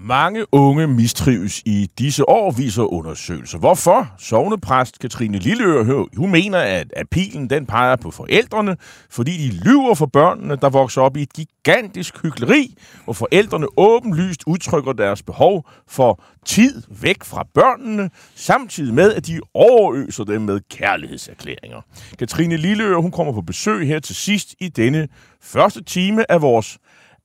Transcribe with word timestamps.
Mange 0.00 0.54
unge 0.54 0.86
mistrives 0.86 1.62
i 1.66 1.90
disse 1.98 2.28
år, 2.28 2.50
viser 2.50 2.92
undersøgelser. 2.92 3.58
Hvorfor? 3.58 4.14
Sovnepræst 4.18 4.98
Katrine 4.98 5.38
Lilleør, 5.38 6.04
hun 6.16 6.30
mener, 6.30 6.58
at, 6.58 6.92
at 6.96 7.08
pilen 7.10 7.50
den 7.50 7.66
peger 7.66 7.96
på 7.96 8.10
forældrene, 8.10 8.76
fordi 9.10 9.48
de 9.48 9.60
lyver 9.64 9.94
for 9.94 10.06
børnene, 10.06 10.56
der 10.56 10.70
vokser 10.70 11.02
op 11.02 11.16
i 11.16 11.22
et 11.22 11.32
gigantisk 11.32 12.22
hyggeleri, 12.22 12.74
hvor 13.04 13.12
forældrene 13.12 13.66
åbenlyst 13.76 14.42
udtrykker 14.46 14.92
deres 14.92 15.22
behov 15.22 15.68
for 15.88 16.22
tid 16.46 16.82
væk 17.00 17.24
fra 17.24 17.46
børnene, 17.54 18.10
samtidig 18.34 18.94
med, 18.94 19.14
at 19.14 19.26
de 19.26 19.40
overøser 19.54 20.24
dem 20.24 20.42
med 20.42 20.60
kærlighedserklæringer. 20.70 21.80
Katrine 22.18 22.56
Lilleør, 22.56 22.96
hun 22.96 23.10
kommer 23.10 23.32
på 23.32 23.40
besøg 23.40 23.86
her 23.86 23.98
til 23.98 24.14
sidst 24.14 24.54
i 24.60 24.68
denne 24.68 25.08
første 25.42 25.84
time 25.84 26.30
af 26.32 26.42
vores 26.42 26.78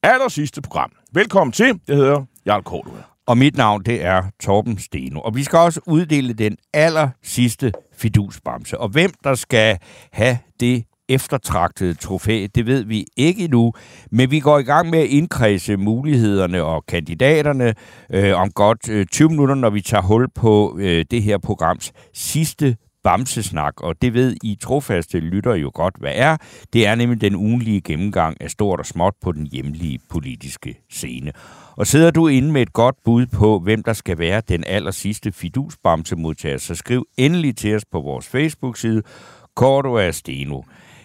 aller 0.04 0.28
sidste 0.28 0.62
program. 0.62 0.92
Velkommen 1.14 1.52
til. 1.52 1.80
Jeg 1.88 1.96
hedder 1.96 2.26
Jarl 2.46 2.64
Kortua. 2.64 3.04
Og 3.28 3.38
mit 3.38 3.58
navn, 3.58 3.84
det 3.84 4.06
er 4.06 4.24
Torben 4.40 4.80
Steno. 4.80 5.20
Og 5.20 5.36
vi 5.36 5.44
skal 5.44 5.60
også 5.60 5.82
uddele 5.88 6.34
den 6.34 6.58
aller 6.74 7.10
sidste 7.24 7.72
fidusbamse. 7.98 8.78
Og 8.78 8.90
hvem 8.90 9.12
der 9.24 9.36
skal 9.36 9.78
have 10.12 10.38
det 10.60 10.84
eftertragtede 11.10 11.94
trofæ, 11.94 12.48
det 12.56 12.66
ved 12.66 12.84
vi 12.84 13.06
ikke 13.18 13.44
endnu, 13.44 13.74
men 14.12 14.32
vi 14.32 14.40
går 14.40 14.60
i 14.60 14.64
gang 14.64 14.90
med 14.90 15.00
at 15.00 15.08
indkredse 15.08 15.78
mulighederne 15.78 16.64
og 16.64 16.86
kandidaterne 16.86 17.74
øh, 18.14 18.36
om 18.36 18.52
godt 18.52 18.90
øh, 18.90 19.06
20 19.06 19.30
minutter, 19.30 19.56
når 19.56 19.70
vi 19.70 19.82
tager 19.82 20.02
hul 20.02 20.30
på 20.36 20.78
øh, 20.80 21.06
det 21.12 21.24
her 21.24 21.38
programs 21.38 21.92
sidste 22.14 22.76
Bamsesnak, 23.04 23.82
og 23.82 24.02
det 24.02 24.14
ved 24.14 24.36
I 24.44 24.58
trofaste 24.62 25.20
lytter 25.20 25.56
jo 25.56 25.72
godt, 25.74 25.96
hvad 26.00 26.12
er. 26.16 26.38
Det 26.74 26.88
er 26.88 26.96
nemlig 26.96 27.22
den 27.22 27.36
ugenlige 27.36 27.82
gennemgang 27.82 28.38
af 28.42 28.52
stort 28.52 28.80
og 28.80 28.86
småt 28.86 29.14
på 29.22 29.32
den 29.32 29.48
hjemlige 29.48 30.00
politiske 30.10 30.78
scene. 30.90 31.32
Og 31.76 31.88
sidder 31.88 32.12
du 32.12 32.28
inde 32.28 32.52
med 32.52 32.62
et 32.62 32.74
godt 32.74 32.96
bud 33.06 33.26
på, 33.26 33.60
hvem 33.60 33.84
der 33.84 33.94
skal 33.94 34.20
være 34.20 34.42
den 34.50 34.64
aller 34.68 34.92
sidste 34.92 35.32
fidusbamsemodtager, 35.32 36.58
så 36.58 36.76
skriv 36.76 37.06
endelig 37.18 37.58
til 37.58 37.76
os 37.76 37.86
på 37.92 38.02
vores 38.02 38.28
Facebook-side, 38.28 39.02
Cordua 39.56 40.12
Steno. 40.12 40.62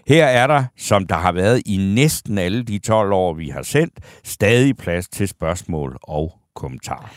Her 0.09 0.25
er 0.25 0.47
der, 0.47 0.65
som 0.77 1.07
der 1.07 1.17
har 1.17 1.33
været 1.33 1.63
i 1.67 1.77
næsten 1.95 2.39
alle 2.39 2.63
de 2.63 2.79
12 2.79 3.13
år, 3.13 3.35
vi 3.35 3.49
har 3.49 3.63
sendt, 3.63 3.95
stadig 4.25 4.77
plads 4.77 5.09
til 5.09 5.29
spørgsmål 5.29 5.99
og 6.03 6.39
kommentarer. 6.55 7.13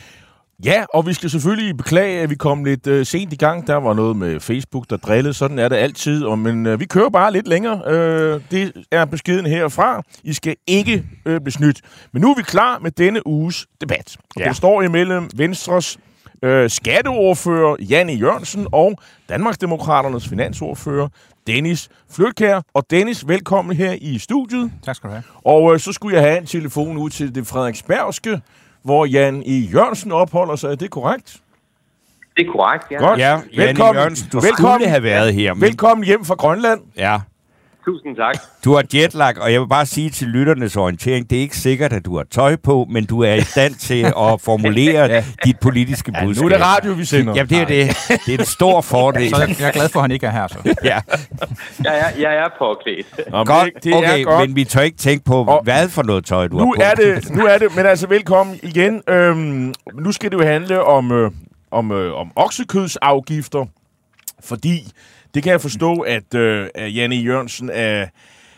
Ja, 0.66 0.86
og 0.94 1.08
vi 1.08 1.14
skal 1.14 1.30
selvfølgelig 1.30 1.78
beklage, 1.78 2.22
at 2.22 2.30
vi 2.30 2.36
kom 2.36 2.64
lidt 2.64 2.88
øh, 2.88 3.06
sent 3.06 3.34
i 3.34 3.36
gang. 3.36 3.68
Der 3.68 3.76
var 3.76 3.94
noget 3.94 4.16
med 4.16 4.40
Facebook, 4.40 4.86
der 4.90 4.98
drillede. 4.98 5.34
Sådan 5.34 5.60
er 5.60 5.70
det 5.70 5.76
altid. 5.76 6.24
Og, 6.24 6.40
men 6.40 6.66
øh, 6.66 6.80
vi 6.80 6.86
kører 6.86 7.10
bare 7.10 7.34
lidt 7.34 7.48
længere. 7.48 7.82
Øh, 7.88 8.42
det 8.52 8.74
er 8.92 9.06
beskeden 9.06 9.46
herfra. 9.46 10.02
I 10.24 10.34
skal 10.34 10.56
ikke 10.68 11.04
øh, 11.26 11.42
blive 11.42 11.52
snydt. 11.52 11.82
Men 12.14 12.22
nu 12.22 12.32
er 12.32 12.36
vi 12.36 12.42
klar 12.44 12.80
med 12.80 12.92
denne 12.92 13.28
uges 13.28 13.68
debat. 13.82 14.18
Og 14.36 14.42
Ja. 14.42 14.48
Det 14.48 14.56
står 14.56 14.82
imellem 14.82 15.30
Venstres 15.36 15.98
øh, 16.44 16.70
skatteordfører 16.70 17.76
Janne 17.80 18.14
Jørgensen 18.14 18.68
og 18.72 19.00
Danmarksdemokraternes 19.30 20.28
finansordfører 20.28 21.08
Dennis 21.48 21.90
Flytkær. 22.12 22.62
Og 22.74 22.86
Dennis, 22.90 23.28
velkommen 23.28 23.76
her 23.78 23.96
i 24.02 24.18
studiet. 24.18 24.72
Tak 24.86 24.96
skal 24.96 25.08
du 25.10 25.14
have. 25.14 25.24
Og 25.46 25.74
øh, 25.74 25.80
så 25.80 25.94
skulle 25.94 26.16
jeg 26.16 26.24
have 26.24 26.38
en 26.38 26.46
telefon 26.46 26.98
ud 26.98 27.10
til 27.10 27.36
det 27.36 27.48
Frederiksbergske, 27.48 28.42
hvor 28.88 29.06
Jan 29.06 29.44
E. 29.46 29.52
Jørgensen 29.52 30.12
opholder 30.12 30.56
sig. 30.56 30.72
Er 30.72 30.76
det 30.76 30.90
korrekt? 30.92 31.38
Det 32.38 32.48
er 32.48 32.52
korrekt, 32.52 32.86
ja. 32.92 32.98
Godt. 32.98 33.20
Ja, 33.20 33.30
Janne 33.30 33.44
Velkommen. 33.58 33.96
Jørgensen, 34.02 34.30
du 34.32 34.40
Velkommen. 34.40 34.80
skulle 34.80 34.90
have 34.90 35.04
været 35.04 35.34
her. 35.34 35.54
Men, 35.54 35.62
Velkommen 35.62 36.06
hjem 36.06 36.26
fra 36.26 36.36
Grønland. 36.36 36.82
Ja, 36.98 37.20
Tusind 37.88 38.16
tak. 38.16 38.36
du 38.66 38.74
har 38.76 38.84
jetlag, 38.94 39.38
og 39.42 39.54
jeg 39.54 39.62
vil 39.62 39.68
bare 39.68 39.86
sige 39.86 40.10
til 40.10 40.28
lytternes 40.28 40.76
orientering, 40.78 41.30
det 41.30 41.38
er 41.38 41.42
ikke 41.42 41.58
sikkert, 41.58 41.94
at 41.94 42.06
du 42.06 42.18
har 42.18 42.24
tøj 42.32 42.56
på, 42.56 42.88
men 42.90 43.06
du 43.06 43.22
er 43.24 43.34
i 43.34 43.42
stand 43.42 43.74
til 43.76 44.04
at 44.06 44.42
formulere 44.42 45.06
ja. 45.14 45.24
dit 45.46 45.60
politiske 45.60 46.12
Ja, 46.16 46.26
budskab. 46.26 46.42
nu 46.44 46.50
er 46.50 46.54
det 46.58 46.66
radio, 46.66 46.92
vi 46.92 47.06
sender. 47.06 47.34
Ja, 47.36 47.44
det 47.44 47.58
er 47.58 47.66
det. 47.66 47.98
Det 48.26 48.34
er 48.34 48.40
en 48.40 48.46
stor 48.46 48.82
fordel. 48.82 49.30
Så 49.36 49.42
jeg, 49.42 49.68
er 49.68 49.72
glad 49.72 49.90
for, 49.90 50.00
at 50.00 50.04
han 50.04 50.12
ikke 50.12 50.26
er 50.28 50.32
her. 50.32 50.48
Så. 50.48 50.76
Ja, 50.84 51.00
Jeg 51.84 52.00
er, 52.00 52.20
jeg 52.20 52.36
er 52.36 52.48
påklædt. 52.60 53.32
Nå, 53.32 53.38
men 53.38 53.46
godt. 53.46 53.70
Det, 53.76 53.84
det 53.84 53.94
okay, 53.96 54.20
er 54.20 54.24
godt. 54.24 54.50
men 54.50 54.56
vi 54.56 54.64
tør 54.64 54.82
ikke 54.82 54.98
tænke 54.98 55.26
på, 55.26 55.44
Og- 55.46 55.64
hvad 55.64 55.90
for 55.90 56.04
noget 56.04 56.26
tøj, 56.26 56.48
du 56.48 56.58
Nu 56.58 56.66
har 56.66 56.94
på. 56.96 57.02
er, 57.02 57.16
det, 57.16 57.30
nu 57.32 57.46
er 57.46 57.58
det, 57.58 57.76
men 57.76 57.86
altså 57.86 58.08
velkommen 58.08 58.60
igen. 58.64 59.02
Øhm, 59.10 59.74
nu 59.94 60.12
skal 60.12 60.32
det 60.32 60.38
jo 60.38 60.44
handle 60.44 60.84
om, 60.84 61.12
øh, 61.12 61.32
om, 61.72 61.92
øh, 61.92 62.14
om 62.16 62.32
oksekødsafgifter, 62.36 63.66
fordi 64.44 64.92
det 65.38 65.44
kan 65.44 65.52
jeg 65.52 65.62
forstå, 65.62 66.00
at, 66.00 66.34
øh, 66.36 66.68
Janne 66.76 67.16
Jørgensen 67.16 67.70
er 67.74 68.08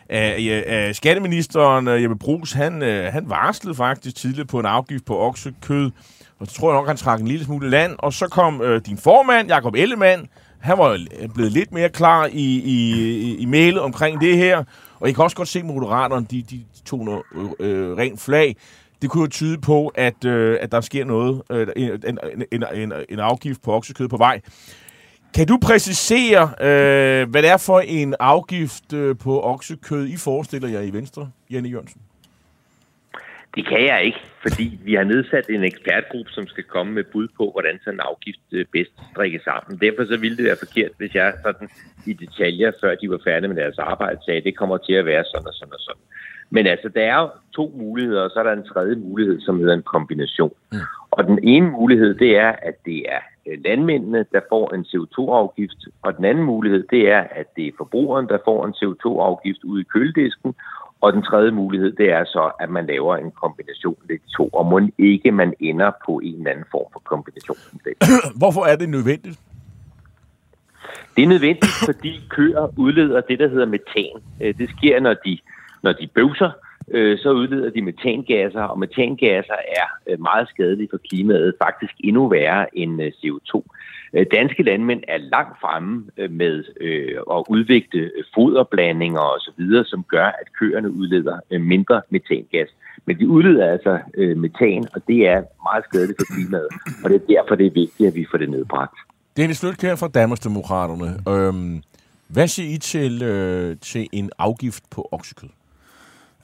af, 0.09 0.63
af 0.67 0.95
skatteministeren 0.95 1.87
øh, 1.87 2.01
Jeppe 2.01 2.17
Brugs, 2.17 2.51
han, 2.51 2.81
øh, 2.81 3.13
han 3.13 3.29
varslede 3.29 3.75
faktisk 3.75 4.15
tidligere 4.15 4.47
på 4.47 4.59
en 4.59 4.65
afgift 4.65 5.05
på 5.05 5.19
oksekød, 5.19 5.91
og 6.39 6.47
så 6.47 6.53
tror 6.53 6.71
jeg 6.71 6.79
nok, 6.79 6.87
han 6.87 6.97
trak 6.97 7.19
en 7.19 7.27
lille 7.27 7.45
smule 7.45 7.69
land, 7.69 7.95
og 7.97 8.13
så 8.13 8.27
kom 8.27 8.61
øh, 8.61 8.81
din 8.85 8.97
formand, 8.97 9.47
Jakob 9.47 9.75
Ellemann, 9.75 10.27
han 10.59 10.77
var 10.77 10.89
øh, 10.89 11.29
blevet 11.33 11.51
lidt 11.51 11.71
mere 11.71 11.89
klar 11.89 12.25
i, 12.25 12.59
i, 12.59 12.93
i, 13.19 13.37
i 13.37 13.45
mailet 13.45 13.81
omkring 13.81 14.21
det 14.21 14.37
her, 14.37 14.63
og 14.99 15.07
jeg 15.07 15.15
kan 15.15 15.23
også 15.23 15.37
godt 15.37 15.47
se, 15.47 15.59
at 15.59 15.65
moderaterne, 15.65 16.25
de, 16.31 16.43
de, 16.49 16.63
tog 16.85 17.05
noget 17.05 17.23
øh, 17.59 17.97
rent 17.97 18.21
flag. 18.21 18.55
Det 19.01 19.09
kunne 19.09 19.21
jo 19.21 19.27
tyde 19.27 19.57
på, 19.57 19.87
at, 19.87 20.25
øh, 20.25 20.57
at 20.61 20.71
der 20.71 20.81
sker 20.81 21.05
noget, 21.05 21.41
øh, 21.51 21.67
en, 21.75 22.19
en, 22.51 22.63
en, 22.73 22.93
en 23.09 23.19
afgift 23.19 23.61
på 23.61 23.73
oksekød 23.73 24.07
på 24.07 24.17
vej. 24.17 24.41
Kan 25.35 25.47
du 25.47 25.57
præcisere, 25.67 26.43
øh, 26.61 27.29
hvad 27.29 27.41
det 27.41 27.49
er 27.49 27.63
for 27.65 27.79
en 27.79 28.15
afgift 28.19 28.93
øh, 28.93 29.15
på 29.23 29.41
oksekød, 29.43 30.07
I 30.07 30.17
forestiller 30.17 30.69
jer 30.69 30.81
i 30.81 30.93
Venstre, 30.93 31.31
Janne 31.51 31.69
Jørgensen? 31.69 32.01
Det 33.55 33.67
kan 33.67 33.85
jeg 33.85 34.03
ikke, 34.03 34.19
fordi 34.41 34.79
vi 34.83 34.93
har 34.93 35.03
nedsat 35.03 35.45
en 35.49 35.63
ekspertgruppe, 35.63 36.31
som 36.31 36.47
skal 36.47 36.63
komme 36.63 36.93
med 36.93 37.03
bud 37.03 37.27
på, 37.37 37.51
hvordan 37.51 37.79
sådan 37.83 37.93
en 37.93 37.99
afgift 37.99 38.39
øh, 38.51 38.65
bedst 38.71 38.91
strikkes 39.11 39.41
sammen. 39.41 39.79
Derfor 39.81 40.05
så 40.05 40.17
ville 40.17 40.37
det 40.37 40.45
være 40.45 40.63
forkert, 40.65 40.91
hvis 40.97 41.15
jeg 41.15 41.33
sådan 41.43 41.69
i 42.05 42.13
detaljer, 42.13 42.71
før 42.81 42.95
de 42.95 43.09
var 43.09 43.19
færdige 43.23 43.47
med 43.47 43.61
deres 43.63 43.77
arbejde, 43.77 44.19
sagde, 44.25 44.37
at 44.37 44.43
det 44.43 44.57
kommer 44.57 44.77
til 44.77 44.93
at 44.93 45.05
være 45.05 45.23
sådan 45.31 45.47
og 45.47 45.53
sådan 45.53 45.73
og 45.73 45.79
sådan. 45.79 46.01
Men 46.49 46.67
altså, 46.67 46.89
der 46.89 47.01
er 47.01 47.29
to 47.55 47.73
muligheder, 47.75 48.21
og 48.21 48.29
så 48.29 48.39
er 48.39 48.43
der 48.43 48.53
en 48.53 48.71
tredje 48.73 48.95
mulighed, 48.95 49.41
som 49.41 49.59
hedder 49.59 49.73
en 49.73 49.91
kombination. 49.93 50.53
Mm. 50.71 50.77
Og 51.11 51.23
den 51.23 51.39
ene 51.43 51.69
mulighed, 51.69 52.13
det 52.13 52.37
er, 52.37 52.51
at 52.61 52.75
det 52.85 52.99
er 53.15 53.21
landmændene, 53.65 54.25
der 54.31 54.41
får 54.49 54.73
en 54.73 54.85
CO2-afgift, 54.91 55.87
og 56.01 56.17
den 56.17 56.25
anden 56.25 56.43
mulighed, 56.43 56.87
det 56.89 57.11
er, 57.11 57.23
at 57.31 57.55
det 57.55 57.67
er 57.67 57.71
forbrugeren, 57.77 58.27
der 58.27 58.37
får 58.45 58.65
en 58.65 58.73
CO2-afgift 58.73 59.63
ude 59.63 59.81
i 59.81 59.83
køledisken, 59.83 60.53
og 61.01 61.13
den 61.13 61.23
tredje 61.23 61.51
mulighed, 61.51 61.91
det 61.91 62.11
er 62.11 62.23
så, 62.25 62.51
at 62.59 62.69
man 62.69 62.85
laver 62.85 63.17
en 63.17 63.31
kombination 63.31 63.97
af 64.01 64.07
de 64.07 64.33
to, 64.37 64.47
og 64.47 64.65
må 64.65 64.81
ikke 64.97 65.31
man 65.31 65.53
ender 65.59 65.91
på 66.05 66.19
en 66.23 66.35
eller 66.37 66.51
anden 66.51 66.65
form 66.71 66.91
for 66.93 66.99
kombination. 66.99 67.57
Hvorfor 68.41 68.65
er 68.65 68.75
det 68.75 68.89
nødvendigt? 68.89 69.39
Det 71.15 71.23
er 71.23 71.27
nødvendigt, 71.27 71.73
fordi 71.85 72.21
køer 72.29 72.67
udleder 72.77 73.21
det, 73.21 73.39
der 73.39 73.47
hedder 73.47 73.65
metan. 73.65 74.15
Øh, 74.41 74.57
Det 74.57 74.69
sker, 74.69 74.99
når 74.99 75.13
de, 75.25 75.39
når 75.83 75.93
de 75.93 76.07
bøvser, 76.07 76.51
øh, 76.91 77.19
så 77.19 77.31
udleder 77.31 77.69
de 77.69 77.81
metangasser, 77.81 78.61
og 78.61 78.79
metangasser 78.79 79.53
er 79.53 79.87
øh, 80.07 80.21
meget 80.21 80.49
skadelige 80.49 80.87
for 80.91 80.97
klimaet, 81.09 81.53
faktisk 81.63 81.93
endnu 81.99 82.27
værre 82.27 82.77
end 82.77 83.01
øh, 83.03 83.11
CO2. 83.19 83.61
Øh, 84.13 84.25
Danske 84.31 84.63
landmænd 84.63 85.03
er 85.07 85.17
langt 85.17 85.59
fremme 85.61 86.03
øh, 86.17 86.31
med 86.31 86.63
øh, 86.81 87.17
at 87.31 87.43
udvikle 87.49 88.01
øh, 88.01 88.23
foderblandinger 88.33 89.19
osv., 89.19 89.83
som 89.85 90.03
gør, 90.03 90.25
at 90.25 90.47
køerne 90.59 90.91
udleder 90.91 91.39
øh, 91.51 91.61
mindre 91.61 92.01
metangas. 92.09 92.69
Men 93.05 93.19
de 93.19 93.27
udleder 93.27 93.71
altså 93.71 93.99
øh, 94.17 94.37
metan, 94.37 94.87
og 94.93 95.01
det 95.07 95.27
er 95.27 95.43
meget 95.63 95.83
skadeligt 95.89 96.19
for 96.19 96.33
klimaet, 96.35 96.67
og 97.03 97.09
det 97.09 97.15
er 97.15 97.35
derfor, 97.35 97.55
det 97.55 97.65
er 97.65 97.71
vigtigt, 97.71 98.07
at 98.07 98.15
vi 98.15 98.25
får 98.31 98.37
det 98.37 98.49
nedbragt. 98.49 98.97
Dennis 99.37 99.63
Løtkær 99.63 99.95
fra 99.95 100.07
Danmarksdemokraterne. 100.07 101.09
Øhm, 101.29 101.81
hvad 102.27 102.47
siger 102.47 102.75
I 102.75 102.77
til, 102.77 103.23
øh, 103.23 103.77
til 103.81 104.07
en 104.11 104.29
afgift 104.37 104.83
på 104.91 105.09
oksekød? 105.11 105.49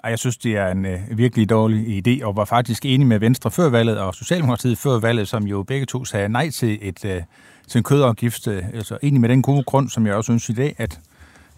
Og 0.06 0.12
Jeg 0.12 0.20
synes, 0.20 0.38
det 0.38 0.58
er 0.58 0.68
en 0.68 0.86
øh, 0.86 1.00
virkelig 1.10 1.50
dårlig 1.50 2.08
idé, 2.08 2.26
og 2.26 2.36
var 2.36 2.46
faktisk 2.46 2.86
enig 2.86 3.08
med 3.08 3.20
Venstre 3.20 3.52
før 3.52 3.70
valget 3.70 4.00
og 4.00 4.16
Socialdemokratiet 4.16 4.78
før 4.78 5.00
valget, 5.00 5.28
som 5.28 5.44
jo 5.44 5.64
begge 5.64 5.86
to 5.86 6.06
sagde 6.06 6.30
nej 6.30 6.50
til, 6.50 6.80
et, 6.82 7.06
øh, 7.06 7.22
til 7.68 7.78
en 7.78 7.84
kødafgift. 7.84 8.48
Øh, 8.48 8.64
altså 8.74 8.98
enig 9.02 9.22
med 9.22 9.30
den 9.30 9.42
gode 9.42 9.64
grund, 9.64 9.90
som 9.90 10.08
jeg 10.08 10.16
også 10.16 10.26
synes 10.26 10.50
i 10.50 10.54
dag, 10.54 10.76
at 10.78 11.00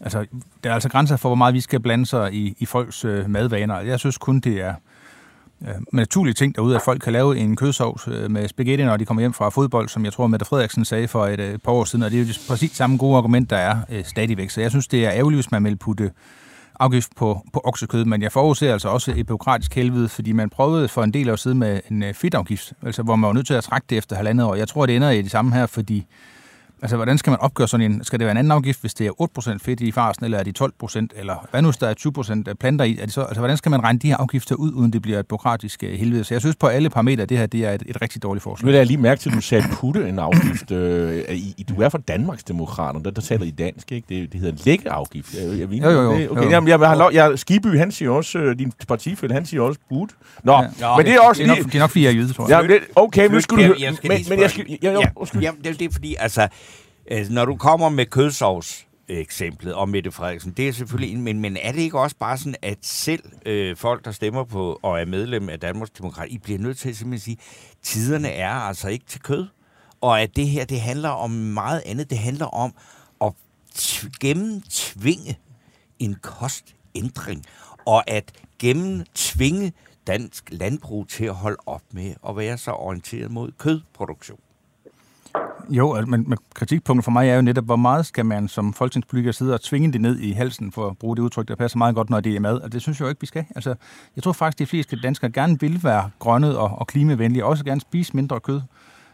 altså, 0.01 0.25
der 0.63 0.69
er 0.69 0.73
altså 0.73 0.89
grænser 0.89 1.17
for, 1.17 1.29
hvor 1.29 1.35
meget 1.35 1.53
vi 1.53 1.59
skal 1.59 1.79
blande 1.79 2.05
sig 2.05 2.33
i, 2.33 2.55
i 2.59 2.65
folks 2.65 3.05
øh, 3.05 3.29
madvaner. 3.29 3.79
Jeg 3.79 3.99
synes 3.99 4.17
kun, 4.17 4.39
det 4.39 4.61
er 4.61 4.73
øh, 5.61 5.75
naturlige 5.93 6.33
ting 6.33 6.55
derude, 6.55 6.75
at 6.75 6.81
folk 6.81 7.01
kan 7.01 7.13
lave 7.13 7.37
en 7.37 7.55
kødsovs 7.55 8.07
øh, 8.07 8.31
med 8.31 8.47
spaghetti, 8.47 8.85
når 8.85 8.97
de 8.97 9.05
kommer 9.05 9.21
hjem 9.21 9.33
fra 9.33 9.49
fodbold, 9.49 9.89
som 9.89 10.05
jeg 10.05 10.13
tror, 10.13 10.27
Mette 10.27 10.45
Frederiksen 10.45 10.85
sagde 10.85 11.07
for 11.07 11.25
et, 11.25 11.39
øh, 11.39 11.57
par 11.57 11.71
år 11.71 11.83
siden, 11.83 12.03
og 12.03 12.11
det 12.11 12.21
er 12.21 12.25
jo 12.25 12.33
præcis 12.47 12.71
samme 12.71 12.97
gode 12.97 13.17
argument, 13.17 13.49
der 13.49 13.57
er 13.57 13.77
øh, 13.89 14.05
stadigvæk. 14.05 14.49
Så 14.49 14.61
jeg 14.61 14.69
synes, 14.69 14.87
det 14.87 15.05
er 15.05 15.11
ærgerligt, 15.11 15.37
hvis 15.37 15.51
man 15.51 15.63
vil 15.63 15.75
putte 15.75 16.11
afgift 16.79 17.15
på, 17.15 17.41
på 17.53 17.61
oksekød, 17.63 18.05
men 18.05 18.21
jeg 18.21 18.31
forudser 18.31 18.73
altså 18.73 18.89
også 18.89 19.13
et 19.17 19.25
byråkratisk 19.25 19.75
helvede, 19.75 20.09
fordi 20.09 20.31
man 20.31 20.49
prøvede 20.49 20.87
for 20.87 21.03
en 21.03 21.13
del 21.13 21.29
år 21.29 21.35
siden 21.35 21.57
med 21.57 21.79
en 21.91 22.03
øh, 22.03 22.13
fedtafgift, 22.13 22.73
altså 22.81 23.03
hvor 23.03 23.15
man 23.15 23.27
var 23.27 23.33
nødt 23.33 23.47
til 23.47 23.53
at 23.53 23.63
trække 23.63 23.85
det 23.89 23.97
efter 23.97 24.15
halvandet 24.15 24.45
år. 24.45 24.55
Jeg 24.55 24.67
tror, 24.67 24.85
det 24.85 24.95
ender 24.95 25.09
i 25.09 25.21
det 25.21 25.31
samme 25.31 25.53
her, 25.53 25.65
fordi 25.65 26.05
Altså, 26.81 26.95
hvordan 26.95 27.17
skal 27.17 27.31
man 27.31 27.39
opgøre 27.39 27.67
sådan 27.67 27.91
en? 27.91 28.03
Skal 28.03 28.19
det 28.19 28.25
være 28.25 28.31
en 28.31 28.37
anden 28.37 28.51
afgift, 28.51 28.81
hvis 28.81 28.93
det 28.93 29.07
er 29.07 29.51
8% 29.53 29.57
fedt 29.61 29.79
i 29.81 29.91
farsen, 29.91 30.25
eller 30.25 30.37
er 30.37 30.43
det 30.43 30.61
12%, 30.61 31.07
eller 31.15 31.47
hvad 31.51 31.61
nu, 31.61 31.67
hvis 31.67 31.77
der 31.77 31.87
er 31.87 32.47
20% 32.49 32.53
planter 32.53 32.85
i? 32.85 32.97
Er 32.97 33.05
det 33.05 33.13
så, 33.13 33.21
altså, 33.21 33.39
hvordan 33.39 33.57
skal 33.57 33.69
man 33.69 33.83
regne 33.83 33.99
de 33.99 34.07
her 34.07 34.17
afgifter 34.17 34.55
ud, 34.55 34.73
uden 34.73 34.93
det 34.93 35.01
bliver 35.01 35.19
et 35.19 35.27
byråkratisk 35.27 35.83
uh, 35.83 35.89
helvede? 35.89 36.23
Så 36.23 36.33
jeg 36.33 36.41
synes 36.41 36.55
på 36.55 36.67
alle 36.67 36.89
parametre, 36.89 37.25
det 37.25 37.37
her 37.37 37.45
det 37.45 37.65
er 37.65 37.71
et, 37.71 37.83
et 37.85 38.01
rigtig 38.01 38.23
dårligt 38.23 38.43
forslag. 38.43 38.65
Nu 38.65 38.71
vil 38.71 38.77
jeg 38.77 38.85
lige 38.85 38.97
mærke 38.97 39.21
til, 39.21 39.29
at 39.29 39.35
du 39.35 39.41
sagde 39.41 39.63
putte 39.71 40.09
en 40.09 40.19
afgift. 40.19 40.71
Øh, 40.71 41.35
i, 41.35 41.65
du 41.69 41.81
er 41.81 41.89
fra 41.89 41.97
Danmarks 41.97 42.43
Demokrater, 42.43 42.99
der, 42.99 43.11
der 43.11 43.21
taler 43.21 43.45
i 43.45 43.51
dansk, 43.51 43.91
ikke? 43.91 44.05
Det, 44.09 44.33
det 44.33 44.41
hedder 44.41 44.63
lægge 44.65 44.89
afgift. 44.89 45.33
Jeg, 45.33 45.59
jeg, 45.59 45.71
jo, 45.71 45.89
jo, 45.89 46.01
jo. 46.01 46.11
Det, 46.17 46.31
okay, 46.31 46.43
jo. 46.43 46.49
Jamen, 46.49 46.69
jeg, 46.69 46.79
jeg, 46.79 46.89
har, 46.89 47.09
jeg, 47.09 47.39
Skiby, 47.39 47.77
han 47.77 47.91
siger 47.91 48.11
også, 48.11 48.39
øh, 48.39 48.59
din 48.59 48.73
partifælde, 48.87 49.33
han 49.33 49.45
siger 49.45 49.61
også 49.61 49.79
putte. 49.89 50.15
Nå, 50.43 50.53
ja. 50.53 50.97
men 50.97 51.05
det 51.05 51.13
er 51.13 51.19
også 51.19 51.43
det 51.43 51.49
er 51.49 51.55
nok, 51.55 51.65
det 51.65 51.75
er 51.75 51.79
nok 51.79 51.89
fordi, 51.89 52.03
jeg 52.03 52.09
er 52.09 52.15
jyde, 52.15 52.33
tror 52.33 52.49
jeg. 52.49 52.61
Ja, 52.61 52.73
det, 52.73 52.79
okay, 52.95 53.29
nu 53.29 53.41
skulle 53.41 53.67
du... 53.67 53.75
Jeg 53.79 53.93
skal 53.95 54.09
men, 54.09 54.17
lige 54.17 54.29
men 54.29 54.39
jeg 54.39 54.49
skal... 54.49 54.77
Ja, 54.83 54.91
jo, 54.91 55.01
Ja, 55.33 55.39
jamen, 55.41 55.63
det, 55.63 55.79
det 55.79 55.87
er 55.87 55.93
fordi, 55.93 56.15
altså, 56.19 56.47
altså, 57.07 57.33
når 57.33 57.45
du 57.45 57.55
kommer 57.55 57.89
med 57.89 58.05
kødsovs, 58.05 58.87
eksemplet 59.09 59.73
om 59.73 59.89
Mette 59.89 60.11
Frederiksen, 60.11 60.51
det 60.51 60.67
er 60.67 60.71
selvfølgelig 60.73 61.13
en, 61.15 61.21
men, 61.21 61.39
men 61.39 61.57
er 61.57 61.71
det 61.71 61.79
ikke 61.79 61.99
også 61.99 62.15
bare 62.19 62.37
sådan, 62.37 62.55
at 62.61 62.77
selv 62.81 63.23
øh, 63.45 63.77
folk, 63.77 64.05
der 64.05 64.11
stemmer 64.11 64.43
på 64.43 64.79
og 64.83 65.01
er 65.01 65.05
medlem 65.05 65.49
af 65.49 65.59
Danmarks 65.59 65.91
Demokrat, 65.91 66.27
I 66.29 66.37
bliver 66.37 66.59
nødt 66.59 66.77
til 66.77 66.89
at 66.89 66.95
simpelthen 66.95 67.25
sige, 67.25 67.37
tiderne 67.81 68.29
er 68.29 68.49
altså 68.49 68.89
ikke 68.89 69.05
til 69.05 69.21
kød, 69.21 69.47
og 70.01 70.21
at 70.21 70.35
det 70.35 70.47
her, 70.47 70.65
det 70.65 70.81
handler 70.81 71.09
om 71.09 71.31
meget 71.31 71.83
andet. 71.85 72.09
Det 72.09 72.17
handler 72.17 72.45
om 72.45 72.73
at 73.21 73.33
t- 73.75 74.09
gennemtvinge 74.19 75.39
en 75.99 76.15
kostændring, 76.21 77.43
og 77.85 78.09
at 78.09 78.31
gennemtvinge 78.59 79.73
dansk 80.07 80.49
landbrug 80.51 81.07
til 81.07 81.25
at 81.25 81.35
holde 81.35 81.57
op 81.65 81.81
med 81.91 82.13
at 82.29 82.37
være 82.37 82.57
så 82.57 82.71
orienteret 82.71 83.31
mod 83.31 83.51
kødproduktion. 83.51 84.39
Jo, 85.69 85.93
altså, 85.93 86.09
men, 86.09 86.25
men 86.29 86.37
kritikpunktet 86.53 87.03
for 87.03 87.11
mig 87.11 87.29
er 87.29 87.35
jo 87.35 87.41
netop, 87.41 87.65
hvor 87.65 87.75
meget 87.75 88.05
skal 88.05 88.25
man 88.25 88.47
som 88.47 88.73
folketingspolitiker 88.73 89.31
sidde 89.31 89.53
og 89.53 89.61
tvinge 89.61 89.93
det 89.93 90.01
ned 90.01 90.19
i 90.19 90.31
halsen, 90.31 90.71
for 90.71 90.87
at 90.89 90.97
bruge 90.97 91.15
det 91.15 91.21
udtryk, 91.21 91.47
der 91.47 91.55
passer 91.55 91.77
meget 91.77 91.95
godt, 91.95 92.09
når 92.09 92.19
det 92.19 92.35
er 92.35 92.39
mad. 92.39 92.57
Og 92.61 92.71
det 92.71 92.81
synes 92.81 92.99
jeg 92.99 93.05
jo 93.05 93.09
ikke, 93.09 93.21
vi 93.21 93.27
skal. 93.27 93.45
Altså, 93.55 93.75
jeg 94.15 94.23
tror 94.23 94.31
faktisk, 94.33 94.59
de 94.59 94.65
fleste 94.65 94.99
danskere 95.03 95.31
gerne 95.31 95.59
vil 95.59 95.83
være 95.83 96.09
grønne 96.19 96.57
og, 96.57 96.79
og 96.79 96.87
klimavenlige, 96.87 97.45
og 97.45 97.49
også 97.49 97.63
gerne 97.65 97.81
spise 97.81 98.15
mindre 98.15 98.39
kød. 98.39 98.61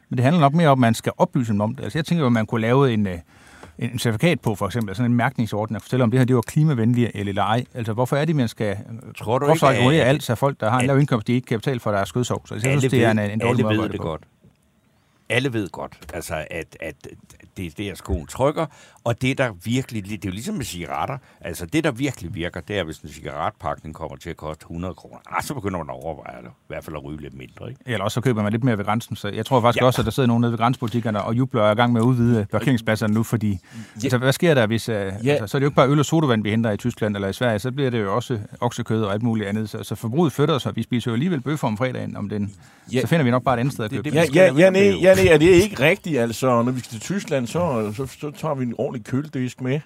Men 0.09 0.17
det 0.17 0.23
handler 0.23 0.39
nok 0.41 0.53
mere 0.53 0.67
om, 0.69 0.71
at 0.77 0.81
man 0.81 0.93
skal 0.93 1.11
oplyse 1.17 1.51
dem 1.53 1.61
om 1.61 1.75
det. 1.75 1.83
Altså, 1.83 1.97
jeg 1.99 2.05
tænker 2.05 2.21
jo, 2.21 2.25
at 2.25 2.31
man 2.33 2.45
kunne 2.45 2.61
lave 2.61 2.93
en, 2.93 3.07
øh, 3.07 3.17
en 3.79 3.99
certifikat 3.99 4.39
på, 4.41 4.55
for 4.55 4.65
eksempel, 4.65 4.95
sådan 4.95 5.11
en 5.11 5.17
mærkningsordning, 5.17 5.75
og 5.75 5.81
fortælle 5.81 6.03
om 6.03 6.11
det 6.11 6.19
her, 6.19 6.25
det 6.25 6.35
var 6.35 6.41
klimavenligt 6.41 7.11
eller 7.15 7.43
ej. 7.43 7.63
Altså, 7.73 7.93
hvorfor 7.93 8.15
er 8.15 8.25
det, 8.25 8.35
man 8.35 8.47
skal 8.47 8.77
Tror 9.17 9.39
du 9.39 9.45
hvorfor 9.45 9.69
ikke, 9.69 10.01
at- 10.01 10.07
alt, 10.07 10.23
så 10.23 10.35
folk, 10.35 10.59
der 10.59 10.69
har 10.69 10.77
en 10.77 10.81
at- 10.83 10.87
lav 10.87 10.99
indkomst, 10.99 11.27
de 11.27 11.33
ikke 11.33 11.45
kan 11.45 11.59
betale 11.59 11.79
for 11.79 11.91
deres 11.91 12.09
skødsovs. 12.09 12.51
Altså, 12.51 12.69
jeg 12.69 12.79
synes, 12.79 12.91
det 12.91 13.05
er 13.05 13.11
en, 13.11 13.19
en 13.19 13.39
dårlig 13.39 13.49
alle 13.49 13.63
måde 13.63 13.73
at 13.75 13.79
ved 13.83 13.89
det 13.89 13.99
godt. 13.99 14.21
Alle 15.29 15.53
ved 15.53 15.69
godt, 15.69 15.99
altså, 16.13 16.47
at, 16.51 16.77
at 16.79 16.95
det 17.57 17.65
er 17.65 17.71
der, 17.71 17.95
skoen 17.95 18.27
trykker, 18.27 18.65
og 19.05 19.21
det, 19.21 19.37
der 19.37 19.51
virkelig, 19.63 20.03
det 20.05 20.13
er 20.13 20.19
jo 20.25 20.31
ligesom 20.31 20.55
med 20.55 20.65
cigaretter, 20.65 21.17
altså 21.41 21.65
det, 21.65 21.83
der 21.83 21.91
virkelig 21.91 22.35
virker, 22.35 22.61
det 22.61 22.77
er, 22.79 22.83
hvis 22.83 22.97
en 22.99 23.09
cigaretpakning 23.09 23.95
kommer 23.95 24.17
til 24.17 24.29
at 24.29 24.37
koste 24.37 24.63
100 24.63 24.93
kroner, 24.93 25.17
ah, 25.37 25.43
så 25.43 25.53
begynder 25.53 25.77
man 25.77 25.89
at 25.89 26.03
overveje 26.03 26.41
det, 26.41 26.47
i 26.49 26.67
hvert 26.67 26.83
fald 26.83 26.95
at 26.95 27.03
ryge 27.03 27.21
lidt 27.21 27.33
mindre, 27.33 27.69
ikke? 27.69 27.81
Eller 27.85 28.03
også 28.03 28.15
så 28.15 28.21
køber 28.21 28.43
man 28.43 28.51
lidt 28.51 28.63
mere 28.63 28.77
ved 28.77 28.85
grænsen. 28.85 29.15
Så 29.15 29.27
jeg 29.27 29.45
tror 29.45 29.61
faktisk 29.61 29.81
Ja. 29.81 29.85
også, 29.85 30.01
at 30.01 30.05
der 30.05 30.11
sidder 30.11 30.27
nogen 30.27 30.41
nede 30.41 30.51
ved 30.51 30.57
grænsebutikkerne 30.59 31.21
og 31.23 31.33
jubler 31.37 31.61
og 31.61 31.67
er 31.67 31.71
i 31.71 31.75
gang 31.75 31.93
med 31.93 32.01
at 32.01 32.05
udvide 32.05 32.45
parkeringspladserne 32.51 33.13
nu, 33.13 33.23
fordi... 33.23 33.49
Ja. 33.51 33.57
Altså, 34.03 34.17
hvad 34.17 34.33
sker 34.33 34.53
der, 34.53 34.67
hvis... 34.67 34.89
Uh, 34.89 34.95
ja. 34.95 35.01
altså, 35.01 35.47
så 35.47 35.57
er 35.57 35.59
det 35.59 35.63
jo 35.63 35.67
ikke 35.69 35.75
bare 35.75 35.89
øl 35.89 35.99
og 35.99 36.05
sodavand, 36.05 36.43
vi 36.43 36.49
henter 36.49 36.71
i 36.71 36.77
Tyskland 36.77 37.15
eller 37.15 37.27
i 37.27 37.33
Sverige, 37.33 37.59
så 37.59 37.71
bliver 37.71 37.89
det 37.89 38.01
jo 38.01 38.15
også 38.15 38.39
oksekød 38.61 39.03
og 39.03 39.13
alt 39.13 39.23
muligt 39.23 39.49
andet. 39.49 39.69
Så, 39.69 39.83
så 39.83 39.95
forbruget 39.95 40.33
flytter 40.33 40.57
sig. 40.57 40.75
Vi 40.75 40.83
spiser 40.83 41.11
jo 41.11 41.15
alligevel 41.15 41.41
bøffer 41.41 41.67
om 41.67 41.77
fredagen, 41.77 42.17
om 42.17 42.29
den... 42.29 42.55
Ja. 42.93 43.01
Så 43.01 43.07
finder 43.07 43.23
vi 43.23 43.31
nok 43.31 43.43
bare 43.43 43.55
et 43.55 43.59
andet 43.59 43.73
sted 43.73 43.85
at 43.85 43.91
købe 43.91 44.03
det, 44.03 44.13
det, 44.13 44.35
Ja, 44.35 44.45
ja, 44.45 44.53
ja, 44.57 44.69
nej, 44.69 44.81
ja, 44.81 45.15
nej, 45.15 45.27
er 45.29 45.37
det 45.37 45.45
ikke 45.49 45.79
rigtigt? 45.83 46.19
Altså, 46.19 46.61
når 46.63 46.71
vi 46.71 46.79
skal 46.79 46.89
til 46.91 46.99
Tyskland, 47.01 47.47
så, 47.47 47.93
så, 47.97 48.05
så 48.07 48.31
tager 48.31 48.55
vi 48.55 48.65
en 48.65 48.73
ordentlig 48.93 49.11
køledisk 49.11 49.61
med, 49.61 49.79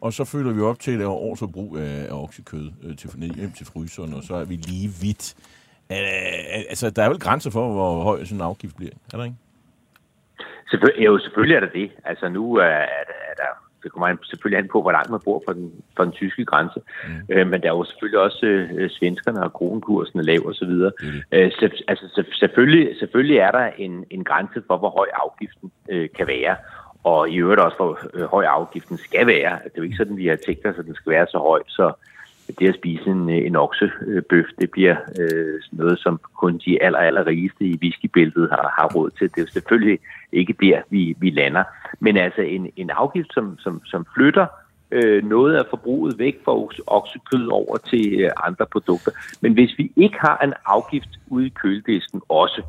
og 0.00 0.12
så 0.12 0.24
fylder 0.24 0.52
vi 0.52 0.60
op 0.60 0.78
til 0.78 1.00
et 1.00 1.06
års 1.06 1.38
forbrug 1.38 1.76
af, 1.76 2.06
af 2.10 2.22
oksekød 2.22 2.70
øh, 2.84 2.96
til, 2.96 3.10
ned 3.16 3.34
hjem 3.34 3.52
til 3.52 3.66
fryseren, 3.66 4.14
og 4.14 4.22
så 4.22 4.34
er 4.34 4.44
vi 4.44 4.54
lige 4.54 4.88
vidt. 5.02 5.34
Øh, 5.92 6.70
altså, 6.72 6.90
der 6.90 7.02
er 7.02 7.08
vel 7.08 7.20
grænser 7.20 7.50
for, 7.50 7.72
hvor 7.72 8.02
høj 8.02 8.24
sådan 8.24 8.38
en 8.38 8.42
afgift 8.42 8.76
bliver, 8.76 8.92
er 9.12 9.16
der 9.16 9.24
ikke? 9.24 9.36
Selvfølgelig, 10.70 11.06
jo, 11.06 11.18
selvfølgelig 11.18 11.56
er 11.56 11.60
der 11.60 11.72
det. 11.80 11.90
Altså 12.04 12.28
nu 12.28 12.54
er, 12.56 12.64
er, 12.98 13.04
der, 13.10 13.18
er 13.30 13.34
der, 13.42 13.50
det 13.82 13.92
kommer 13.92 14.16
selvfølgelig 14.22 14.58
an 14.58 14.68
på, 14.72 14.82
hvor 14.82 14.92
langt 14.92 15.10
man 15.10 15.20
bor 15.24 15.42
fra 15.46 15.52
den, 15.52 15.72
fra 15.96 16.04
den 16.04 16.12
tyske 16.12 16.44
grænse. 16.44 16.80
Mm. 17.06 17.34
Øh, 17.34 17.46
men 17.50 17.60
der 17.62 17.68
er 17.68 17.76
jo 17.76 17.84
selvfølgelig 17.84 18.20
også 18.20 18.46
øh, 18.46 18.90
svenskerne 18.90 19.42
og 19.42 19.52
kronkursen 19.52 20.18
er 20.18 20.22
lav 20.22 20.40
og 20.46 20.54
så 20.54 20.66
videre. 20.66 20.92
Det 21.00 21.24
Øh, 21.32 21.50
så, 21.52 21.84
altså 21.88 22.08
så, 22.08 22.24
selvfølgelig, 22.32 22.98
selvfølgelig 22.98 23.38
er 23.38 23.50
der 23.50 23.66
en, 23.78 24.04
en 24.10 24.24
grænse 24.24 24.62
for, 24.66 24.76
hvor 24.78 24.90
høj 24.90 25.08
afgiften 25.24 25.72
øh, 25.90 26.08
kan 26.16 26.26
være. 26.26 26.56
Og 27.04 27.30
i 27.30 27.36
øvrigt 27.36 27.60
også, 27.60 27.76
hvor 27.76 27.98
øh, 28.14 28.24
høj 28.24 28.44
afgiften 28.44 28.96
skal 28.96 29.26
være. 29.26 29.58
Det 29.64 29.70
er 29.70 29.78
jo 29.78 29.82
ikke 29.82 29.96
sådan, 29.96 30.16
vi 30.16 30.26
har 30.26 30.36
tænkt 30.36 30.66
os, 30.66 30.78
at 30.78 30.84
den 30.84 30.94
skal 30.94 31.12
være 31.12 31.26
så 31.26 31.38
høj, 31.38 31.62
så 31.66 31.92
det 32.58 32.68
at 32.68 32.74
spise 32.74 33.10
en, 33.10 33.30
øh, 33.30 33.46
en 33.46 33.56
oksebøf, 33.56 34.46
det 34.60 34.70
bliver 34.70 34.96
øh, 35.20 35.60
noget, 35.72 35.98
som 35.98 36.20
kun 36.36 36.60
de 36.66 36.82
aller, 36.82 36.98
aller 36.98 37.26
rigeste 37.26 37.64
i 37.64 37.78
whiskybæltet 37.82 38.48
har, 38.50 38.74
har 38.78 38.90
råd 38.94 39.10
til. 39.10 39.30
Det 39.30 39.38
er 39.38 39.42
jo 39.42 39.52
selvfølgelig 39.52 39.98
ikke 40.32 40.54
der, 40.60 40.82
vi, 40.90 41.16
vi 41.18 41.30
lander. 41.30 41.64
Men 42.00 42.16
altså 42.16 42.40
en, 42.40 42.70
en 42.76 42.90
afgift, 42.90 43.34
som, 43.34 43.58
som, 43.58 43.82
som 43.84 44.06
flytter 44.14 44.46
øh, 44.90 45.24
noget 45.24 45.54
af 45.56 45.64
forbruget 45.70 46.18
væk 46.18 46.44
fra 46.44 46.52
oksekød 46.86 47.46
over 47.46 47.76
til 47.76 48.20
øh, 48.20 48.30
andre 48.36 48.66
produkter. 48.72 49.12
Men 49.40 49.52
hvis 49.52 49.78
vi 49.78 49.92
ikke 49.96 50.18
har 50.20 50.38
en 50.38 50.54
afgift 50.66 51.08
ude 51.28 51.46
i 51.46 51.54
køledisken 51.62 52.20
også, 52.28 52.62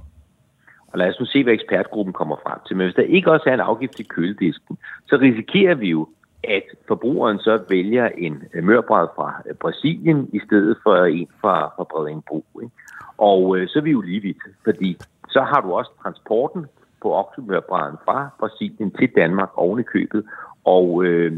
og 0.94 1.00
lad 1.00 1.10
os 1.10 1.20
nu 1.20 1.26
se, 1.26 1.44
hvad 1.44 1.54
ekspertgruppen 1.54 2.14
kommer 2.14 2.36
frem 2.44 2.60
til. 2.68 2.78
Men 2.78 2.86
hvis 2.86 2.96
der 2.96 3.02
ikke 3.02 3.32
også 3.32 3.50
er 3.50 3.54
en 3.54 3.60
afgift 3.60 4.00
i 4.00 4.04
køledisken, 4.04 4.78
så 5.08 5.18
risikerer 5.22 5.76
vi 5.76 5.90
jo, 5.90 6.08
at 6.44 6.64
forbrugeren 6.88 7.40
så 7.40 7.64
vælger 7.70 8.10
en 8.18 8.44
øh, 8.54 8.64
mørbræd 8.64 9.08
fra 9.16 9.42
øh, 9.46 9.56
Brasilien 9.56 10.30
i 10.34 10.40
stedet 10.46 10.78
for 10.84 10.96
en 11.06 11.28
fra, 11.42 11.74
fra 11.76 11.84
Bredingbro. 11.84 12.46
Ikke? 12.64 12.76
Og 13.18 13.58
øh, 13.58 13.68
så 13.68 13.80
er 13.80 13.84
vi 13.84 13.92
jo 13.92 14.02
lige 14.02 14.22
vidt, 14.22 14.38
fordi 14.64 14.98
så 15.30 15.42
har 15.42 15.62
du 15.62 15.74
også 15.74 15.92
transporten 16.04 16.66
på 17.02 17.16
oksemørbræden 17.16 17.98
fra 18.06 18.30
Brasilien 18.40 18.92
til 18.92 19.10
Danmark 19.16 19.50
oven 19.56 19.80
i 19.80 19.84
købet, 19.84 20.24
og 20.64 21.04
øh, 21.04 21.32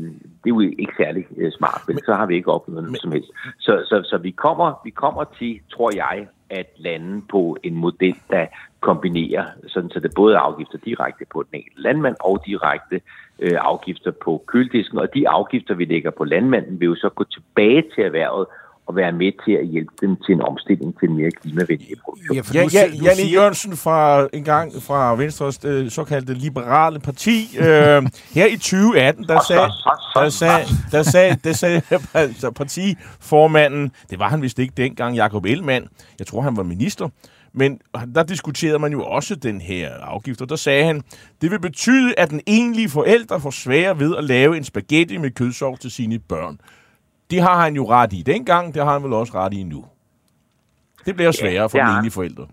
det 0.44 0.50
er 0.52 0.56
jo 0.56 0.60
ikke 0.60 0.94
særlig 0.98 1.26
øh, 1.38 1.52
smart, 1.52 1.82
men 1.88 1.98
så 2.06 2.14
har 2.14 2.26
vi 2.26 2.36
ikke 2.36 2.52
opnået 2.52 2.84
noget 2.84 3.02
som 3.02 3.12
helst. 3.12 3.32
Så, 3.60 3.84
så, 3.86 4.02
så 4.04 4.18
vi, 4.18 4.32
kommer, 4.32 4.82
vi 4.84 4.90
kommer 4.90 5.24
til, 5.40 5.60
tror 5.70 5.92
jeg, 5.96 6.28
at 6.50 6.70
lande 6.78 7.22
på 7.30 7.58
en 7.64 7.75
model, 7.75 8.16
der 8.30 8.46
kombinerer, 8.80 9.46
sådan 9.68 9.90
så 9.90 10.00
det 10.00 10.12
både 10.16 10.36
er 10.36 10.40
afgifter 10.40 10.78
direkte 10.78 11.25
på 11.34 11.44
den 11.44 11.60
enkelte 11.60 11.82
landmand 11.82 12.16
og 12.20 12.44
direkte 12.46 13.02
øh, 13.40 13.58
afgifter 13.60 14.12
på 14.12 14.44
køledisken. 14.48 14.98
Og 14.98 15.14
de 15.14 15.30
afgifter, 15.30 15.74
vi 15.74 15.86
lægger 15.86 16.12
på 16.12 16.24
landmanden, 16.24 16.80
vil 16.80 16.86
jo 16.86 16.96
så 16.96 17.10
gå 17.10 17.24
tilbage 17.24 17.84
til 17.96 18.04
erhvervet 18.04 18.48
og 18.88 18.96
være 18.96 19.12
med 19.12 19.32
til 19.46 19.51
at 19.51 19.68
hjælpe 19.68 19.92
dem 20.01 20.15
til 20.25 20.34
en 20.36 20.42
omstilling 20.42 21.00
til 21.00 21.10
en 21.10 21.15
mere 21.18 21.32
klimavenlig 21.32 21.98
produktion. 22.06 22.44
for 22.44 22.54
Ja, 22.54 22.62
du 22.63 22.70
ja, 22.74 22.86
selv- 22.86 23.00
du 23.00 23.04
Janne 23.06 23.15
siger- 23.15 23.34
Jørgensen 23.34 23.77
fra 23.77 24.27
en 24.34 24.44
gang 24.44 24.72
fra 24.82 25.15
Venstres 25.15 25.60
øh, 25.65 25.89
såkaldte 25.92 26.34
liberale 26.34 27.00
parti. 27.00 27.58
Øh, 27.60 27.65
her 28.38 28.46
i 28.46 28.58
2018, 28.58 29.24
der 29.24 29.39
sagde, 29.48 29.62
der 30.15 30.30
sagde, 30.30 30.65
der 30.92 31.01
sagde, 31.04 31.38
der 31.44 31.54
sagde 31.63 31.82
altså, 32.13 32.51
partiformanden, 32.51 33.92
det 34.10 34.20
var 34.20 34.30
han 34.30 34.42
vist 34.42 34.60
ikke 34.60 34.74
dengang, 34.77 35.15
Jakob 35.15 35.46
Ellemann, 35.46 35.88
jeg 36.20 36.27
tror 36.27 36.42
han 36.42 36.58
var 36.58 36.63
minister, 36.63 37.10
men 37.54 37.80
der 38.15 38.24
diskuterede 38.24 38.80
man 38.80 38.92
jo 38.92 39.04
også 39.06 39.36
den 39.36 39.62
her 39.62 39.94
afgift, 39.94 40.42
og 40.42 40.50
der 40.50 40.56
sagde 40.56 40.84
han, 40.86 41.01
det 41.42 41.51
vil 41.51 41.60
betyde, 41.62 42.13
at 42.18 42.30
den 42.30 42.42
enlige 42.46 42.89
forælder 42.89 43.39
får 43.39 43.50
svære 43.51 44.00
ved 44.00 44.15
at 44.15 44.24
lave 44.24 44.58
en 44.58 44.63
spaghetti 44.63 45.18
med 45.18 45.32
kødsovs 45.32 45.80
til 45.80 45.92
sine 45.92 46.20
børn. 46.20 46.60
Det 47.36 47.44
har 47.44 47.58
han 47.63 47.75
jo 47.75 47.86
ret 47.89 48.13
i 48.13 48.22
dengang, 48.22 48.74
det 48.74 48.84
har 48.84 48.94
han 48.94 49.04
vel 49.04 49.13
også 49.13 49.34
ret 49.36 49.54
i 49.54 49.63
nu. 49.63 49.86
Det 51.06 51.15
bliver 51.15 51.32
sværere 51.32 51.70
for 51.70 51.77
det 51.77 51.88
den 51.88 51.96
enlige 51.96 52.12
forælder. 52.12 52.46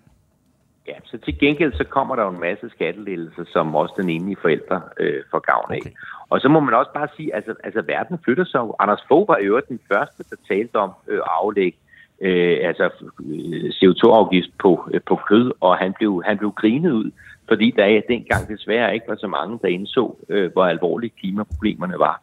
Ja, 0.89 0.97
så 1.05 1.19
til 1.19 1.39
gengæld 1.39 1.73
så 1.73 1.85
kommer 1.85 2.17
der 2.17 2.23
jo 2.23 2.31
en 2.31 2.41
masse 2.41 2.71
skattelettelser, 2.71 3.45
som 3.53 3.75
også 3.75 3.95
den 3.97 4.09
enlige 4.11 4.37
forælder 4.41 4.81
øh, 5.01 5.23
får 5.31 5.39
gavn 5.39 5.73
af. 5.73 5.77
Okay. 5.77 5.91
Og 6.29 6.41
så 6.41 6.49
må 6.49 6.61
man 6.61 6.75
også 6.75 6.91
bare 6.95 7.09
sige, 7.17 7.35
altså, 7.35 7.55
altså 7.65 7.83
verden 7.83 8.19
flytter 8.25 8.45
sig. 8.45 8.61
Anders 8.79 9.05
Fogh 9.09 9.29
var 9.29 9.39
øvrigt 9.41 9.69
den 9.69 9.81
første, 9.93 10.25
der 10.31 10.37
talte 10.49 10.77
om 10.77 10.91
øh, 11.09 11.17
at 11.19 11.31
aflægge 11.41 11.79
øh, 12.21 12.59
altså 12.63 12.91
øh, 13.21 13.71
CO2-afgift 13.79 14.51
på, 14.59 14.89
øh, 14.95 15.01
på 15.07 15.17
kød, 15.29 15.53
og 15.61 15.77
han 15.77 15.93
blev, 15.99 16.23
han 16.27 16.39
blev 16.39 16.53
grinet 16.53 16.93
ud, 16.93 17.11
fordi 17.49 17.71
der 17.77 18.01
dengang 18.09 18.49
desværre 18.49 18.95
ikke 18.95 19.09
var 19.09 19.17
så 19.17 19.27
mange, 19.27 19.59
der 19.63 19.69
indså, 19.69 20.17
øh, 20.29 20.53
hvor 20.53 20.65
alvorlige 20.65 21.13
klimaproblemerne 21.21 21.99
var. 21.99 22.21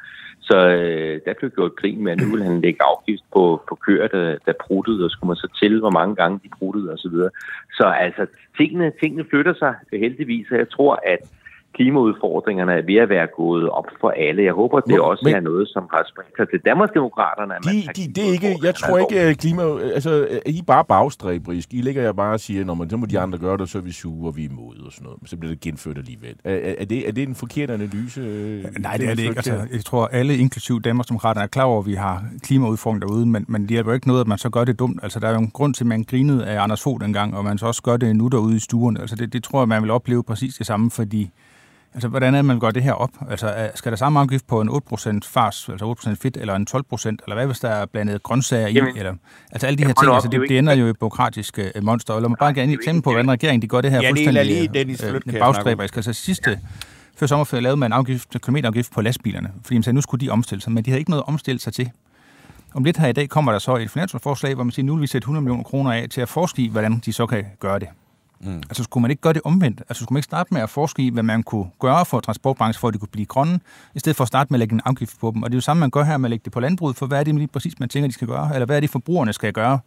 Så 0.50 0.58
øh, 0.68 1.22
der 1.26 1.34
blev 1.40 1.50
gjort 1.52 1.76
grin 1.76 2.04
med, 2.04 2.12
at 2.12 2.20
nu 2.22 2.28
ville 2.32 2.46
han 2.46 2.62
lægge 2.62 2.84
afgift 2.84 3.24
på, 3.34 3.62
på 3.70 3.76
køer, 3.76 4.08
der, 4.08 4.38
der 4.46 4.54
pruttede, 4.66 5.06
og 5.06 5.12
skulle 5.12 5.28
man 5.28 5.36
så 5.36 5.50
til, 5.62 5.80
hvor 5.80 5.90
mange 6.00 6.16
gange 6.16 6.40
de 6.44 6.50
pruttede 6.60 6.94
osv. 6.94 7.12
Så, 7.12 7.30
så 7.74 7.86
altså, 8.06 8.26
tingene, 8.58 8.92
tingene 9.02 9.26
flytter 9.30 9.54
sig 9.54 9.74
heldigvis, 9.94 10.52
og 10.52 10.58
jeg 10.58 10.70
tror, 10.70 11.00
at 11.14 11.20
klimaudfordringerne 11.76 12.74
er 12.74 12.82
ved 12.82 12.96
at 12.96 13.10
være 13.10 13.28
gået 13.38 13.70
op 13.70 13.86
for 14.02 14.10
alle. 14.10 14.44
Jeg 14.44 14.54
håber, 14.54 14.80
det 14.80 15.00
også 15.00 15.22
men, 15.26 15.36
er 15.36 15.40
noget, 15.40 15.68
som 15.68 15.84
har 15.94 16.06
spredt 16.12 16.36
sig 16.38 16.50
til 16.50 16.60
Danmarksdemokraterne. 16.66 17.54
De, 17.64 17.78
de, 17.96 18.14
det 18.16 18.28
er 18.28 18.32
ikke, 18.32 18.60
jeg 18.64 18.76
tror 18.76 18.98
ikke, 18.98 19.20
at 19.20 19.38
klima... 19.38 19.64
Altså, 19.98 20.28
I 20.46 20.60
er 20.60 20.64
bare 20.68 20.86
bagstræbrisk. 20.86 21.74
I 21.74 21.82
ligger 21.82 22.02
jeg 22.02 22.16
bare 22.16 22.34
og 22.34 22.40
siger, 22.40 22.66
når 22.66 22.74
man, 22.74 22.90
så 22.90 22.98
må 22.98 23.06
de 23.06 23.20
andre 23.20 23.38
gøre 23.38 23.58
det, 23.58 23.70
så 23.70 23.78
er 23.78 23.82
vi 23.82 23.92
sure, 23.92 24.30
og 24.30 24.38
vi 24.38 24.46
er 24.46 24.50
imod 24.50 24.76
og 24.86 24.92
sådan 24.92 25.06
noget. 25.06 25.20
Så 25.26 25.38
bliver 25.38 25.52
det 25.52 25.62
genført 25.62 25.98
alligevel. 25.98 26.36
Er, 26.44 26.76
er, 26.78 26.86
det, 26.86 27.08
er 27.08 27.12
det 27.12 27.28
en 27.28 27.36
forkert 27.36 27.70
analyse? 27.70 28.22
Nej, 28.80 28.98
det 28.98 29.10
er 29.10 29.16
det 29.16 29.24
ikke. 29.24 29.36
Altså, 29.36 29.68
jeg 29.72 29.86
tror, 29.86 30.08
alle, 30.08 30.38
inklusiv 30.38 30.82
Danmarksdemokraterne, 30.82 31.44
er 31.44 31.48
klar 31.48 31.64
over, 31.64 31.80
at 31.80 31.86
vi 31.86 31.94
har 31.94 32.24
klimaudfordringer 32.44 33.08
derude, 33.08 33.26
men, 33.26 33.46
men 33.48 33.70
det 33.70 33.78
er 33.78 33.84
jo 33.86 33.92
ikke 33.92 34.08
noget, 34.08 34.22
at 34.22 34.28
man 34.28 34.38
så 34.38 34.50
gør 34.50 34.64
det 34.64 34.80
dumt. 34.80 35.00
Altså, 35.04 35.20
der 35.20 35.28
er 35.28 35.32
jo 35.32 35.40
en 35.40 35.52
grund 35.52 35.74
til, 35.74 35.84
at 35.84 35.88
man 35.88 36.04
grinede 36.04 36.46
af 36.46 36.64
Anders 36.64 36.84
Fogh 36.84 37.02
dengang, 37.02 37.38
og 37.38 37.44
man 37.44 37.58
så 37.58 37.66
også 37.66 37.84
gør 37.84 37.98
det 37.98 38.16
nu 38.16 38.28
derude 38.28 38.56
i 38.56 38.60
stuen. 38.60 38.98
Altså, 38.98 39.16
det, 39.16 39.34
det 39.34 39.44
tror 39.44 39.62
jeg, 39.62 39.68
man 39.68 39.82
vil 39.82 39.92
opleve 39.92 40.24
præcis 40.24 40.56
det 40.56 40.66
samme, 40.66 40.92
fordi 40.92 41.32
Altså, 41.94 42.08
hvordan 42.08 42.34
er 42.34 42.38
det, 42.38 42.46
man 42.46 42.60
gør 42.60 42.72
det 42.72 42.84
her 42.84 42.94
op? 42.94 43.10
Altså, 43.30 43.70
skal 43.76 43.92
der 43.92 43.96
samme 43.96 44.20
afgift 44.20 44.48
på 44.48 44.62
en 44.62 44.70
8% 44.70 45.20
fars, 45.24 45.70
altså 45.70 45.96
8% 46.00 46.14
fedt, 46.14 46.38
eller 46.38 46.56
en 46.56 46.68
12%, 46.70 46.76
eller 47.06 47.34
hvad 47.34 47.46
hvis 47.46 47.60
der 47.60 47.70
er 47.70 47.86
blandet 47.86 48.24
grøntsager 48.24 48.68
i? 48.68 48.78
Eller, 48.98 49.14
altså, 49.52 49.68
alle 49.68 49.78
de 49.78 49.86
her 49.86 49.94
ting, 49.94 50.14
altså, 50.14 50.30
det, 50.30 50.42
det 50.50 50.58
ender 50.58 50.74
jo 50.74 50.88
i 50.88 50.94
byråkratiske 50.94 51.72
uh, 51.76 51.84
monster. 51.84 52.16
Eller 52.16 52.30
man 52.30 52.38
bare 52.40 52.54
gerne 52.54 52.74
eksempel 52.74 53.02
på, 53.02 53.12
hvordan 53.12 53.32
regeringen 53.32 53.62
de 53.62 53.68
gør 53.68 53.82
det 53.82 53.92
her 53.92 54.02
ja, 54.02 54.10
fuldstændig 54.10 54.46
lige 54.46 54.68
Dennis 54.74 55.04
øh, 55.04 55.40
bagstræberisk. 55.40 55.96
Altså, 55.96 56.14
sidste, 56.14 56.60
før 57.16 57.28
sommerferie 57.28 57.64
lavede 57.64 57.78
man 57.78 57.90
en 57.90 57.94
afgift, 57.94 58.30
kilometerafgift 58.30 58.94
på 58.94 59.02
lastbilerne, 59.02 59.52
fordi 59.64 59.76
man 59.76 59.84
sagde, 59.84 59.96
nu 59.96 60.02
skulle 60.02 60.26
de 60.26 60.30
omstille 60.30 60.62
sig, 60.62 60.72
men 60.72 60.86
de 60.86 60.90
havde 60.90 61.00
ikke 61.00 61.12
noget 61.12 61.24
omstillet 61.28 61.62
sig 61.62 61.74
til. 61.74 61.92
Om 62.74 62.84
lidt 62.84 62.98
her 62.98 63.08
i 63.08 63.14
dag 63.14 63.30
kommer 63.30 63.52
der 63.52 63.60
så 63.60 63.76
et 63.76 63.92
finansforslag, 63.92 64.56
hvor 64.56 64.64
man 64.64 64.72
siger, 64.72 64.86
nu 64.86 64.96
vil 64.96 65.02
vi 65.02 65.08
sætte 65.08 65.24
100 65.24 65.42
millioner 65.42 65.64
kroner 65.64 65.92
af 65.92 66.10
til 66.10 66.22
at 66.22 66.30
forske 66.30 66.62
i, 66.62 66.68
hvordan 66.68 67.02
de 67.06 67.14
så 67.14 67.26
kan 67.26 67.46
gøre 67.60 67.80
det. 67.80 67.88
Mm. 68.42 68.58
Altså 68.58 68.84
skulle 68.84 69.02
man 69.02 69.12
ikke 69.12 69.22
gøre 69.22 69.34
det 69.34 69.42
omvendt? 69.46 69.82
Altså 69.90 70.04
skulle 70.04 70.14
man 70.14 70.20
ikke 70.20 70.26
starte 70.26 70.54
med 70.54 70.62
at 70.62 70.70
forske 70.70 71.04
i, 71.04 71.10
hvad 71.10 71.24
man 71.24 71.44
kunne 71.44 71.66
gøre 71.80 72.06
for 72.06 72.20
transportbranchen, 72.20 72.80
for 72.80 72.88
at 72.88 72.94
de 72.94 73.00
kunne 73.00 73.10
blive 73.12 73.26
grønne, 73.26 73.60
i 73.96 74.00
stedet 74.00 74.16
for 74.16 74.24
at 74.24 74.28
starte 74.28 74.54
med 74.54 74.58
at 74.58 74.60
lægge 74.60 74.74
en 74.74 74.82
afgift 74.86 75.20
på 75.20 75.32
dem? 75.36 75.44
Og 75.44 75.50
det 75.50 75.56
er 75.56 75.58
jo 75.58 75.62
samme, 75.62 75.80
man 75.80 75.90
gør 75.90 76.04
her 76.04 76.18
med 76.18 76.28
at 76.28 76.30
lægge 76.30 76.44
det 76.44 76.54
på 76.54 76.60
landbruget, 76.60 76.96
for 76.96 77.06
hvad 77.06 77.20
er 77.20 77.24
det 77.24 77.36
lige 77.36 77.48
præcis, 77.48 77.80
man 77.80 77.90
tænker, 77.90 78.08
de 78.08 78.14
skal 78.14 78.28
gøre? 78.28 78.54
Eller 78.54 78.66
hvad 78.66 78.76
er 78.76 78.80
det, 78.80 78.90
forbrugerne 78.90 79.34
skal 79.34 79.54
gøre? 79.54 79.80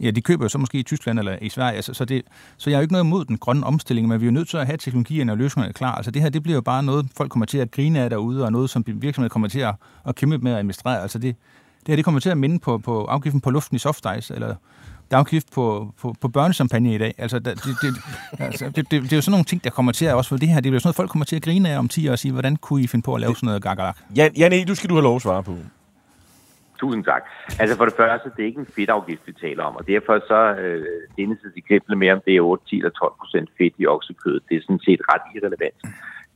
Ja, 0.00 0.10
de 0.10 0.20
køber 0.20 0.44
jo 0.44 0.48
så 0.48 0.58
måske 0.58 0.78
i 0.78 0.82
Tyskland 0.82 1.18
eller 1.18 1.38
i 1.42 1.48
Sverige, 1.48 1.76
altså, 1.76 1.94
så, 1.94 2.04
det, 2.04 2.22
så 2.56 2.70
jeg 2.70 2.76
er 2.76 2.80
jo 2.80 2.82
ikke 2.82 2.92
noget 2.92 3.04
imod 3.04 3.24
den 3.24 3.38
grønne 3.38 3.66
omstilling, 3.66 4.08
men 4.08 4.20
vi 4.20 4.26
er 4.26 4.30
jo 4.30 4.32
nødt 4.32 4.48
til 4.48 4.56
at 4.56 4.66
have 4.66 4.76
teknologierne 4.76 5.32
og 5.32 5.38
løsningerne 5.38 5.72
klar. 5.72 5.94
Altså 5.94 6.10
det 6.10 6.22
her, 6.22 6.28
det 6.28 6.42
bliver 6.42 6.54
jo 6.54 6.60
bare 6.60 6.82
noget, 6.82 7.06
folk 7.16 7.30
kommer 7.30 7.46
til 7.46 7.58
at 7.58 7.70
grine 7.70 8.00
af 8.00 8.10
derude, 8.10 8.44
og 8.44 8.52
noget, 8.52 8.70
som 8.70 8.84
virksomheder 8.86 9.32
kommer 9.32 9.48
til 9.48 9.60
at, 9.60 9.74
at 10.06 10.14
kæmpe 10.14 10.38
med 10.38 10.52
at 10.52 10.58
administrere. 10.58 11.02
Altså 11.02 11.18
det, 11.18 11.36
det 11.80 11.88
her, 11.88 11.96
det 11.96 12.04
kommer 12.04 12.20
til 12.20 12.30
at 12.30 12.38
minde 12.38 12.58
på, 12.58 12.78
på 12.78 13.04
afgiften 13.04 13.40
på 13.40 13.50
luften 13.50 13.76
i 13.76 13.78
soft 13.78 14.06
ice, 14.18 14.34
eller 14.34 14.54
der 15.10 15.16
er 15.16 15.20
afgift 15.20 15.52
på, 15.54 15.94
på, 16.00 16.14
på 16.20 16.28
børnesampagne 16.28 16.94
i 16.94 16.98
dag. 16.98 17.14
Altså, 17.18 17.38
det, 17.38 17.54
det, 17.82 17.94
altså 18.38 18.64
det, 18.66 18.90
det, 18.90 19.02
det, 19.02 19.12
er 19.12 19.16
jo 19.16 19.22
sådan 19.22 19.30
nogle 19.30 19.44
ting, 19.44 19.64
der 19.64 19.70
kommer 19.70 19.92
til 19.92 20.06
at 20.06 20.14
også 20.14 20.28
for 20.28 20.36
det 20.36 20.48
her. 20.48 20.60
Det 20.60 20.68
er 20.68 20.72
jo 20.72 20.78
sådan 20.78 20.88
noget, 20.88 20.96
folk 20.96 21.10
kommer 21.10 21.24
til 21.24 21.36
at 21.36 21.42
grine 21.42 21.68
af 21.68 21.78
om 21.78 21.88
10 21.88 22.08
år 22.08 22.12
og 22.12 22.18
sige, 22.18 22.32
hvordan 22.32 22.56
kunne 22.56 22.82
I 22.82 22.86
finde 22.86 23.02
på 23.02 23.14
at 23.14 23.20
lave 23.20 23.34
sådan 23.34 23.46
noget 23.46 23.62
gakkelak? 23.62 23.98
Jan, 24.16 24.32
Jan 24.36 24.66
du 24.66 24.74
skal 24.74 24.90
du 24.90 24.94
have 24.94 25.02
lov 25.02 25.16
at 25.16 25.22
svare 25.22 25.42
på. 25.42 25.54
Tusind 26.80 27.04
tak. 27.04 27.22
Altså 27.58 27.76
for 27.76 27.84
det 27.84 27.94
første, 27.96 28.30
det 28.36 28.42
er 28.42 28.46
ikke 28.46 28.60
en 28.60 28.72
fedtafgift, 28.76 29.22
vi 29.26 29.32
taler 29.32 29.62
om, 29.64 29.76
og 29.76 29.86
derfor 29.86 30.14
så 30.28 30.40
øh, 30.62 30.86
denne 31.16 31.36
eksempel 31.56 31.96
med, 31.96 32.10
om 32.10 32.20
det 32.26 32.36
er 32.36 32.40
8, 32.40 32.64
10 32.68 32.76
eller 32.76 32.90
12 32.90 33.12
procent 33.20 33.48
fedt 33.58 33.74
i 33.78 33.86
oksekødet, 33.86 34.42
det 34.48 34.56
er 34.56 34.60
sådan 34.62 34.80
set 34.86 35.00
ret 35.12 35.24
irrelevant. 35.34 35.80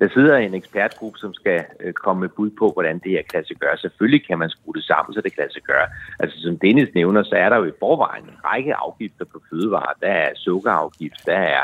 Der 0.01 0.09
sidder 0.15 0.37
en 0.37 0.55
ekspertgruppe, 0.55 1.19
som 1.19 1.35
skal 1.35 1.65
øh, 1.81 1.93
komme 1.93 2.21
med 2.21 2.29
bud 2.29 2.51
på, 2.59 2.71
hvordan 2.73 2.99
det 2.99 3.11
her 3.11 3.23
kan 3.33 3.45
sig 3.45 3.57
gøre. 3.57 3.77
Selvfølgelig 3.77 4.27
kan 4.27 4.39
man 4.39 4.51
skrue 4.51 4.75
det 4.75 4.85
sammen, 4.85 5.15
så 5.15 5.21
det 5.21 5.37
kan 5.37 5.51
sig 5.51 5.63
gøre. 5.63 5.87
Altså 6.19 6.37
som 6.41 6.59
Dennis 6.59 6.89
nævner, 6.95 7.23
så 7.23 7.35
er 7.35 7.49
der 7.49 7.57
jo 7.57 7.65
i 7.65 7.79
forvejen 7.79 8.25
en 8.25 8.39
række 8.45 8.75
afgifter 8.75 9.25
på 9.25 9.43
fødevarer. 9.51 9.93
Der 10.01 10.09
er 10.09 10.29
sukkerafgift, 10.35 11.27
der 11.27 11.39
er 11.59 11.63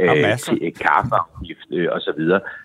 øh, 0.00 0.72
kaffeafgift 0.84 1.68
øh, 1.70 1.88
osv. 1.92 2.22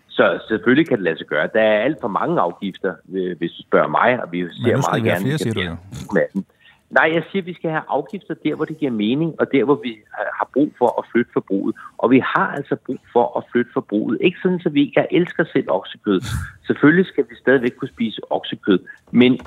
Så 0.09 0.39
selvfølgelig 0.47 0.87
kan 0.87 0.97
det 0.97 1.03
lade 1.03 1.17
sig 1.17 1.27
gøre. 1.27 1.49
Der 1.53 1.61
er 1.61 1.79
alt 1.83 1.97
for 2.01 2.07
mange 2.07 2.41
afgifter, 2.41 2.93
øh, 3.13 3.37
hvis 3.37 3.51
du 3.51 3.61
spørger 3.61 3.87
mig, 3.87 4.23
og 4.23 4.31
vi 4.31 4.39
ser 4.41 4.77
meget 4.89 5.03
gerne... 5.03 5.25
Flere, 5.25 5.37
siger 5.37 5.53
du 5.53 5.61
jo. 5.61 6.43
Nej, 6.89 7.11
jeg 7.13 7.23
siger, 7.31 7.41
at 7.41 7.45
vi 7.45 7.53
skal 7.53 7.69
have 7.69 7.83
afgifter 7.87 8.33
der, 8.33 8.55
hvor 8.55 8.65
det 8.65 8.77
giver 8.77 8.91
mening, 8.91 9.35
og 9.39 9.51
der, 9.51 9.63
hvor 9.63 9.79
vi 9.83 9.97
har 10.37 10.49
brug 10.53 10.73
for 10.77 10.99
at 10.99 11.05
flytte 11.11 11.31
forbruget. 11.33 11.75
Og 11.97 12.11
vi 12.11 12.19
har 12.19 12.47
altså 12.57 12.75
brug 12.85 12.99
for 13.13 13.37
at 13.37 13.43
flytte 13.51 13.71
forbruget. 13.73 14.17
Ikke 14.21 14.37
sådan, 14.43 14.61
at 14.65 14.73
vi 14.73 14.93
jeg 14.95 15.07
elsker 15.11 15.43
selv 15.53 15.65
oksekød. 15.71 16.21
Selvfølgelig 16.67 17.05
skal 17.05 17.25
vi 17.29 17.35
stadigvæk 17.35 17.71
kunne 17.79 17.89
spise 17.89 18.21
oksekød, 18.31 18.79
men 19.11 19.39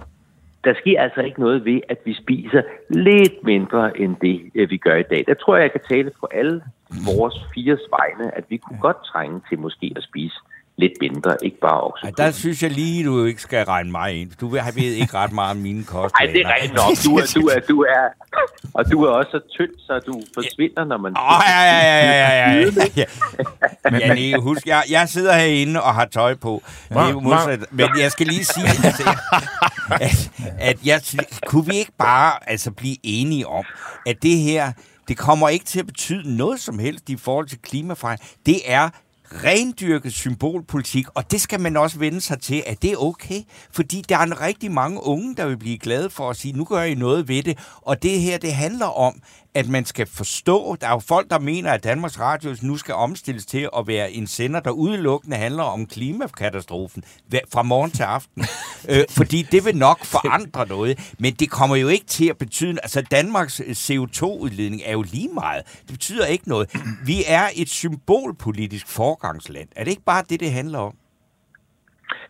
der 0.64 0.74
sker 0.74 1.00
altså 1.02 1.20
ikke 1.20 1.40
noget 1.40 1.64
ved, 1.64 1.80
at 1.88 1.98
vi 2.04 2.14
spiser 2.14 2.62
lidt 2.90 3.44
mindre 3.44 4.00
end 4.00 4.16
det, 4.22 4.50
øh, 4.54 4.70
vi 4.70 4.76
gør 4.76 4.96
i 4.96 5.02
dag. 5.02 5.24
Der 5.26 5.34
tror 5.34 5.56
jeg, 5.56 5.62
jeg 5.62 5.72
kan 5.72 5.80
tale 5.88 6.10
på 6.20 6.28
alle 6.30 6.62
vores 7.14 7.34
fire 7.54 7.78
vegne, 7.90 8.36
at 8.36 8.44
vi 8.48 8.56
kunne 8.56 8.80
godt 8.80 9.04
trænge 9.04 9.40
til 9.48 9.58
måske 9.58 9.92
at 9.96 10.02
spise 10.02 10.36
lidt 10.80 10.92
mindre, 11.00 11.36
ikke 11.44 11.60
bare 11.60 11.80
oksekød. 11.80 12.12
Ja, 12.18 12.24
der 12.24 12.30
synes 12.30 12.62
jeg 12.62 12.70
lige, 12.70 13.04
du 13.04 13.24
ikke 13.24 13.42
skal 13.42 13.64
regne 13.64 13.90
mig 13.90 14.20
ind. 14.20 14.30
Du 14.40 14.48
ved 14.48 14.60
ikke 14.80 15.14
ret 15.14 15.32
meget 15.32 15.50
om 15.50 15.56
mine 15.56 15.84
kost. 15.84 16.14
Nej, 16.20 16.32
det 16.32 16.40
er 16.40 16.48
rent 16.54 16.74
nok. 16.74 16.84
Du 17.04 17.16
er, 17.16 17.40
du, 17.40 17.46
er, 17.46 17.60
du 17.68 17.82
er, 17.82 18.04
og 18.74 18.90
du 18.92 19.04
er 19.04 19.10
også 19.10 19.30
så 19.30 19.40
tynd, 19.50 19.70
så 19.86 20.00
du 20.06 20.22
forsvinder, 20.34 20.84
når 20.84 20.98
man... 20.98 21.12
Åh, 21.16 21.36
oh, 21.36 21.42
ja, 21.48 21.62
ja, 21.62 21.78
ja, 21.78 21.96
ja, 22.02 22.32
ja, 22.32 22.64
ja. 22.72 22.94
ja. 23.02 23.04
Men, 23.90 24.00
ja, 24.00 24.14
nej, 24.14 24.40
husk, 24.40 24.66
jeg, 24.66 24.82
jeg 24.90 25.08
sidder 25.08 25.34
herinde 25.34 25.82
og 25.82 25.94
har 25.94 26.04
tøj 26.04 26.34
på. 26.34 26.62
Men, 26.90 27.24
modsat, 27.24 27.72
men 27.72 27.88
jeg 27.98 28.10
skal 28.10 28.26
lige 28.26 28.44
sige, 28.44 28.66
altså, 28.66 29.16
at, 30.00 30.30
at 30.58 30.78
jeg, 30.84 31.00
kunne 31.46 31.66
vi 31.66 31.76
ikke 31.76 31.92
bare 31.98 32.50
altså, 32.50 32.70
blive 32.70 32.96
enige 33.02 33.46
om, 33.46 33.64
at 34.06 34.22
det 34.22 34.38
her, 34.38 34.72
det 35.08 35.18
kommer 35.18 35.48
ikke 35.48 35.64
til 35.64 35.80
at 35.80 35.86
betyde 35.86 36.36
noget 36.36 36.60
som 36.60 36.78
helst 36.78 37.10
i 37.10 37.16
forhold 37.16 37.46
til 37.46 37.58
klimaforandring. 37.58 38.30
Det 38.46 38.60
er 38.66 38.88
rendyrket 39.34 40.12
symbolpolitik, 40.12 41.06
og 41.14 41.30
det 41.30 41.40
skal 41.40 41.60
man 41.60 41.76
også 41.76 41.98
vende 41.98 42.20
sig 42.20 42.40
til, 42.40 42.62
at 42.66 42.82
det 42.82 42.92
er 42.92 42.96
okay, 42.96 43.42
fordi 43.72 44.02
der 44.08 44.16
er 44.16 44.22
en 44.22 44.40
rigtig 44.40 44.72
mange 44.72 45.02
unge, 45.02 45.36
der 45.36 45.46
vil 45.46 45.56
blive 45.56 45.78
glade 45.78 46.10
for 46.10 46.30
at 46.30 46.36
sige, 46.36 46.52
nu 46.52 46.64
gør 46.64 46.82
I 46.82 46.94
noget 46.94 47.28
ved 47.28 47.42
det, 47.42 47.58
og 47.76 48.02
det 48.02 48.20
her, 48.20 48.38
det 48.38 48.52
handler 48.52 48.86
om, 48.86 49.20
at 49.54 49.68
man 49.68 49.84
skal 49.84 50.06
forstå, 50.06 50.76
der 50.80 50.86
er 50.86 50.90
jo 50.92 50.98
folk, 50.98 51.30
der 51.30 51.38
mener, 51.38 51.72
at 51.72 51.84
Danmarks 51.84 52.20
Radio 52.20 52.50
nu 52.62 52.76
skal 52.76 52.94
omstilles 52.94 53.46
til 53.46 53.68
at 53.78 53.86
være 53.86 54.12
en 54.12 54.26
sender, 54.26 54.60
der 54.60 54.70
udelukkende 54.70 55.36
handler 55.36 55.62
om 55.62 55.86
klimakatastrofen 55.86 57.02
fra 57.52 57.62
morgen 57.62 57.90
til 57.90 58.02
aften. 58.02 58.42
øh, 58.90 59.04
fordi 59.18 59.42
det 59.42 59.64
vil 59.64 59.76
nok 59.76 59.98
forandre 60.04 60.66
noget, 60.66 61.14
men 61.18 61.32
det 61.32 61.50
kommer 61.50 61.76
jo 61.76 61.88
ikke 61.88 62.06
til 62.06 62.30
at 62.30 62.38
betyde... 62.38 62.70
Altså, 62.82 63.02
Danmarks 63.10 63.60
CO2-udledning 63.60 64.82
er 64.84 64.92
jo 64.92 65.02
lige 65.02 65.28
meget. 65.34 65.62
Det 65.66 65.92
betyder 65.92 66.26
ikke 66.26 66.48
noget. 66.48 66.68
Vi 67.06 67.16
er 67.28 67.46
et 67.56 67.68
symbolpolitisk 67.68 68.88
forgangsland. 68.88 69.68
Er 69.76 69.84
det 69.84 69.90
ikke 69.90 70.04
bare 70.04 70.24
det, 70.30 70.40
det 70.40 70.52
handler 70.52 70.78
om? 70.78 70.94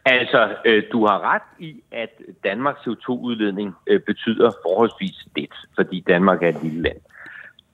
Altså, 0.05 0.57
øh, 0.65 0.83
du 0.93 1.07
har 1.07 1.35
ret 1.35 1.43
i, 1.59 1.83
at 1.93 2.11
Danmarks 2.45 2.81
CO2-udledning 2.81 3.75
øh, 3.87 4.01
betyder 4.01 4.51
forholdsvis 4.67 5.27
lidt, 5.37 5.55
fordi 5.75 6.05
Danmark 6.09 6.43
er 6.43 6.49
et 6.49 6.63
lille 6.63 6.83
land. 6.83 6.97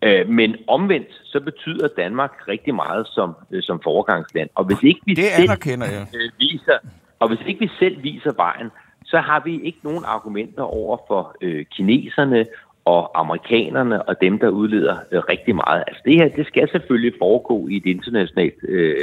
Øh, 0.07 0.29
men 0.29 0.57
omvendt, 0.67 1.09
så 1.25 1.41
betyder 1.41 1.89
Danmark 1.97 2.33
rigtig 2.49 2.75
meget 2.75 3.07
som, 3.07 3.35
øh, 3.51 3.63
som 3.63 3.81
foregangsland. 3.85 4.49
Og 4.55 4.65
hvis 4.65 4.83
ikke 4.83 5.01
vi 5.07 5.15
det 5.15 5.25
selv 5.25 5.51
jeg. 5.69 6.07
Øh, 6.15 6.31
viser, 6.39 6.79
og 7.19 7.29
hvis 7.29 7.47
ikke 7.47 7.61
vi 7.61 7.71
selv 7.79 8.03
viser 8.03 8.33
vejen, 8.37 8.71
så 9.05 9.19
har 9.19 9.43
vi 9.45 9.61
ikke 9.61 9.79
nogen 9.83 10.05
argumenter 10.07 10.63
over 10.63 10.97
for 11.09 11.37
øh, 11.41 11.65
kineserne 11.65 12.47
og 12.85 13.21
amerikanerne 13.21 14.09
og 14.09 14.21
dem, 14.21 14.39
der 14.39 14.49
udleder 14.49 14.97
øh, 15.13 15.23
rigtig 15.29 15.55
meget. 15.55 15.85
Altså 15.87 16.03
det 16.05 16.15
her, 16.15 16.29
det 16.29 16.47
skal 16.47 16.69
selvfølgelig 16.71 17.13
foregå 17.19 17.69
i 17.69 17.77
et 17.77 17.87
internationalt 17.87 18.55
øh, 18.69 18.97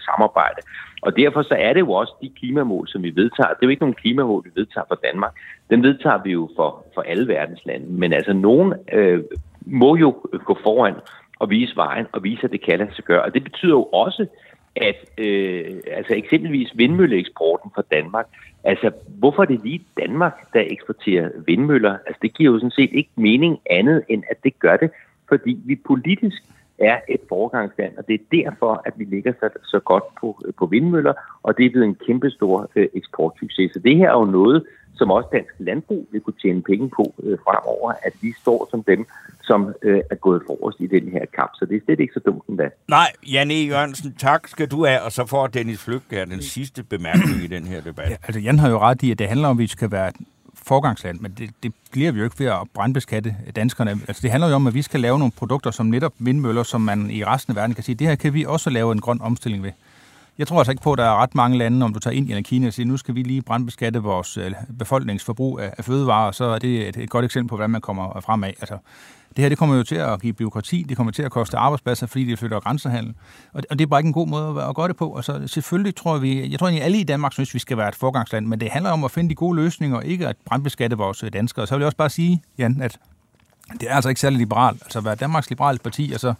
samarbejde. 0.00 0.60
Og 1.02 1.16
derfor 1.16 1.42
så 1.42 1.54
er 1.58 1.72
det 1.72 1.80
jo 1.80 1.92
også 1.92 2.14
de 2.22 2.30
klimamål, 2.38 2.88
som 2.88 3.02
vi 3.02 3.16
vedtager. 3.16 3.48
Det 3.48 3.62
er 3.62 3.66
jo 3.66 3.68
ikke 3.68 3.82
nogen 3.82 4.02
klimamål, 4.02 4.44
vi 4.44 4.60
vedtager 4.60 4.84
for 4.88 5.00
Danmark. 5.04 5.32
Den 5.70 5.82
vedtager 5.82 6.22
vi 6.22 6.32
jo 6.32 6.50
for, 6.56 6.86
for 6.94 7.02
alle 7.02 7.28
verdens 7.28 7.60
lande. 7.66 7.86
Men 7.86 8.12
altså 8.12 8.32
nogen 8.32 8.74
øh, 8.92 9.20
må 9.64 9.96
jo 9.96 10.10
gå 10.44 10.58
foran 10.62 10.94
og 11.38 11.50
vise 11.50 11.76
vejen 11.76 12.06
og 12.12 12.24
vise, 12.24 12.44
at 12.44 12.50
det 12.50 12.64
kan 12.64 12.78
lade 12.78 12.94
sig 12.94 13.04
gøre. 13.04 13.22
Og 13.22 13.34
det 13.34 13.44
betyder 13.44 13.72
jo 13.72 13.82
også, 13.82 14.26
at 14.76 14.96
øh, 15.18 15.64
altså 15.86 16.14
eksempelvis 16.14 16.72
vindmølleeksporten 16.74 17.70
fra 17.74 17.82
Danmark, 17.90 18.26
altså 18.64 18.90
hvorfor 19.08 19.42
er 19.42 19.46
det 19.46 19.60
lige 19.64 19.84
Danmark, 20.00 20.52
der 20.52 20.62
eksporterer 20.66 21.30
vindmøller? 21.46 21.98
Altså 22.06 22.18
det 22.22 22.34
giver 22.34 22.52
jo 22.52 22.58
sådan 22.58 22.70
set 22.70 22.90
ikke 22.92 23.10
mening 23.16 23.58
andet, 23.70 24.02
end 24.08 24.22
at 24.30 24.36
det 24.44 24.58
gør 24.58 24.76
det, 24.76 24.90
fordi 25.28 25.58
vi 25.64 25.76
politisk 25.86 26.42
er 26.78 26.98
et 27.08 27.20
foregangsland, 27.28 27.96
og 27.98 28.08
det 28.08 28.14
er 28.14 28.24
derfor, 28.42 28.82
at 28.86 28.92
vi 28.96 29.04
ligger 29.04 29.32
så, 29.40 29.48
så 29.64 29.78
godt 29.78 30.04
på, 30.20 30.40
på 30.58 30.66
vindmøller, 30.66 31.12
og 31.42 31.56
det 31.56 31.66
er 31.66 31.70
blevet 31.70 31.86
en 31.86 31.98
kæmpe 32.06 32.30
stor 32.30 32.70
øh, 32.76 32.88
eksportsucces. 32.94 33.72
Så 33.72 33.78
det 33.78 33.96
her 33.96 34.10
er 34.10 34.18
jo 34.18 34.24
noget, 34.24 34.64
som 34.96 35.10
også 35.10 35.28
dansk 35.32 35.54
landbrug 35.58 36.08
vil 36.12 36.20
kunne 36.20 36.40
tjene 36.42 36.62
penge 36.62 36.90
på 36.96 37.14
øh, 37.22 37.38
fremover, 37.44 37.92
at 38.02 38.12
vi 38.20 38.32
står 38.32 38.68
som 38.70 38.82
dem, 38.82 39.06
som 39.42 39.74
øh, 39.82 40.00
er 40.10 40.14
gået 40.14 40.42
forrest 40.46 40.80
i 40.80 40.86
den 40.86 41.08
her 41.08 41.24
kamp. 41.34 41.50
Så 41.54 41.66
det 41.66 41.76
er 41.76 41.80
slet 41.84 42.00
ikke 42.00 42.14
så 42.14 42.20
dumt 42.20 42.44
endda. 42.48 42.70
Nej, 42.88 43.12
Jan 43.32 43.50
E. 43.50 43.54
Jørgensen, 43.54 44.14
tak 44.18 44.48
skal 44.48 44.68
du 44.68 44.84
have, 44.84 45.02
og 45.02 45.12
så 45.12 45.26
får 45.26 45.46
Dennis 45.46 45.84
Flygkær 45.84 46.24
den 46.24 46.42
sidste 46.42 46.82
bemærkning 46.82 47.42
i 47.44 47.46
den 47.46 47.64
her 47.64 47.80
debat. 47.80 48.10
Ja, 48.10 48.16
altså 48.22 48.40
Jan 48.40 48.58
har 48.58 48.70
jo 48.70 48.78
ret 48.78 49.02
i, 49.02 49.10
at 49.10 49.18
det 49.18 49.28
handler 49.28 49.48
om, 49.48 49.56
at 49.56 49.62
vi 49.62 49.66
skal 49.66 49.90
være 49.90 50.12
forgangsland, 50.66 51.20
men 51.20 51.34
det, 51.38 51.50
det 51.62 51.72
bliver 51.92 52.12
vi 52.12 52.18
jo 52.18 52.24
ikke 52.24 52.38
ved 52.38 52.46
at 52.46 52.58
brandbeskatte 52.74 53.36
danskerne. 53.56 53.90
Altså 53.90 54.22
det 54.22 54.30
handler 54.30 54.48
jo 54.48 54.54
om, 54.54 54.66
at 54.66 54.74
vi 54.74 54.82
skal 54.82 55.00
lave 55.00 55.18
nogle 55.18 55.32
produkter 55.32 55.70
som 55.70 55.86
netop 55.86 56.12
vindmøller, 56.18 56.62
som 56.62 56.80
man 56.80 57.10
i 57.10 57.24
resten 57.24 57.50
af 57.50 57.56
verden 57.56 57.74
kan 57.74 57.84
sige, 57.84 57.94
det 57.94 58.06
her 58.06 58.14
kan 58.14 58.34
vi 58.34 58.44
også 58.44 58.70
lave 58.70 58.92
en 58.92 59.00
grøn 59.00 59.20
omstilling 59.20 59.62
ved. 59.62 59.70
Jeg 60.38 60.46
tror 60.46 60.58
altså 60.58 60.72
ikke 60.72 60.82
på, 60.82 60.92
at 60.92 60.98
der 60.98 61.04
er 61.04 61.22
ret 61.22 61.34
mange 61.34 61.58
lande, 61.58 61.84
om 61.84 61.94
du 61.94 62.00
tager 62.00 62.14
Indien 62.14 62.38
og 62.38 62.44
Kina 62.44 62.66
og 62.66 62.72
siger, 62.72 62.86
nu 62.86 62.96
skal 62.96 63.14
vi 63.14 63.22
lige 63.22 63.42
brandbeskatte 63.42 64.02
vores 64.02 64.36
øh, 64.36 64.52
befolkningsforbrug 64.78 65.60
af 65.60 65.84
fødevarer, 65.84 66.32
så 66.32 66.44
er 66.44 66.58
det 66.58 66.96
et 66.96 67.10
godt 67.10 67.24
eksempel 67.24 67.48
på, 67.48 67.56
hvordan 67.56 67.70
man 67.70 67.80
kommer 67.80 68.20
fremad. 68.20 68.48
Altså, 68.48 68.78
det 69.36 69.42
her 69.42 69.48
det 69.48 69.58
kommer 69.58 69.76
jo 69.76 69.82
til 69.82 69.94
at 69.94 70.20
give 70.20 70.32
byråkrati, 70.32 70.84
det 70.88 70.96
kommer 70.96 71.12
til 71.12 71.22
at 71.22 71.30
koste 71.30 71.56
arbejdspladser, 71.56 72.06
fordi 72.06 72.24
det 72.24 72.38
flytter 72.38 72.60
grænsehandel. 72.60 73.14
Og 73.52 73.62
det 73.70 73.80
er 73.80 73.86
bare 73.86 74.00
ikke 74.00 74.06
en 74.06 74.12
god 74.12 74.28
måde 74.28 74.62
at 74.62 74.76
gøre 74.76 74.88
det 74.88 74.96
på. 74.96 75.16
Altså, 75.16 75.42
selvfølgelig 75.46 75.96
tror 75.96 76.18
vi, 76.18 76.50
jeg 76.50 76.58
tror 76.58 76.66
egentlig 76.66 76.84
alle 76.84 76.98
i 76.98 77.04
Danmark 77.04 77.32
synes, 77.32 77.54
vi 77.54 77.58
skal 77.58 77.76
være 77.76 77.88
et 77.88 77.94
forgangsland, 77.94 78.46
men 78.46 78.60
det 78.60 78.70
handler 78.70 78.90
om 78.90 79.04
at 79.04 79.10
finde 79.10 79.30
de 79.30 79.34
gode 79.34 79.56
løsninger, 79.56 79.96
og 79.96 80.04
ikke 80.04 80.28
at 80.28 80.36
brandbeskatte 80.46 80.96
vores 80.96 81.22
øh, 81.22 81.32
danskere. 81.32 81.66
Så 81.66 81.74
vil 81.74 81.80
jeg 81.80 81.86
også 81.86 81.96
bare 81.96 82.10
sige, 82.10 82.42
Jan, 82.58 82.82
at 82.82 82.98
det 83.72 83.90
er 83.90 83.94
altså 83.94 84.08
ikke 84.08 84.20
særlig 84.20 84.38
liberalt. 84.38 84.82
Altså 84.82 84.98
at 84.98 85.04
være 85.04 85.14
Danmarks 85.14 85.50
liberale 85.50 85.78
parti, 85.78 86.10
og 86.14 86.20
så 86.20 86.34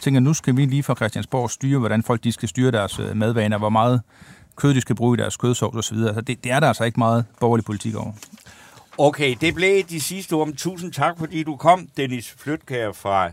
tænker 0.00 0.20
nu 0.20 0.34
skal 0.34 0.56
vi 0.56 0.64
lige 0.64 0.82
fra 0.82 0.94
Christiansborg 0.94 1.50
styre, 1.50 1.78
hvordan 1.78 2.02
folk 2.02 2.24
de 2.24 2.32
skal 2.32 2.48
styre 2.48 2.70
deres 2.70 2.98
øh, 2.98 3.16
madvaner, 3.16 3.58
hvor 3.58 3.68
meget 3.68 4.00
kød 4.56 4.74
de 4.74 4.80
skal 4.80 4.96
bruge 4.96 5.18
i 5.18 5.20
deres 5.20 5.36
kødsovs 5.36 5.76
osv. 5.76 5.98
Altså 5.98 6.20
det, 6.20 6.44
det 6.44 6.52
er 6.52 6.60
der 6.60 6.68
altså 6.68 6.84
ikke 6.84 7.00
meget 7.00 7.24
borgerlig 7.40 7.64
politik 7.64 7.94
over. 7.94 8.12
Okay, 9.02 9.36
det 9.40 9.54
blev 9.54 9.82
de 9.82 10.00
sidste 10.00 10.32
ord. 10.32 10.52
Tusind 10.56 10.92
tak, 10.92 11.18
fordi 11.18 11.42
du 11.42 11.56
kom, 11.56 11.88
Dennis 11.96 12.34
Flytkær 12.38 12.92
fra 12.92 13.30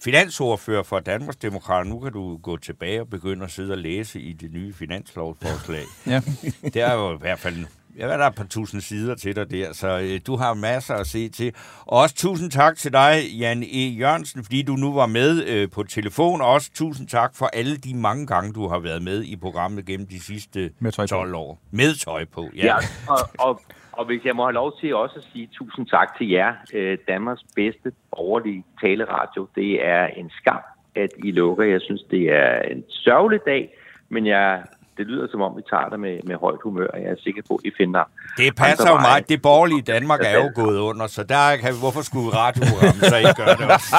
finansordfører 0.00 0.82
for 0.82 1.00
Danmarksdemokraterne. 1.00 1.90
Nu 1.90 2.00
kan 2.00 2.12
du 2.12 2.36
gå 2.36 2.56
tilbage 2.56 3.00
og 3.00 3.08
begynde 3.10 3.44
at 3.44 3.50
sidde 3.50 3.72
og 3.72 3.78
læse 3.78 4.20
i 4.20 4.32
det 4.32 4.52
nye 4.52 4.74
finanslovsforslag. 4.74 5.82
ja. 6.06 6.20
Det 6.62 6.76
er 6.76 6.94
jo 6.94 7.14
i 7.14 7.18
hvert 7.20 7.38
fald 7.38 7.56
jeg 7.96 8.08
ved, 8.08 8.14
der 8.14 8.24
er 8.24 8.28
et 8.28 8.34
par 8.34 8.44
tusind 8.44 8.80
sider 8.80 9.14
til 9.14 9.36
dig 9.36 9.50
der, 9.50 9.72
så 9.72 9.98
øh, 9.98 10.20
du 10.26 10.36
har 10.36 10.54
masser 10.54 10.94
at 10.94 11.06
se 11.06 11.28
til. 11.28 11.52
Og 11.86 11.98
også 11.98 12.14
tusind 12.14 12.50
tak 12.50 12.76
til 12.76 12.92
dig, 12.92 13.22
Jan 13.38 13.62
E. 13.62 13.88
Jørgensen, 13.88 14.44
fordi 14.44 14.62
du 14.62 14.76
nu 14.76 14.92
var 14.92 15.06
med 15.06 15.44
øh, 15.44 15.70
på 15.70 15.82
telefon. 15.82 16.40
Og 16.40 16.48
også 16.48 16.70
tusind 16.74 17.08
tak 17.08 17.34
for 17.34 17.46
alle 17.46 17.76
de 17.76 17.94
mange 17.94 18.26
gange, 18.26 18.52
du 18.52 18.68
har 18.68 18.78
været 18.78 19.02
med 19.02 19.22
i 19.22 19.36
programmet 19.36 19.86
gennem 19.86 20.06
de 20.06 20.20
sidste 20.20 20.70
12 21.08 21.34
år. 21.34 21.58
Med 21.70 21.94
tøj 21.94 22.24
på, 22.24 22.48
ja. 22.56 22.66
ja 22.66 22.76
og, 23.08 23.18
og, 23.38 23.60
og 23.96 24.04
hvis 24.06 24.24
jeg 24.24 24.36
må 24.36 24.42
have 24.44 24.54
lov 24.54 24.78
til 24.80 24.94
også 24.94 25.16
at 25.16 25.26
sige 25.32 25.48
tusind 25.58 25.86
tak 25.86 26.18
til 26.18 26.28
jer, 26.28 26.54
øh, 26.74 26.98
Danmarks 27.08 27.44
bedste 27.56 27.92
borgerlige 28.16 28.64
taleradio. 28.80 29.48
Det 29.54 29.86
er 29.86 30.06
en 30.06 30.30
skam, 30.40 30.60
at 30.94 31.10
I 31.24 31.30
lukker. 31.30 31.64
Jeg 31.64 31.80
synes, 31.80 32.02
det 32.10 32.22
er 32.22 32.58
en 32.58 32.84
sørgelig 32.88 33.40
dag, 33.46 33.76
men 34.08 34.26
jeg 34.26 34.62
det 34.96 35.06
lyder 35.06 35.26
som 35.30 35.40
om, 35.42 35.56
vi 35.56 35.62
tager 35.70 35.88
det 35.88 36.00
med, 36.00 36.18
med 36.24 36.36
højt 36.36 36.60
humør, 36.62 36.86
og 36.86 37.02
jeg 37.02 37.10
er 37.10 37.16
sikker 37.18 37.42
på, 37.48 37.54
at 37.54 37.60
I 37.64 37.70
finder 37.76 38.04
Det 38.36 38.56
passer 38.56 38.90
jo 38.90 38.96
meget. 38.96 39.28
Det 39.28 39.42
borgerlige 39.42 39.82
Danmark 39.82 40.20
er 40.24 40.34
jo 40.42 40.50
gået 40.54 40.78
under, 40.78 41.06
så 41.06 41.22
der 41.24 41.56
kan, 41.56 41.74
hvorfor 41.80 42.02
skulle 42.02 42.30
radioprogrammet 42.30 43.04
så 43.04 43.16
ikke 43.16 43.34
gøre 43.42 43.56
det 43.60 43.66
også? 43.76 43.96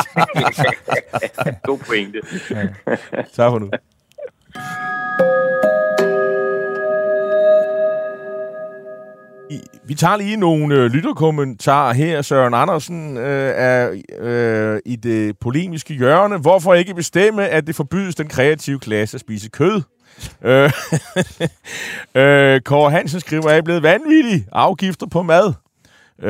God 1.69 1.79
pointe. 1.87 2.19
tak 3.35 3.51
for 3.51 3.59
nu. 3.59 3.69
Vi 9.85 9.95
tager 9.95 10.17
lige 10.17 10.37
nogle 10.37 10.75
øh, 10.75 10.85
lytterkommentarer 10.85 11.93
her. 11.93 12.21
Søren 12.21 12.53
Andersen 12.53 13.17
øh, 13.17 13.53
er 13.55 14.01
øh, 14.19 14.79
i 14.85 14.95
det 14.95 15.39
polemiske 15.39 15.93
hjørne. 15.93 16.37
Hvorfor 16.37 16.73
ikke 16.73 16.93
bestemme, 16.93 17.47
at 17.47 17.67
det 17.67 17.75
forbydes 17.75 18.15
den 18.15 18.27
kreative 18.27 18.79
klasse 18.79 19.15
at 19.15 19.21
spise 19.21 19.49
kød? 19.49 19.81
øh, 20.41 20.71
øh, 22.23 22.61
Kåre 22.61 22.91
Hansen 22.91 23.19
skriver, 23.19 23.49
er 23.49 23.57
I 23.57 23.61
blevet 23.61 23.83
vanvittig? 23.83 24.45
Afgifter 24.51 25.05
på 25.07 25.23
mad. 25.23 25.53
Øh, 26.21 26.29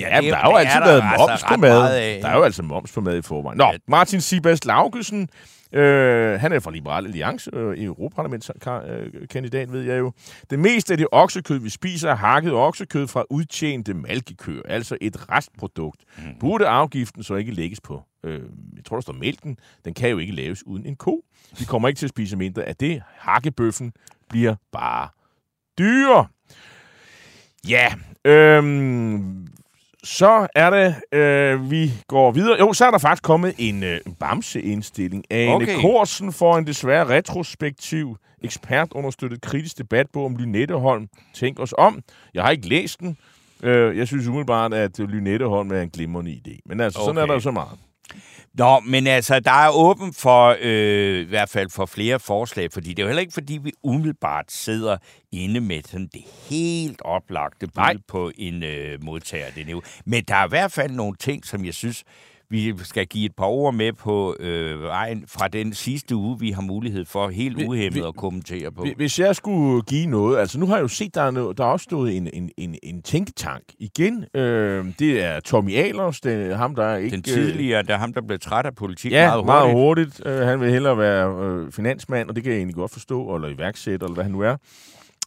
ja, 0.00 0.20
det, 0.20 0.32
der 0.32 0.38
er 0.38 0.50
jo 0.50 0.56
altid 0.56 0.80
været 0.80 1.04
moms 1.18 1.30
altså 1.30 1.46
på 1.48 1.56
mad. 1.56 1.80
Der 2.22 2.28
er 2.28 2.36
jo 2.36 2.42
altså 2.42 2.62
moms 2.62 2.92
på 2.92 3.00
mad 3.00 3.18
i 3.18 3.22
forvejen. 3.22 3.58
Nå, 3.58 3.72
Martin 3.88 4.20
Sibas 4.20 4.64
Laugesen, 4.64 5.28
øh, 5.72 6.40
han 6.40 6.52
er 6.52 6.60
fra 6.60 6.70
Liberal 6.70 7.04
Alliance, 7.04 7.50
øh, 7.54 7.84
Europaparlamentskandidat, 7.84 9.72
ved 9.72 9.82
jeg 9.82 9.98
jo. 9.98 10.12
Det 10.50 10.58
meste 10.58 10.92
af 10.92 10.98
det 10.98 11.06
oksekød, 11.12 11.58
vi 11.58 11.70
spiser, 11.70 12.10
er 12.10 12.14
hakket 12.14 12.52
oksekød 12.52 13.06
fra 13.06 13.24
udtjente 13.30 13.94
malkekøer, 13.94 14.62
altså 14.64 14.98
et 15.00 15.30
restprodukt. 15.30 16.04
Mm. 16.18 16.24
Burde 16.40 16.66
afgiften 16.66 17.22
så 17.22 17.34
ikke 17.34 17.52
lægges 17.52 17.80
på? 17.80 18.02
Øh, 18.24 18.40
jeg 18.76 18.84
tror, 18.84 18.96
der 18.96 19.00
står 19.00 19.12
mælken. 19.12 19.58
Den 19.84 19.94
kan 19.94 20.10
jo 20.10 20.18
ikke 20.18 20.32
laves 20.32 20.66
uden 20.66 20.86
en 20.86 20.96
ko. 20.96 21.24
Vi 21.58 21.64
kommer 21.64 21.88
ikke 21.88 21.98
til 21.98 22.06
at 22.06 22.10
spise 22.10 22.36
mindre 22.36 22.62
af 22.62 22.76
det. 22.76 23.02
Hakkebøffen 23.18 23.92
bliver 24.28 24.54
bare 24.72 25.08
dyre. 25.78 26.26
Ja, 27.68 27.94
øhm, 28.24 29.46
så 30.06 30.46
er 30.54 30.70
det, 30.70 31.18
øh, 31.18 31.70
vi 31.70 31.92
går 32.08 32.30
videre. 32.30 32.58
Jo, 32.58 32.72
så 32.72 32.86
er 32.86 32.90
der 32.90 32.98
faktisk 32.98 33.22
kommet 33.22 33.54
en, 33.58 33.82
øh, 33.82 34.00
bamseindstilling 34.20 35.24
af 35.30 35.54
okay. 35.54 35.74
en 35.74 35.80
Korsen 35.80 36.32
for 36.32 36.56
en 36.56 36.66
desværre 36.66 37.08
retrospektiv 37.08 38.16
ekspertunderstøttet 38.42 39.40
kritisk 39.40 39.78
debat 39.78 40.06
på 40.12 40.24
om 40.24 40.36
Lynetteholm. 40.36 41.08
Tænk 41.34 41.60
os 41.60 41.74
om. 41.78 42.00
Jeg 42.34 42.42
har 42.42 42.50
ikke 42.50 42.68
læst 42.68 43.00
den. 43.00 43.16
Øh, 43.62 43.98
jeg 43.98 44.06
synes 44.06 44.26
umiddelbart, 44.26 44.74
at 44.74 44.98
Lynetteholm 44.98 45.70
er 45.70 45.80
en 45.80 45.90
glimrende 45.90 46.30
idé. 46.30 46.58
Men 46.66 46.80
altså, 46.80 47.00
okay. 47.00 47.08
sådan 47.08 47.22
er 47.22 47.26
der 47.26 47.34
jo 47.34 47.40
så 47.40 47.50
meget. 47.50 47.78
Nå, 48.58 48.80
men 48.80 49.06
altså, 49.06 49.40
der 49.40 49.50
er 49.50 49.70
åben 49.70 50.12
for, 50.12 50.56
øh, 50.60 51.20
i 51.20 51.24
hvert 51.24 51.48
fald 51.48 51.70
for 51.70 51.86
flere 51.86 52.20
forslag, 52.20 52.72
fordi 52.72 52.88
det 52.88 52.98
er 52.98 53.02
jo 53.02 53.08
heller 53.08 53.20
ikke, 53.20 53.32
fordi 53.32 53.58
vi 53.62 53.72
umiddelbart 53.82 54.52
sidder 54.52 54.96
inde 55.32 55.60
med 55.60 55.82
sådan 55.82 56.08
det 56.12 56.22
helt 56.50 57.02
oplagte 57.02 57.66
bud 57.66 58.02
på 58.08 58.32
en 58.38 58.62
øh, 58.62 59.04
modtager. 59.04 59.50
Det 59.50 59.84
Men 60.04 60.24
der 60.24 60.34
er 60.34 60.46
i 60.46 60.48
hvert 60.48 60.72
fald 60.72 60.90
nogle 60.90 61.16
ting, 61.16 61.46
som 61.46 61.64
jeg 61.64 61.74
synes, 61.74 62.04
vi 62.50 62.74
skal 62.82 63.06
give 63.06 63.26
et 63.26 63.36
par 63.36 63.44
ord 63.46 63.74
med 63.74 63.92
på 63.92 64.36
øh, 64.40 64.82
vejen 64.82 65.24
fra 65.28 65.48
den 65.48 65.74
sidste 65.74 66.16
uge, 66.16 66.38
vi 66.40 66.50
har 66.50 66.62
mulighed 66.62 67.04
for 67.04 67.28
helt 67.28 67.62
uhemmet 67.62 68.04
at 68.06 68.16
kommentere 68.16 68.72
på. 68.72 68.86
Hvis 68.96 69.18
jeg 69.18 69.36
skulle 69.36 69.82
give 69.82 70.06
noget, 70.06 70.38
altså 70.38 70.58
nu 70.60 70.66
har 70.66 70.74
jeg 70.74 70.82
jo 70.82 70.88
set, 70.88 71.14
der 71.14 71.22
er, 71.22 71.30
no, 71.30 71.52
der 71.52 71.64
er 71.64 71.68
også 71.68 71.84
stået 71.84 72.16
en, 72.16 72.28
en, 72.32 72.50
en, 72.56 72.76
en 72.82 73.02
tænketank 73.02 73.62
igen. 73.78 74.24
Øh, 74.34 74.84
det 74.98 75.24
er 75.24 75.40
Tommy 75.40 75.76
Ahlers, 75.76 76.20
det 76.20 76.50
er 76.50 76.56
ham, 76.56 76.74
der 76.74 76.84
er 76.84 76.96
ikke... 76.96 77.14
Den 77.16 77.22
tidligere, 77.22 77.82
det 77.82 77.90
er 77.90 77.98
ham, 77.98 78.12
der 78.12 78.20
blev 78.20 78.38
træt 78.38 78.66
af 78.66 78.74
politik 78.74 79.12
ja, 79.12 79.26
meget 79.26 79.44
hurtigt. 79.44 79.46
meget 79.46 79.72
hurtigt. 79.72 80.22
Øh, 80.26 80.46
han 80.48 80.60
vil 80.60 80.70
hellere 80.70 80.98
være 80.98 81.46
øh, 81.46 81.72
finansmand, 81.72 82.28
og 82.28 82.36
det 82.36 82.44
kan 82.44 82.52
jeg 82.52 82.58
egentlig 82.58 82.74
godt 82.76 82.92
forstå, 82.92 83.34
eller 83.34 83.48
iværksætter, 83.48 84.06
eller 84.06 84.14
hvad 84.14 84.24
han 84.24 84.32
nu 84.32 84.40
er. 84.40 84.56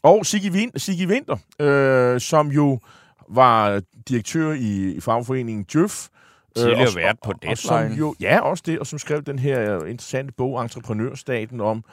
Og 0.03 0.25
Sigge, 0.25 0.49
Win- 0.49 0.71
Sigge 0.77 1.07
Winter, 1.07 1.37
øh, 1.59 2.19
som 2.19 2.47
jo 2.47 2.79
var 3.29 3.81
direktør 4.09 4.51
i, 4.53 4.93
i 4.95 4.99
fagforeningen 4.99 5.63
Djøf, 5.73 6.07
Tidligere 6.59 6.89
øh, 6.89 6.95
været 6.95 7.17
på 7.23 7.33
Deadline. 7.41 7.51
Og 7.51 7.57
som 7.57 7.91
jo, 7.91 8.15
ja, 8.19 8.39
også 8.39 8.63
det, 8.65 8.79
og 8.79 8.87
som 8.87 8.99
skrev 8.99 9.21
den 9.21 9.39
her 9.39 9.85
interessante 9.85 10.33
bog, 10.37 10.61
Entreprenørstaten, 10.61 11.61
om, 11.61 11.83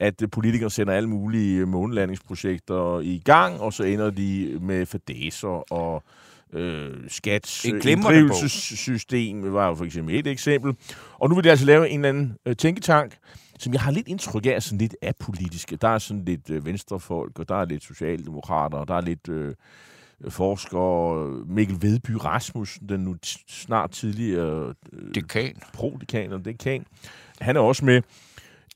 at 0.00 0.22
politikere 0.32 0.70
sender 0.70 0.92
alle 0.92 1.08
mulige 1.08 1.66
månelandingsprojekter 1.66 3.00
i 3.00 3.22
gang, 3.24 3.60
og 3.60 3.72
så 3.72 3.82
ender 3.82 4.10
de 4.10 4.58
med 4.60 4.86
fadæser 4.86 5.72
og 5.72 6.02
øh, 6.52 6.90
skats 7.08 7.64
inddrivelsessystem, 7.64 9.52
var 9.52 9.68
jo 9.68 9.74
for 9.74 9.84
eksempel 9.84 10.14
et 10.14 10.26
eksempel. 10.26 10.74
Og 11.18 11.28
nu 11.28 11.34
vil 11.34 11.44
de 11.44 11.50
altså 11.50 11.66
lave 11.66 11.88
en 11.88 12.00
eller 12.00 12.08
anden 12.08 12.36
øh, 12.46 12.56
tænketank, 12.56 13.16
som 13.58 13.72
jeg 13.72 13.80
har 13.80 13.90
lidt 13.90 14.08
indtryk 14.08 14.46
af 14.46 14.62
sådan 14.62 14.78
lidt 14.78 14.96
apolitiske. 15.02 15.76
Der 15.76 15.88
er 15.88 15.98
sådan 15.98 16.24
lidt 16.24 16.50
øh, 16.50 16.66
venstrefolk, 16.66 17.38
og 17.38 17.48
der 17.48 17.54
er 17.54 17.64
lidt 17.64 17.82
socialdemokrater, 17.82 18.78
og 18.78 18.88
der 18.88 18.94
er 18.94 19.00
lidt... 19.00 19.28
Øh, 19.28 19.54
forsker 20.28 21.44
Mikkel 21.46 21.76
Vedby 21.80 22.10
Rasmussen, 22.10 22.88
den 22.88 23.00
nu 23.00 23.16
snart 23.48 23.90
tidligere 23.90 24.74
øh, 24.92 25.14
dekan. 25.14 25.56
pro-dekan 25.72 26.32
og 26.32 26.44
dekan. 26.44 26.86
Han 27.40 27.56
er 27.56 27.60
også 27.60 27.84
med. 27.84 28.02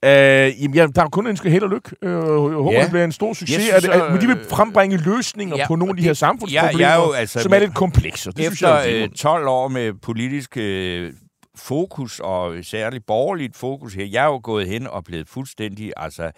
Uh, 0.02 0.62
jamen, 0.62 0.74
ja, 0.74 0.86
der 0.86 1.02
er 1.02 1.08
kun 1.08 1.26
ønske 1.26 1.50
held 1.50 1.62
og 1.62 1.70
lykke. 1.70 1.90
Uh, 2.02 2.08
jeg 2.10 2.22
håber, 2.22 2.72
ja. 2.72 2.82
det 2.82 2.90
bliver 2.90 3.04
en 3.04 3.12
stor 3.12 3.32
succes. 3.32 3.62
Synes, 3.62 3.84
at, 3.84 3.84
at, 3.84 4.14
at 4.14 4.20
de 4.20 4.26
vil 4.26 4.38
frembringe 4.50 4.96
løsninger 4.96 5.56
ja, 5.56 5.66
på 5.66 5.76
nogle 5.76 5.90
af 5.90 5.96
de 5.96 6.02
her 6.02 6.12
samfundsproblemer, 6.12 6.88
ja, 6.88 7.06
jo, 7.06 7.12
altså, 7.12 7.40
som 7.40 7.52
er 7.52 7.58
lidt 7.58 7.74
komplekse. 7.74 8.30
Det 8.30 8.46
efter 8.46 8.80
synes 8.82 9.00
jeg, 9.00 9.10
12 9.16 9.46
år 9.48 9.68
med 9.68 9.92
politisk 9.92 10.56
øh, 10.56 11.12
fokus, 11.56 12.20
og 12.20 12.54
særligt 12.62 13.06
borgerligt 13.06 13.56
fokus 13.56 13.94
her, 13.94 14.04
jeg 14.04 14.22
er 14.22 14.28
jo 14.28 14.40
gået 14.42 14.68
hen 14.68 14.86
og 14.86 15.04
blevet 15.04 15.28
fuldstændig 15.28 15.92
altså, 15.96 16.30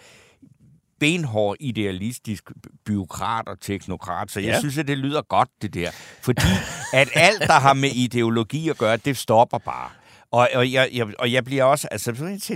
benhård 1.01 1.55
idealistisk 1.59 2.51
byråkrat 2.85 3.47
og 3.47 3.59
teknokrat, 3.61 4.31
så 4.31 4.39
jeg 4.39 4.53
ja. 4.53 4.59
synes, 4.59 4.77
at 4.77 4.87
det 4.87 4.97
lyder 4.97 5.21
godt, 5.21 5.49
det 5.61 5.73
der. 5.73 5.89
Fordi 6.21 6.51
at 6.93 7.09
alt, 7.15 7.41
der 7.41 7.59
har 7.59 7.73
med 7.73 7.89
ideologi 7.89 8.69
at 8.69 8.77
gøre, 8.77 8.97
det 8.97 9.17
stopper 9.17 9.57
bare. 9.57 9.89
Og, 10.31 10.49
og, 10.53 10.71
jeg, 10.71 10.89
jeg, 10.93 11.07
og 11.19 11.31
jeg 11.31 11.43
bliver 11.43 11.63
også, 11.63 11.87
altså, 11.91 12.11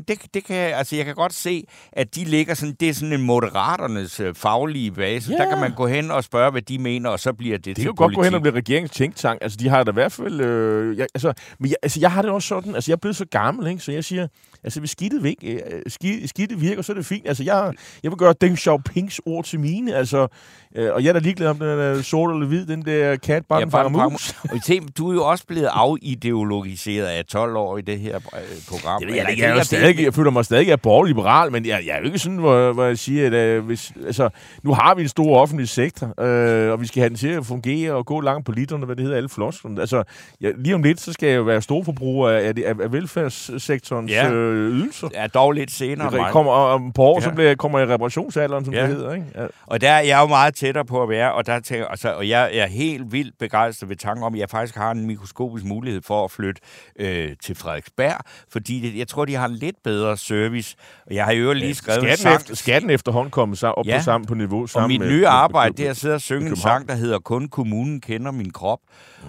det, 0.07 0.21
det 0.33 0.43
kan, 0.43 0.55
altså, 0.55 0.95
jeg 0.95 1.05
kan 1.05 1.15
godt 1.15 1.33
se, 1.33 1.63
at 1.91 2.15
de 2.15 2.23
ligger 2.23 2.53
sådan, 2.53 2.75
det 2.79 2.89
er 2.89 2.93
sådan 2.93 3.13
en 3.13 3.21
moderaternes 3.21 4.19
øh, 4.19 4.35
faglige 4.35 4.91
base. 4.91 5.31
Ja. 5.31 5.37
Der 5.37 5.49
kan 5.49 5.59
man 5.59 5.71
gå 5.71 5.87
hen 5.87 6.11
og 6.11 6.23
spørge, 6.23 6.51
hvad 6.51 6.61
de 6.61 6.79
mener, 6.79 7.09
og 7.09 7.19
så 7.19 7.33
bliver 7.33 7.57
det, 7.57 7.65
Det 7.65 7.75
kan 7.75 7.85
jo 7.85 7.93
godt 7.97 8.15
gå 8.15 8.23
hen 8.23 8.33
og 8.33 8.41
blive 8.41 8.55
regeringens 8.55 8.91
tænktank. 8.91 9.39
Altså, 9.41 9.57
de 9.57 9.69
har 9.69 9.83
da 9.83 9.91
i 9.91 9.93
hvert 9.93 10.11
fald... 10.11 10.41
Øh, 10.41 10.97
jeg, 10.97 11.07
altså, 11.13 11.33
men 11.59 11.69
jeg, 11.69 11.75
altså, 11.83 11.99
jeg 11.99 12.11
har 12.11 12.21
det 12.21 12.31
også 12.31 12.47
sådan... 12.47 12.75
Altså, 12.75 12.91
jeg 12.91 12.95
er 12.95 12.99
blevet 12.99 13.15
så 13.15 13.25
gammel, 13.25 13.67
ikke? 13.67 13.83
Så 13.83 13.91
jeg 13.91 14.03
siger... 14.03 14.27
Altså, 14.65 14.79
hvis 14.79 14.89
skidtet, 14.91 15.23
væk, 15.23 15.35
øh, 15.43 15.59
skid, 15.87 16.27
skidtet 16.27 16.61
virker, 16.61 16.81
så 16.81 16.91
er 16.91 16.95
det 16.95 17.05
fint. 17.05 17.27
Altså, 17.27 17.43
jeg, 17.43 17.73
jeg 18.03 18.11
vil 18.11 18.17
gøre 18.17 18.33
Deng 18.41 18.57
Xiaopings 18.59 19.21
ord 19.25 19.45
til 19.45 19.59
mine. 19.59 19.95
Altså, 19.95 20.27
øh, 20.75 20.93
og 20.93 21.03
jeg 21.03 21.09
er 21.09 21.13
da 21.13 21.19
ligeglad 21.19 21.47
om 21.49 21.57
den 21.59 21.67
er 21.67 22.01
sort 22.01 22.33
eller 22.33 22.47
hvid, 22.47 22.65
den 22.65 22.81
der 22.85 23.15
kat, 23.15 23.45
bare 23.49 23.59
Ja, 23.59 23.63
den 23.65 23.71
fanger 23.71 24.09
mus. 24.09 24.35
Og 24.51 24.57
se, 24.65 24.79
du 24.97 25.09
er 25.09 25.13
jo 25.13 25.25
også 25.25 25.43
blevet 25.47 25.69
afideologiseret 25.71 27.05
af 27.05 27.25
12 27.25 27.55
år 27.55 27.77
i 27.77 27.81
det 27.81 27.99
her 27.99 28.15
øh, 28.15 28.21
program. 28.69 29.01
Jeg, 29.01 29.09
jeg, 29.09 29.25
jeg, 29.29 29.37
jeg, 29.39 29.55
det- 29.55 29.65
stadig, 29.65 30.03
jeg 30.03 30.13
føler 30.13 30.31
mig 30.31 30.45
stadig 30.45 30.71
af 30.71 30.81
borgerliberal, 30.81 31.51
men 31.51 31.65
jeg, 31.65 31.81
jeg 31.85 31.95
er 31.95 31.99
jo 31.99 32.05
ikke 32.05 32.19
sådan, 32.19 32.37
hvor, 32.37 32.73
hvor 32.73 32.83
jeg 32.85 32.97
siger, 32.97 33.27
at 33.27 33.33
øh, 33.33 33.65
hvis, 33.65 33.91
altså, 34.05 34.29
nu 34.63 34.73
har 34.73 34.95
vi 34.95 35.01
en 35.01 35.07
stor 35.07 35.37
offentlig 35.39 35.69
sektor, 35.69 36.21
øh, 36.21 36.71
og 36.71 36.81
vi 36.81 36.87
skal 36.87 37.01
have 37.01 37.09
den 37.09 37.17
til 37.17 37.27
at 37.27 37.45
fungere 37.45 37.93
og 37.93 38.05
gå 38.05 38.21
langt 38.21 38.45
på 38.45 38.51
literne, 38.51 38.85
hvad 38.85 38.95
det 38.95 39.03
hedder, 39.03 39.17
alle 39.17 39.29
flosklerne. 39.29 39.81
Altså, 39.81 40.03
jeg, 40.41 40.53
lige 40.57 40.75
om 40.75 40.83
lidt, 40.83 41.01
så 41.01 41.13
skal 41.13 41.29
jeg 41.29 41.37
jo 41.37 41.43
være 41.43 41.61
storforbruger 41.61 42.29
af, 42.29 42.53
af, 42.65 42.75
af, 42.83 42.91
velfærdssektorens 42.91 44.11
ja. 44.11 44.31
øh, 44.31 44.54
ydelser. 44.55 45.07
er 45.13 45.27
dog 45.27 45.51
lidt 45.51 45.71
senere. 45.71 46.11
mig. 46.11 46.31
kommer 46.31 46.51
om 46.51 46.91
på 46.93 47.01
år, 47.01 47.17
Ja. 47.21 47.23
så 47.23 47.31
bliver, 47.31 47.55
kommer 47.55 47.79
jeg 47.79 47.89
i 47.89 47.93
reparationsalderen, 47.93 48.65
som 48.65 48.73
Ja. 48.73 48.81
det 48.81 48.89
hedder. 48.89 49.13
Ikke? 49.13 49.25
Ja. 49.35 49.45
Og 49.65 49.81
der 49.81 49.89
er 49.91 49.99
jeg 50.01 50.19
jo 50.21 50.27
meget 50.27 50.55
tættere 50.55 50.85
på 50.85 51.03
at 51.03 51.09
være, 51.09 51.33
og, 51.33 51.45
der 51.45 51.59
tænker, 51.59 51.87
altså, 51.87 52.13
og 52.13 52.29
jeg 52.29 52.49
er 52.53 52.67
helt 52.67 53.11
vildt 53.11 53.37
begejstret 53.39 53.89
ved 53.89 53.95
tanken 53.95 54.23
om, 54.23 54.33
at 54.33 54.39
jeg 54.39 54.49
faktisk 54.49 54.75
har 54.75 54.91
en 54.91 55.07
mikroskopisk 55.07 55.65
mulighed 55.65 56.01
for 56.01 56.23
at 56.25 56.31
flytte 56.31 56.61
øh, 56.99 57.29
til 57.43 57.55
Frederiksberg, 57.55 58.17
fordi 58.51 58.79
det, 58.79 58.97
jeg 58.99 59.07
tror, 59.07 59.25
de 59.25 59.35
har 59.35 59.45
en 59.47 59.55
lidt 59.55 59.75
bedre 59.83 60.17
service. 60.17 60.75
Og 61.07 61.15
jeg 61.15 61.25
har 61.25 61.31
jo 61.31 61.53
lige 61.53 61.75
skrevet 61.75 61.97
en 61.97 62.03
Skatten, 62.03 62.17
sang, 62.23 62.35
efter, 62.35 62.55
skatten 62.55 62.89
efterhånden 62.89 63.31
kommet 63.31 63.57
så 63.57 63.67
op 63.67 63.85
Ja. 63.85 63.97
på 63.97 64.03
sammen 64.03 64.27
på 64.27 64.33
niveau. 64.33 64.61
og 64.61 64.69
Sammen 64.69 64.87
mit 64.87 64.99
med- 65.01 65.09
nye 65.09 65.27
arbejde, 65.27 65.69
med- 65.69 65.77
det 65.77 65.85
er 65.85 65.89
at 65.89 65.97
sidde 65.97 66.15
og 66.15 66.21
synge 66.21 66.49
en 66.49 66.55
sang, 66.55 66.87
der 66.89 66.95
hedder 66.95 67.19
Kun 67.19 67.47
kommunen 67.47 68.01
kender 68.01 68.31
min 68.31 68.51
krop. 68.51 68.79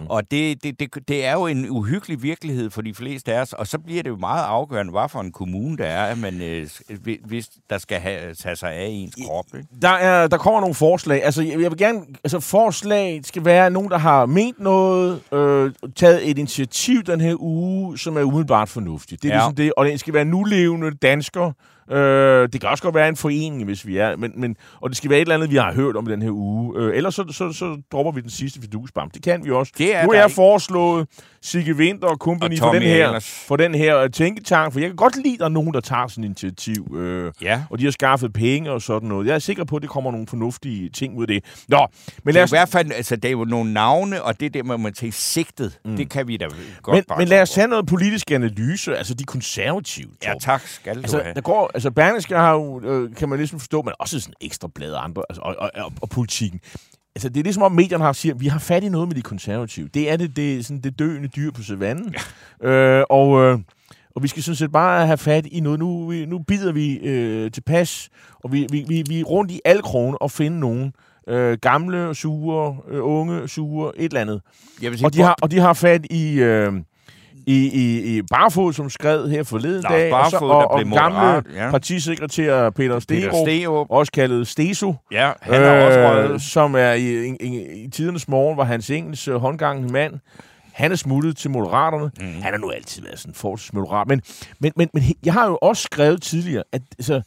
Mm. 0.00 0.06
Og 0.08 0.30
det, 0.30 0.62
det, 0.62 0.80
det, 0.80 1.08
det 1.08 1.24
er 1.26 1.32
jo 1.32 1.46
en 1.46 1.70
uhyggelig 1.70 2.22
virkelighed 2.22 2.70
for 2.70 2.82
de 2.82 2.94
fleste 2.94 3.34
af 3.34 3.40
os, 3.40 3.52
og 3.52 3.66
så 3.66 3.78
bliver 3.78 4.02
det 4.02 4.10
jo 4.10 4.16
meget 4.16 4.44
afgørende, 4.44 4.90
hvad 4.92 5.08
for 5.16 5.20
en 5.22 5.32
kommune 5.32 5.76
det 5.76 5.86
er, 5.86 6.02
at 6.02 6.18
man, 6.18 6.42
øh, 6.42 6.68
hvis 7.24 7.48
der 7.70 7.78
skal 7.78 8.00
have, 8.00 8.34
tage 8.34 8.56
sig 8.56 8.72
af 8.72 8.86
ens 8.90 9.14
krop. 9.26 9.44
Ikke? 9.54 9.68
Der, 9.82 9.88
er, 9.88 10.26
der 10.26 10.36
kommer 10.38 10.60
nogle 10.60 10.74
forslag. 10.74 11.24
Altså, 11.24 11.42
jeg, 11.42 11.60
jeg 11.62 11.70
vil 11.70 11.78
gerne... 11.78 12.00
Altså, 12.24 12.40
forslag 12.40 13.20
skal 13.24 13.44
være 13.44 13.70
nogen, 13.70 13.90
der 13.90 13.98
har 13.98 14.26
ment 14.26 14.60
noget, 14.60 15.20
øh, 15.32 15.72
taget 15.96 16.30
et 16.30 16.38
initiativ 16.38 17.02
den 17.02 17.20
her 17.20 17.34
uge, 17.38 17.98
som 17.98 18.16
er 18.16 18.22
umiddelbart 18.22 18.68
fornuftigt. 18.68 19.22
Det 19.22 19.28
er 19.30 19.34
Ja. 19.34 19.38
ja. 19.40 19.46
ligesom 19.48 19.56
det. 19.56 19.72
Og 19.76 19.86
det 19.86 20.00
skal 20.00 20.14
være 20.14 20.24
nulevende 20.24 20.90
danskere. 20.90 21.52
Øh, 21.90 22.48
det 22.52 22.60
kan 22.60 22.70
også 22.70 22.82
godt 22.82 22.94
være 22.94 23.08
en 23.08 23.16
forening, 23.16 23.64
hvis 23.64 23.86
vi 23.86 23.96
er. 23.96 24.16
Men, 24.16 24.32
men, 24.36 24.56
og 24.80 24.90
det 24.90 24.96
skal 24.96 25.10
være 25.10 25.18
et 25.18 25.22
eller 25.22 25.34
andet, 25.34 25.50
vi 25.50 25.56
har 25.56 25.72
hørt 25.74 25.96
om 25.96 26.08
i 26.08 26.12
den 26.12 26.22
her 26.22 26.30
uge. 26.30 26.72
Øh, 26.80 26.96
ellers 26.96 27.14
så, 27.14 27.24
så, 27.32 27.52
så 27.52 27.82
dropper 27.92 28.12
vi 28.12 28.20
den 28.20 28.30
sidste 28.30 28.60
fidusbam. 28.60 29.10
Det 29.10 29.22
kan 29.22 29.44
vi 29.44 29.50
også. 29.50 29.72
Det 29.78 29.94
er 29.96 30.02
nu 30.02 30.08
har 30.10 30.14
jeg 30.16 30.24
ikke. 30.24 30.34
foreslået 30.34 31.06
Sigge 31.42 31.74
Winter 31.74 32.08
og 32.08 32.16
company 32.16 32.52
Og 32.52 32.58
for 32.58 32.72
den 32.72 32.82
her, 32.82 33.06
Ahlers. 33.06 33.44
for 33.48 33.56
den 33.56 33.74
her 33.74 33.98
øh, 33.98 34.10
tænketank. 34.10 34.72
For 34.72 34.80
jeg 34.80 34.88
kan 34.88 34.96
godt 34.96 35.16
lide, 35.16 35.34
at 35.34 35.38
der 35.38 35.44
er 35.44 35.48
nogen, 35.48 35.74
der 35.74 35.80
tager 35.80 36.06
sådan 36.08 36.24
et 36.24 36.28
initiativ. 36.28 36.96
Øh, 36.96 37.32
Ja. 37.42 37.62
og 37.70 37.78
de 37.78 37.84
har 37.84 37.90
skaffet 37.90 38.32
penge 38.32 38.70
og 38.72 38.82
sådan 38.82 39.08
noget. 39.08 39.26
Jeg 39.26 39.34
er 39.34 39.38
sikker 39.38 39.64
på, 39.64 39.76
at 39.76 39.82
det 39.82 39.90
kommer 39.90 40.10
nogle 40.10 40.26
fornuftige 40.26 40.88
ting 40.90 41.16
ud 41.16 41.22
af 41.22 41.26
det. 41.28 41.44
Nå, 41.68 41.76
men 41.78 41.86
Det 42.26 42.34
lad 42.34 42.40
er 42.42 42.44
os, 42.44 42.50
i 42.50 42.54
hvert 42.54 42.68
fald, 42.68 42.92
altså, 42.92 43.16
det 43.16 43.24
er 43.24 43.32
jo 43.32 43.44
nogle 43.44 43.72
navne, 43.72 44.22
og 44.22 44.40
det 44.40 44.54
der, 44.54 44.62
man 44.62 44.80
må 44.80 44.90
tage 44.90 45.12
sigtet, 45.12 45.78
mm. 45.84 45.96
det 45.96 46.10
kan 46.10 46.28
vi 46.28 46.36
da 46.36 46.46
godt 46.82 46.94
men, 46.94 47.04
bare 47.08 47.18
men 47.18 47.28
lad 47.28 47.42
os 47.42 47.50
tage 47.50 47.62
tage 47.62 47.70
noget 47.70 47.86
politisk 47.86 48.30
analyse. 48.30 48.96
Altså 48.96 49.14
de 49.14 49.24
konservative. 49.24 50.08
Ja, 50.22 50.26
Torben. 50.28 50.40
tak 50.40 50.62
skal 50.66 50.98
Altså, 50.98 51.16
du 51.18 51.22
have. 51.22 51.34
der 51.34 51.40
går, 51.40 51.70
altså 51.76 51.90
Berlingske 51.90 52.34
har 52.34 52.52
jo, 52.52 52.80
øh, 52.80 53.14
kan 53.14 53.28
man 53.28 53.38
ligesom 53.38 53.58
forstå, 53.58 53.82
men 53.82 53.92
også 53.98 54.20
sådan 54.20 54.34
ekstra 54.40 54.68
blad 54.74 54.92
og 54.92 55.04
andre, 55.04 55.22
altså, 55.28 55.42
og, 55.42 55.56
og, 55.58 55.70
og, 55.74 55.92
og 56.02 56.08
politikken. 56.08 56.60
Altså, 57.16 57.28
det 57.28 57.36
er 57.40 57.42
ligesom 57.44 57.62
om 57.62 57.72
medierne 57.72 58.04
har 58.04 58.12
siger, 58.12 58.34
vi 58.34 58.46
har 58.46 58.58
fat 58.58 58.84
i 58.84 58.88
noget 58.88 59.08
med 59.08 59.16
de 59.16 59.22
konservative. 59.22 59.88
Det 59.94 60.10
er 60.10 60.16
det, 60.16 60.36
det, 60.36 60.66
sådan 60.66 60.80
det 60.80 60.98
døende 60.98 61.28
dyr 61.28 61.50
på 61.50 61.62
savannen. 61.62 62.14
Ja. 62.62 62.68
Øh, 62.68 63.04
og, 63.10 63.42
øh, 63.42 63.58
og 64.16 64.22
vi 64.22 64.28
skal 64.28 64.42
sådan 64.42 64.56
set 64.56 64.72
bare 64.72 65.06
have 65.06 65.18
fat 65.18 65.46
i 65.46 65.60
noget. 65.60 65.78
Nu, 65.78 66.08
vi- 66.08 66.26
nu 66.26 66.38
bider 66.38 66.72
vi 66.72 66.94
øh, 66.98 67.50
til 67.50 67.60
pas, 67.60 68.08
og 68.44 68.52
vi, 68.52 68.66
vi, 68.70 68.84
vi, 68.88 69.04
vi 69.08 69.20
er 69.20 69.24
rundt 69.24 69.50
i 69.50 69.60
alle 69.64 69.82
kroner 69.82 70.18
og 70.18 70.30
finde 70.30 70.60
nogen. 70.60 70.92
Øh, 71.28 71.58
gamle, 71.62 72.14
sure, 72.14 72.76
øh, 72.90 73.00
unge, 73.02 73.48
sure, 73.48 73.92
et 73.98 74.04
eller 74.04 74.20
andet. 74.20 74.40
Jeg 74.82 74.90
vil 74.90 74.98
sige, 74.98 75.06
Og 75.06 75.12
de 75.14 75.20
har, 75.22 75.36
og 75.42 75.50
de 75.50 75.58
har 75.58 75.72
fat 75.72 76.06
i... 76.10 76.32
Øh, 76.38 76.72
i, 77.46 77.66
i, 77.66 78.16
i 78.16 78.22
Barfod, 78.22 78.72
som 78.72 78.90
skrev 78.90 79.28
her 79.28 79.42
forleden 79.42 79.82
Lars 79.82 79.92
dag, 79.92 80.12
og, 80.12 80.30
så, 80.30 80.38
Barfod, 80.38 80.50
og, 80.50 80.60
der 80.60 80.66
og 80.66 80.80
blev 80.80 80.92
gamle 80.94 81.18
moderat, 81.18 81.44
ja. 81.54 81.70
partisekretær 81.70 82.70
Peter 82.70 82.98
Stegerup. 82.98 83.86
også 83.90 84.12
kaldet 84.12 84.46
Steso, 84.48 84.94
Ja, 85.12 85.32
han 85.40 85.62
er 85.62 85.86
også 85.86 85.98
røget. 85.98 86.42
som 86.42 86.74
er 86.74 86.92
i, 86.92 87.26
i, 87.26 87.36
i, 87.40 87.82
i 87.84 87.88
tidernes 87.90 88.28
morgen, 88.28 88.56
var 88.56 88.64
hans 88.64 88.90
engels 88.90 89.28
øh, 89.28 89.34
håndgangende 89.36 89.92
mand. 89.92 90.14
Han 90.72 90.92
er 90.92 90.96
smuttet 90.96 91.36
til 91.36 91.50
Moderaterne. 91.50 92.10
Mm. 92.20 92.42
Han 92.42 92.52
har 92.52 92.58
nu 92.58 92.70
altid 92.70 93.02
været 93.02 93.18
sådan 93.18 93.34
forholdsvis 93.34 93.72
moderat. 93.72 94.08
Men, 94.08 94.22
men, 94.58 94.72
men, 94.76 94.88
men 94.92 95.02
jeg 95.24 95.32
har 95.32 95.46
jo 95.48 95.58
også 95.62 95.82
skrevet 95.82 96.22
tidligere, 96.22 96.62
at 96.72 96.82
altså, 96.98 97.22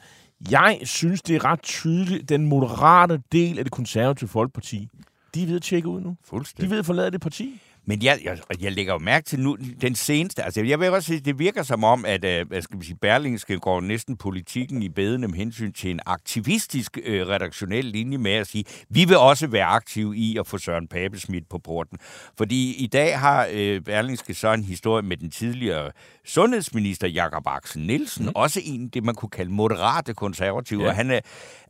jeg 0.51 0.79
synes, 0.83 1.21
det 1.21 1.35
er 1.35 1.45
ret 1.45 1.61
tydeligt, 1.61 2.29
den 2.29 2.45
moderate 2.45 3.21
del 3.31 3.57
af 3.57 3.65
det 3.65 3.71
konservative 3.71 4.29
folkeparti, 4.29 4.87
de 5.35 5.43
er 5.43 5.47
ved 5.47 5.55
at 5.55 5.61
tjekke 5.61 5.87
ud 5.87 6.01
nu. 6.01 6.09
De 6.09 6.15
Fuldstændig. 6.29 6.65
er 6.65 6.69
ved 6.69 6.79
at 6.79 6.85
forlade 6.85 7.11
det 7.11 7.21
parti. 7.21 7.61
Men 7.89 8.03
jeg, 8.03 8.19
jeg, 8.23 8.37
jeg 8.61 8.71
lægger 8.71 8.93
jo 8.93 8.99
mærke 8.99 9.25
til 9.25 9.39
nu, 9.39 9.57
den 9.81 9.95
seneste, 9.95 10.43
altså 10.43 10.61
jeg 10.61 10.79
vil 10.79 10.89
også 10.89 11.07
sige, 11.07 11.19
det 11.19 11.39
virker 11.39 11.63
som 11.63 11.83
om, 11.83 12.05
at 12.05 12.25
øh, 12.25 12.47
hvad 12.47 12.61
skal 12.61 12.79
vi 12.79 12.85
sige, 12.85 12.97
Berlingske 13.01 13.59
går 13.59 13.81
næsten 13.81 14.17
politikken 14.17 14.83
i 14.83 14.89
bedene 14.89 15.27
med 15.27 15.35
hensyn 15.35 15.73
til 15.73 15.91
en 15.91 15.99
aktivistisk 16.05 16.97
øh, 17.03 17.27
redaktionel 17.27 17.85
linje 17.85 18.17
med 18.17 18.31
at 18.31 18.47
sige, 18.47 18.65
vi 18.89 19.05
vil 19.05 19.17
også 19.17 19.47
være 19.47 19.65
aktive 19.65 20.17
i 20.17 20.37
at 20.37 20.47
få 20.47 20.57
Søren 20.57 20.87
Pape 20.87 21.19
smidt 21.19 21.49
på 21.49 21.57
porten. 21.57 21.97
Fordi 22.37 22.75
i 22.75 22.87
dag 22.87 23.19
har 23.19 23.47
øh, 23.51 23.81
Berlingske 23.81 24.33
så 24.33 24.53
en 24.53 24.63
historie 24.63 25.03
med 25.03 25.17
den 25.17 25.31
tidligere 25.31 25.91
sundhedsminister 26.25 27.07
Jakob 27.07 27.43
Axel 27.47 27.81
Nielsen, 27.81 28.25
mm. 28.25 28.31
også 28.35 28.61
en, 28.63 28.87
det 28.87 29.03
man 29.03 29.15
kunne 29.15 29.29
kalde 29.29 29.51
moderate 29.51 30.13
konservative. 30.13 30.83
Ja. 30.83 30.89
og 30.89 30.95
han 30.95 31.11
er, 31.11 31.19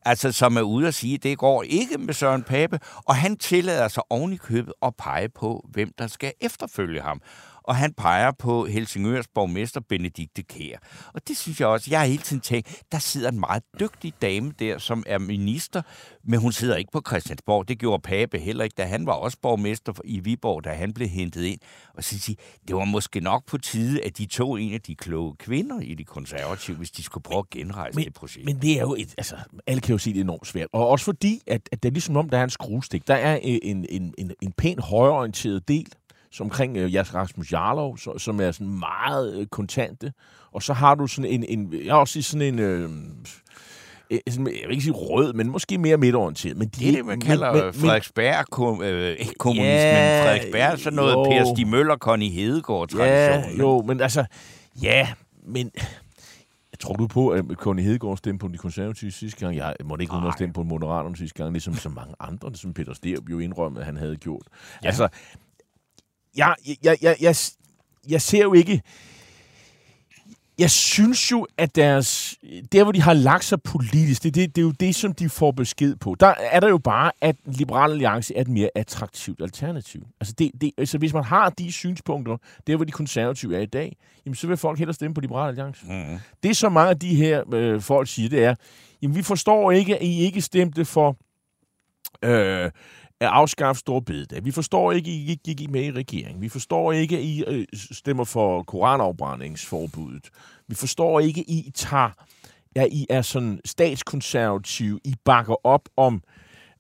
altså, 0.06 0.32
som 0.32 0.58
er 0.58 0.62
ude 0.62 0.88
at 0.88 0.94
sige, 0.94 1.14
at 1.14 1.24
det 1.24 1.38
går 1.38 1.64
ikke 1.64 1.98
med 1.98 2.14
Søren 2.14 2.44
Pape, 2.44 2.80
og 3.06 3.16
han 3.16 3.38
tillader 3.38 3.88
sig 3.88 4.04
oven 4.10 4.34
i 4.34 4.38
købet 4.38 4.74
at 4.82 4.96
pege 4.96 5.30
på, 5.30 5.66
hvem 5.72 5.92
der 5.98 6.08
skal 6.08 6.34
efterfølge 6.42 7.02
ham. 7.02 7.22
Og 7.70 7.76
han 7.76 7.94
peger 7.94 8.32
på 8.40 8.66
Helsingørs 8.66 9.28
borgmester 9.36 9.82
Benedikte 9.90 10.44
Kær. 10.44 10.78
Og 11.14 11.28
det 11.28 11.38
synes 11.38 11.60
jeg 11.60 11.68
også, 11.68 11.88
jeg 11.92 12.00
har 12.00 12.08
hele 12.08 12.24
tiden 12.24 12.42
tænkt, 12.42 12.84
der 12.92 13.00
sidder 13.00 13.30
en 13.32 13.40
meget 13.40 13.64
dygtig 13.80 14.14
dame 14.22 14.54
der, 14.60 14.78
som 14.78 15.04
er 15.08 15.18
minister, 15.18 15.82
men 16.24 16.40
hun 16.40 16.52
sidder 16.52 16.76
ikke 16.76 16.92
på 16.92 17.02
Christiansborg. 17.08 17.68
Det 17.68 17.80
gjorde 17.80 18.02
Pape 18.02 18.40
heller 18.40 18.64
ikke, 18.64 18.74
da 18.78 18.86
han 18.86 19.06
var 19.06 19.14
også 19.14 19.38
borgmester 19.42 19.94
i 20.04 20.20
Viborg, 20.20 20.64
da 20.64 20.70
han 20.70 20.94
blev 20.94 21.08
hentet 21.08 21.44
ind. 21.44 21.60
Og 21.94 22.04
så 22.04 22.20
sige, 22.20 22.38
det 22.68 22.76
var 22.76 22.86
måske 22.86 23.20
nok 23.20 23.46
på 23.46 23.58
tide, 23.58 24.02
at 24.06 24.18
de 24.18 24.26
tog 24.26 24.62
en 24.62 24.74
af 24.74 24.82
de 24.82 24.96
kloge 24.96 25.36
kvinder 25.36 25.80
i 25.80 25.94
de 25.94 26.04
konservative, 26.04 26.78
hvis 26.78 26.92
de 26.92 27.04
skulle 27.04 27.24
prøve 27.24 27.40
at 27.40 27.50
genrejse 27.50 27.96
Men, 27.96 28.06
det 28.06 28.14
projekt. 28.14 28.46
men 28.46 28.62
det 28.62 28.78
er 28.78 28.82
jo 28.82 28.96
et, 28.96 29.14
altså, 29.18 29.36
alle 29.68 29.82
kan 29.82 29.92
jo 29.92 29.98
se, 29.98 30.10
det 30.14 30.20
er 30.20 30.24
enormt 30.24 30.48
svært. 30.48 30.68
Og 30.74 30.88
også 30.88 31.06
fordi, 31.06 31.42
at, 31.48 31.70
at 31.72 31.84
det 31.84 31.90
er 31.90 31.94
ligesom 31.94 32.18
om, 32.18 32.30
der 32.30 32.38
er 32.38 32.44
en 32.44 32.50
skruestik. 32.50 33.08
Der 33.08 33.16
er 33.16 33.40
en, 33.42 33.86
en, 33.90 34.14
en, 34.18 34.32
en 34.42 34.52
pæn 34.52 34.80
højreorienteret 34.80 35.68
del, 35.68 35.88
som 36.32 36.46
omkring 36.46 36.78
øh, 36.78 36.94
Jas 36.94 37.14
Rasmus 37.16 37.52
Jarlov, 37.54 37.98
så, 37.98 38.18
som 38.18 38.42
er 38.42 38.52
sådan 38.52 38.80
meget 38.80 39.36
øh, 39.40 39.48
kontante. 39.48 40.14
Og 40.52 40.64
så 40.64 40.74
har 40.74 40.96
du 40.96 41.08
sådan 41.08 41.32
en, 41.32 41.44
en 41.44 41.74
jeg 41.86 41.94
har 41.94 42.00
også 42.00 42.12
sige 42.12 42.24
sådan 42.24 42.42
en, 42.54 42.60
øh, 42.60 42.90
øh, 44.12 44.20
sådan, 44.30 44.48
jeg 44.48 44.54
vil 44.68 44.72
ikke 44.72 44.84
sige 44.84 44.94
rød, 44.94 45.34
men 45.34 45.50
måske 45.50 45.78
mere 45.78 45.98
midtorienteret. 45.98 46.58
Men 46.58 46.68
de, 46.68 46.80
Det 46.80 46.88
er 46.90 46.92
det, 46.96 47.06
man 47.06 47.20
kalder 47.22 47.54
men- 47.54 47.64
men, 47.64 47.74
Frederiksberg, 47.74 48.46
kom, 48.52 48.82
øh, 48.84 49.10
ikke 49.12 49.34
kommunismen, 49.40 49.74
Ja, 49.76 50.24
Frederiksberg, 50.24 50.62
er 50.62 50.76
sådan 50.76 50.96
noget 50.96 51.14
jo. 51.14 51.24
Per 51.24 51.54
Stig 51.56 51.68
Møller, 51.68 51.98
Connie 51.98 52.30
Hedegaard 52.30 52.94
Ja, 52.96 53.44
jo, 53.60 53.82
men 53.82 54.02
altså, 54.02 54.26
ja, 54.84 55.08
men... 55.48 55.72
Jeg 56.72 56.80
tror 56.80 56.94
du 56.96 57.08
på, 57.08 57.30
at 57.30 57.46
Connie 57.54 57.86
Hedegaard 57.86 58.18
stemte 58.18 58.42
på 58.42 58.48
de 58.48 58.58
konservative 58.58 59.12
sidste 59.12 59.40
gang? 59.40 59.56
Jeg 59.56 59.76
må 59.86 59.98
ikke 60.00 60.14
hun 60.14 60.22
have 60.22 60.34
stemt 60.34 60.54
på 60.56 60.64
Moderaterne 60.64 61.18
sidste 61.18 61.38
gang, 61.38 61.52
ligesom 61.52 61.74
så 61.74 61.90
mange 61.90 62.14
andre, 62.20 62.52
som 62.56 62.74
Peter 62.74 62.94
Sterup 62.94 63.30
jo 63.30 63.40
indrømmede, 63.40 63.80
at 63.82 63.86
han 63.86 63.98
havde 63.98 64.16
gjort. 64.16 64.44
Ja. 64.84 64.88
Altså, 64.88 65.08
jeg, 66.38 66.56
jeg, 66.84 66.98
jeg, 67.02 67.16
jeg, 67.22 67.36
jeg 68.10 68.22
ser 68.22 68.44
jo 68.44 68.54
ikke... 68.54 68.82
Jeg 70.58 70.72
synes 70.72 71.32
jo, 71.32 71.48
at 71.58 71.76
deres... 71.76 72.36
Der, 72.72 72.84
hvor 72.84 72.92
de 72.92 73.02
har 73.02 73.14
lagt 73.14 73.44
sig 73.44 73.62
politisk, 73.62 74.24
det, 74.24 74.36
det, 74.36 74.56
det 74.56 74.62
er 74.62 74.66
jo 74.66 74.72
det, 74.72 74.96
som 74.96 75.14
de 75.14 75.30
får 75.30 75.52
besked 75.52 75.96
på. 75.96 76.16
Der 76.20 76.28
er 76.28 76.60
der 76.60 76.70
jo 76.70 76.78
bare, 76.78 77.12
at 77.22 77.36
Liberal 77.46 77.92
Alliance 77.92 78.36
er 78.36 78.42
et 78.42 78.48
mere 78.48 78.70
attraktivt 78.76 79.42
alternativ. 79.42 80.08
Altså, 80.20 80.34
det, 80.38 80.52
det, 80.62 80.72
altså 80.78 80.98
hvis 80.98 81.14
man 81.14 81.24
har 81.24 81.50
de 81.50 81.72
synspunkter, 81.72 82.38
der 82.68 82.76
hvor 82.76 82.86
de 82.86 82.92
konservative 82.92 83.58
er 83.58 83.62
i 83.62 83.66
dag, 83.66 83.98
jamen, 84.26 84.36
så 84.36 84.48
vil 84.48 84.58
folk 84.58 84.80
hellere 84.80 84.94
stemme 84.94 85.14
på 85.14 85.22
Liberal 85.22 85.48
Alliance. 85.50 85.86
Mm. 85.86 86.20
Det, 86.44 86.58
som 86.58 86.72
mange 86.72 86.90
af 86.90 87.00
de 87.00 87.16
her 87.16 87.54
øh, 87.54 87.82
folk 87.82 88.08
siger, 88.08 88.30
det 88.30 88.44
er, 88.44 88.56
jamen, 89.02 89.16
vi 89.16 89.22
forstår 89.22 89.72
ikke, 89.72 89.98
at 89.98 90.04
I 90.04 90.20
ikke 90.20 90.42
stemte 90.42 90.86
for... 90.86 91.18
Øh, 92.24 92.72
at 93.22 93.28
afskaffe 93.28 93.80
store 93.80 94.02
bededag. 94.02 94.46
Vi 94.46 94.52
forstår 94.52 94.92
ikke, 94.92 95.12
at 95.12 95.16
I 95.16 95.30
ikke 95.30 95.44
gik 95.44 95.70
med 95.70 95.84
i 95.84 95.92
regeringen. 95.92 96.42
Vi 96.42 96.50
forstår 96.50 96.92
ikke, 96.92 97.18
at 97.18 97.24
I 97.24 97.44
øh, 97.48 97.66
stemmer 97.74 98.24
for 98.24 98.64
koranafbrændingsforbuddet. 98.64 100.30
Vi 100.68 100.76
forstår 100.76 101.20
ikke, 101.20 101.42
at 101.42 101.46
I 101.48 101.72
tager, 101.76 102.10
at 102.76 102.88
I 102.92 103.06
er 103.10 103.22
sådan 103.22 103.60
statskonservative. 103.66 105.00
I 105.04 105.16
bakker 105.26 105.66
op 105.68 105.90
om, 105.98 106.24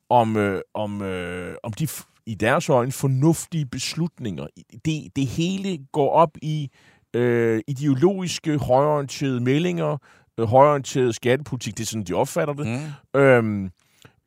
om, 0.09 0.37
øh, 0.37 0.61
om, 0.73 1.01
øh, 1.01 1.55
om 1.63 1.73
de 1.73 1.87
i 2.25 2.35
deres 2.35 2.69
øjne 2.69 2.91
fornuftige 2.91 3.65
beslutninger. 3.65 4.47
Det, 4.85 5.15
det 5.15 5.27
hele 5.27 5.79
går 5.91 6.09
op 6.09 6.37
i 6.41 6.69
øh, 7.13 7.61
ideologiske, 7.67 8.57
højorienterede 8.57 9.39
meldinger, 9.39 9.97
øh, 10.37 10.47
højorienteret 10.47 11.15
skattepolitik, 11.15 11.77
det 11.77 11.83
er 11.83 11.87
sådan, 11.87 12.03
de 12.03 12.13
opfatter 12.13 12.53
det. 12.53 12.67
Mm. 13.13 13.19
Øhm, 13.19 13.71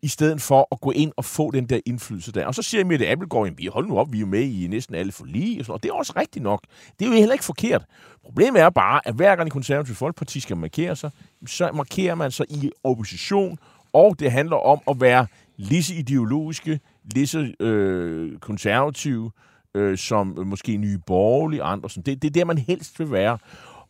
i 0.02 0.08
stedet 0.08 0.42
for 0.42 0.68
at 0.72 0.80
gå 0.80 0.90
ind 0.90 1.12
og 1.16 1.24
få 1.24 1.50
den 1.50 1.66
der 1.66 1.80
indflydelse 1.86 2.32
der. 2.32 2.46
Og 2.46 2.54
så 2.54 2.62
siger 2.62 2.84
Mette 2.84 3.08
Appelgaard, 3.08 3.46
at 3.46 3.58
vi 3.58 3.66
hold 3.66 3.86
nu 3.88 3.98
op, 3.98 4.12
vi 4.12 4.20
er 4.20 4.26
med 4.26 4.42
i 4.42 4.66
næsten 4.66 4.94
alle 4.94 5.12
forlig, 5.12 5.58
og, 5.58 5.64
sådan, 5.64 5.74
og 5.74 5.82
det 5.82 5.88
er 5.88 5.94
også 5.94 6.12
rigtigt 6.16 6.42
nok. 6.42 6.62
Det 6.98 7.04
er 7.04 7.08
jo 7.08 7.16
heller 7.16 7.32
ikke 7.32 7.44
forkert. 7.44 7.84
Problemet 8.24 8.62
er 8.62 8.70
bare, 8.70 9.00
at 9.08 9.14
hver 9.14 9.36
gang 9.36 9.46
det 9.46 9.52
konservative 9.52 9.96
folkeparti 9.96 10.40
skal 10.40 10.56
markere 10.56 10.96
sig, 10.96 11.10
så 11.46 11.70
markerer 11.74 12.14
man 12.14 12.30
sig 12.30 12.46
i 12.50 12.70
opposition, 12.84 13.58
og 13.92 14.18
det 14.18 14.32
handler 14.32 14.56
om 14.56 14.80
at 14.88 15.00
være 15.00 15.26
lige 15.56 15.82
så 15.82 15.94
ideologiske, 15.94 16.80
lige 17.14 17.26
så 17.26 17.52
øh, 17.60 18.38
konservative, 18.38 19.30
øh, 19.74 19.98
som 19.98 20.38
måske 20.46 20.76
nye 20.76 20.98
borgerlige 21.06 21.62
andre. 21.62 21.90
Sådan. 21.90 22.02
Det, 22.02 22.22
det 22.22 22.28
er 22.28 22.32
der, 22.32 22.44
man 22.44 22.58
helst 22.58 22.98
vil 22.98 23.10
være. 23.10 23.38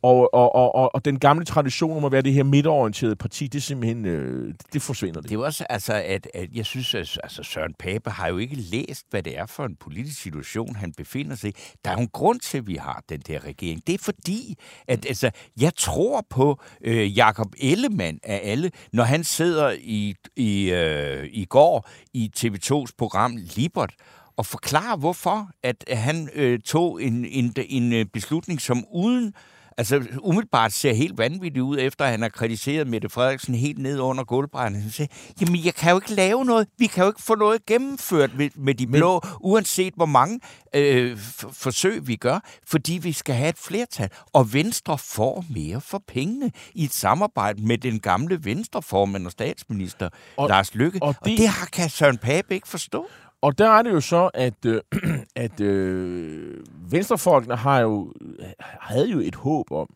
Og, 0.03 0.35
og, 0.35 0.55
og, 0.55 0.75
og, 0.75 0.95
og 0.95 1.05
den 1.05 1.19
gamle 1.19 1.45
tradition 1.45 1.97
om 1.97 2.05
at 2.05 2.13
være 2.13 2.23
det 2.23 2.33
her 2.33 2.43
midterorienterede 2.43 3.17
parti, 3.17 3.47
det 3.47 3.63
simpelthen, 3.63 4.07
øh, 4.07 4.55
det 4.73 4.83
forsvinder. 4.83 5.21
Det. 5.21 5.31
det 5.31 5.37
er 5.37 5.45
også, 5.45 5.67
altså, 5.71 5.93
at, 5.93 6.29
at 6.35 6.49
jeg 6.55 6.67
synes, 6.67 6.95
at 6.95 7.19
altså, 7.23 7.43
Søren 7.43 7.75
Pape 7.79 8.11
har 8.11 8.29
jo 8.29 8.39
ikke 8.39 8.57
læst, 8.57 9.07
hvad 9.11 9.23
det 9.23 9.39
er 9.39 9.47
for 9.47 9.65
en 9.65 9.77
politisk 9.77 10.23
situation, 10.23 10.77
han 10.77 10.93
befinder 10.93 11.37
sig 11.37 11.51
i. 11.51 11.53
Der 11.85 11.91
er 11.91 11.95
jo 11.95 12.01
en 12.01 12.09
grund 12.09 12.41
til, 12.41 12.59
at 12.59 12.67
vi 12.67 12.75
har 12.75 13.03
den 13.09 13.21
der 13.21 13.45
regering. 13.45 13.87
Det 13.87 13.95
er 13.95 13.99
fordi, 13.99 14.59
at 14.89 15.07
altså, 15.07 15.31
jeg 15.61 15.75
tror 15.77 16.27
på 16.31 16.61
øh, 16.81 17.17
Jakob 17.17 17.55
Ellemann 17.61 18.19
af 18.23 18.41
alle, 18.45 18.71
når 18.93 19.05
han 19.05 19.25
sidder 19.25 19.77
i, 19.81 20.15
i, 20.37 20.71
øh, 20.71 21.29
i 21.33 21.45
går 21.45 21.89
i 22.13 22.31
TV2's 22.37 22.93
program 22.99 23.37
Libert, 23.57 23.95
og 24.37 24.47
forklare, 24.47 24.97
hvorfor 24.97 25.49
at 25.63 25.85
han 25.89 26.29
øh, 26.35 26.61
tog 26.61 27.03
en, 27.03 27.25
en, 27.25 27.55
en 27.69 28.09
beslutning, 28.09 28.61
som 28.61 28.85
uden 28.93 29.35
altså 29.79 30.03
umiddelbart 30.21 30.73
ser 30.73 30.93
helt 30.93 31.19
vanvittigt 31.19 31.63
ud, 31.63 31.79
efter 31.81 32.05
han 32.05 32.23
har 32.23 32.29
kritiseret 32.29 32.87
Mette 32.87 33.09
Frederiksen 33.09 33.55
helt 33.55 33.79
ned 33.79 34.01
under 34.01 34.25
gulvbrænden. 34.25 34.83
Han 34.83 34.91
siger, 34.91 35.07
jamen 35.41 35.65
jeg 35.65 35.75
kan 35.75 35.91
jo 35.91 35.97
ikke 35.97 36.15
lave 36.15 36.45
noget, 36.45 36.69
vi 36.79 36.87
kan 36.87 37.05
jo 37.05 37.11
ikke 37.11 37.23
få 37.23 37.35
noget 37.35 37.67
gennemført 37.67 38.31
med, 38.37 38.51
med 38.55 38.75
de 38.75 38.87
blå, 38.87 39.21
Men... 39.25 39.33
uanset 39.41 39.95
hvor 39.97 40.07
mange 40.07 40.41
øh, 40.75 41.19
forsøg 41.53 42.07
vi 42.07 42.17
gør, 42.17 42.39
fordi 42.67 42.93
vi 42.93 43.13
skal 43.13 43.35
have 43.35 43.49
et 43.49 43.59
flertal. 43.59 44.11
Og 44.33 44.53
Venstre 44.53 44.99
får 44.99 45.45
mere 45.51 45.81
for 45.81 46.03
pengene 46.09 46.51
i 46.75 46.85
et 46.85 46.93
samarbejde 46.93 47.63
med 47.63 47.79
den 47.79 48.01
gamle 48.01 48.45
Venstreformand 48.45 49.27
og 49.27 49.33
statsminister 49.33 50.09
og, 50.37 50.49
Lars 50.49 50.75
Lykke. 50.75 51.03
Og 51.03 51.15
det, 51.15 51.21
og 51.23 51.29
det 51.39 51.49
har 51.49 51.67
kan 51.67 51.91
Søren 51.91 52.19
Pape 52.19 52.55
ikke 52.55 52.69
forstå. 52.69 53.07
Og 53.43 53.59
der 53.59 53.71
er 53.71 53.83
det 53.83 53.91
jo 53.91 54.01
så, 54.01 54.31
at, 54.35 54.65
øh, 54.67 54.81
at 55.37 55.61
øh, 55.61 56.65
venstrefolkene 56.91 57.57
har 57.57 57.81
jo, 57.81 58.13
havde 58.59 59.11
jo 59.11 59.19
et 59.19 59.35
håb 59.35 59.73
om, 59.73 59.89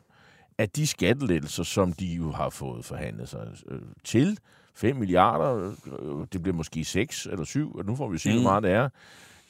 at 0.58 0.76
de 0.76 0.86
skattelettelser, 0.86 1.62
som 1.62 1.92
de 1.92 2.06
jo 2.06 2.30
har 2.30 2.50
fået 2.50 2.84
forhandlet 2.84 3.28
sig 3.28 3.48
øh, 3.68 3.80
til, 4.04 4.38
5 4.74 4.96
milliarder, 4.96 5.74
øh, 6.00 6.26
det 6.32 6.42
bliver 6.42 6.56
måske 6.56 6.84
6 6.84 7.26
eller 7.26 7.44
7, 7.44 7.76
og 7.76 7.84
nu 7.84 7.96
får 7.96 8.08
vi 8.08 8.18
se, 8.18 8.30
hvor 8.30 8.38
mm. 8.38 8.42
meget 8.42 8.62
det 8.62 8.72
er. 8.72 8.88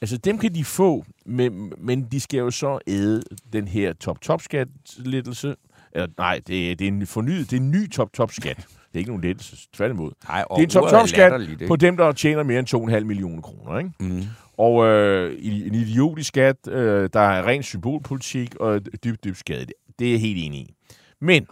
Altså, 0.01 0.17
dem 0.17 0.39
kan 0.39 0.55
de 0.55 0.65
få, 0.65 1.05
men, 1.25 1.73
men 1.79 2.05
de 2.05 2.21
skal 2.21 2.39
jo 2.39 2.51
så 2.51 2.79
æde 2.87 3.23
den 3.53 3.69
her 3.69 3.93
top-top-skattelettelse. 3.93 5.57
Eller, 5.93 6.09
nej, 6.19 6.41
det, 6.47 6.79
det 6.79 6.85
er 6.85 6.89
en 6.89 7.07
fornyet, 7.07 7.51
det 7.51 7.57
er 7.57 7.61
en 7.61 7.71
ny 7.71 7.91
top-top-skat. 7.91 8.67
Det 8.97 9.01
er 9.01 9.03
ikke 9.03 9.11
nogen 9.11 9.23
lettelse, 9.23 9.57
tværtimod. 9.73 10.11
Nej, 10.29 10.45
det 10.51 10.59
er 10.59 10.63
en 10.63 10.69
top-top-skat 10.69 11.41
på 11.69 11.77
dem, 11.77 11.97
der 11.97 12.13
tjener 12.13 12.43
mere 12.43 12.59
end 12.59 12.91
2,5 12.97 13.05
millioner 13.05 13.43
kroner. 13.43 13.79
Ikke? 13.79 13.91
Mm. 14.01 14.23
Og 14.57 14.87
øh, 14.87 15.37
en 15.41 15.75
idiotisk 15.75 16.29
skat, 16.29 16.69
øh, 16.69 17.11
der 17.13 17.21
er 17.21 17.47
ren 17.47 17.63
symbolpolitik 17.63 18.55
og 18.55 18.81
dybt, 19.05 19.25
dybt 19.25 19.39
skadet. 19.39 19.73
Det 19.99 20.07
er 20.07 20.11
jeg 20.11 20.21
helt 20.21 20.39
enig 20.45 20.61
i. 20.61 20.75
Men 21.21 21.47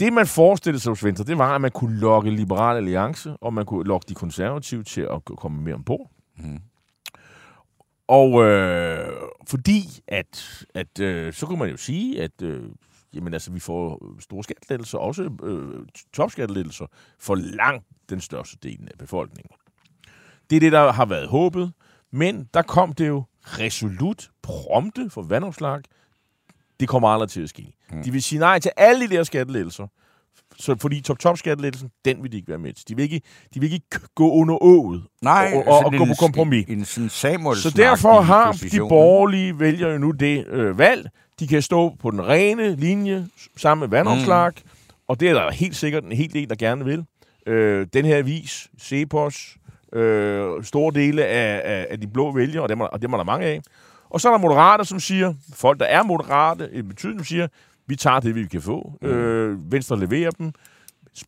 det, 0.00 0.12
man 0.12 0.26
forestillede 0.26 0.82
sig 0.82 0.90
hos 0.90 1.04
Venstre, 1.04 1.24
det 1.24 1.38
var, 1.38 1.54
at 1.54 1.60
man 1.60 1.70
kunne 1.70 2.00
lokke 2.00 2.30
Liberal 2.30 2.76
Alliance, 2.76 3.36
og 3.40 3.54
man 3.54 3.66
kunne 3.66 3.84
lokke 3.84 4.06
de 4.08 4.14
konservative 4.14 4.82
til 4.82 5.00
at 5.00 5.24
komme 5.24 5.62
mere 5.62 5.74
ombord. 5.74 6.10
Mm. 6.38 6.58
Og 8.08 8.44
øh, 8.44 9.08
fordi, 9.48 9.82
at, 10.08 10.64
at 10.74 11.00
øh, 11.00 11.32
så 11.32 11.46
kunne 11.46 11.58
man 11.58 11.70
jo 11.70 11.76
sige, 11.76 12.22
at 12.22 12.42
øh, 12.42 12.62
jamen 13.14 13.32
altså, 13.32 13.50
vi 13.50 13.60
får 13.60 14.14
store 14.20 14.44
skattelettelser, 14.44 14.98
også 14.98 15.30
øh, 15.42 15.86
topskattelettelser, 16.12 16.86
for 17.18 17.34
langt 17.34 17.86
den 18.10 18.20
største 18.20 18.56
del 18.62 18.88
af 18.92 18.98
befolkningen. 18.98 19.50
Det 20.50 20.56
er 20.56 20.60
det, 20.60 20.72
der 20.72 20.92
har 20.92 21.06
været 21.06 21.28
håbet, 21.28 21.72
men 22.12 22.48
der 22.54 22.62
kom 22.62 22.92
det 22.92 23.08
jo 23.08 23.24
resolut, 23.44 24.30
prompte 24.42 25.10
for 25.10 25.22
vandopslag. 25.22 25.80
Det 26.80 26.88
kommer 26.88 27.08
aldrig 27.08 27.28
til 27.28 27.42
at 27.42 27.48
ske. 27.48 27.72
Mm. 27.90 28.02
De 28.02 28.12
vil 28.12 28.22
sige 28.22 28.38
nej 28.38 28.58
til 28.58 28.70
alle 28.76 29.08
de 29.08 29.16
der 29.16 29.24
skattelettelser, 29.24 29.86
så 30.56 30.76
fordi 30.80 31.00
top-top-skattelettelsen, 31.00 31.90
den 32.04 32.22
vil 32.22 32.32
de 32.32 32.36
ikke 32.36 32.48
være 32.48 32.58
med 32.58 32.72
til. 32.72 32.88
De 32.88 32.96
vil 32.96 33.02
ikke, 33.02 33.20
de 33.54 33.60
vil 33.60 33.72
ikke 33.72 33.86
gå 34.14 34.30
under 34.30 34.62
ået 34.62 35.02
Nej, 35.22 35.52
og, 35.54 35.72
og, 35.72 35.84
og 35.84 35.92
gå 35.92 36.04
på 36.04 36.14
kompromis. 36.20 36.66
En, 36.68 36.78
en 36.78 36.84
sådan 36.84 37.10
så 37.56 37.72
derfor 37.76 38.20
har 38.20 38.52
de 38.52 38.78
borgerlige 38.78 39.58
vælger 39.58 39.88
jo 39.88 39.98
nu 39.98 40.10
det 40.10 40.46
øh, 40.46 40.78
valg, 40.78 41.10
de 41.40 41.46
kan 41.46 41.62
stå 41.62 41.96
på 42.00 42.10
den 42.10 42.28
rene 42.28 42.76
linje 42.76 43.26
sammen 43.56 43.80
med 43.80 43.98
vandopslag, 43.98 44.52
mm. 44.56 44.70
og 45.08 45.20
det 45.20 45.28
er 45.28 45.34
der 45.34 45.50
helt 45.50 45.76
sikkert 45.76 46.04
en 46.04 46.12
hel 46.12 46.32
del, 46.32 46.48
der 46.48 46.54
gerne 46.54 46.84
vil. 46.84 47.04
Øh, 47.46 47.86
den 47.92 48.04
her 48.04 48.22
vis, 48.22 48.68
Cepos, 48.80 49.56
øh, 49.92 50.64
store 50.64 50.94
dele 50.94 51.24
af, 51.24 51.62
af, 51.64 51.86
af 51.90 52.00
de 52.00 52.06
blå 52.06 52.32
vælgere, 52.32 52.62
og 52.62 52.68
dem, 52.68 52.80
er, 52.80 52.84
og 52.84 53.02
dem 53.02 53.12
er 53.12 53.16
der 53.16 53.24
mange 53.24 53.46
af. 53.46 53.60
Og 54.10 54.20
så 54.20 54.28
er 54.28 54.32
der 54.32 54.38
moderater, 54.38 54.84
som 54.84 55.00
siger, 55.00 55.34
folk, 55.54 55.80
der 55.80 55.86
er 55.86 56.02
moderate, 56.02 56.68
i 56.72 56.82
betydning 56.82 57.26
siger, 57.26 57.48
vi 57.86 57.96
tager 57.96 58.20
det, 58.20 58.34
vi 58.34 58.46
kan 58.46 58.62
få. 58.62 58.92
Mm. 59.02 59.08
Øh, 59.08 59.72
Venstre 59.72 60.00
leverer 60.00 60.30
dem. 60.30 60.52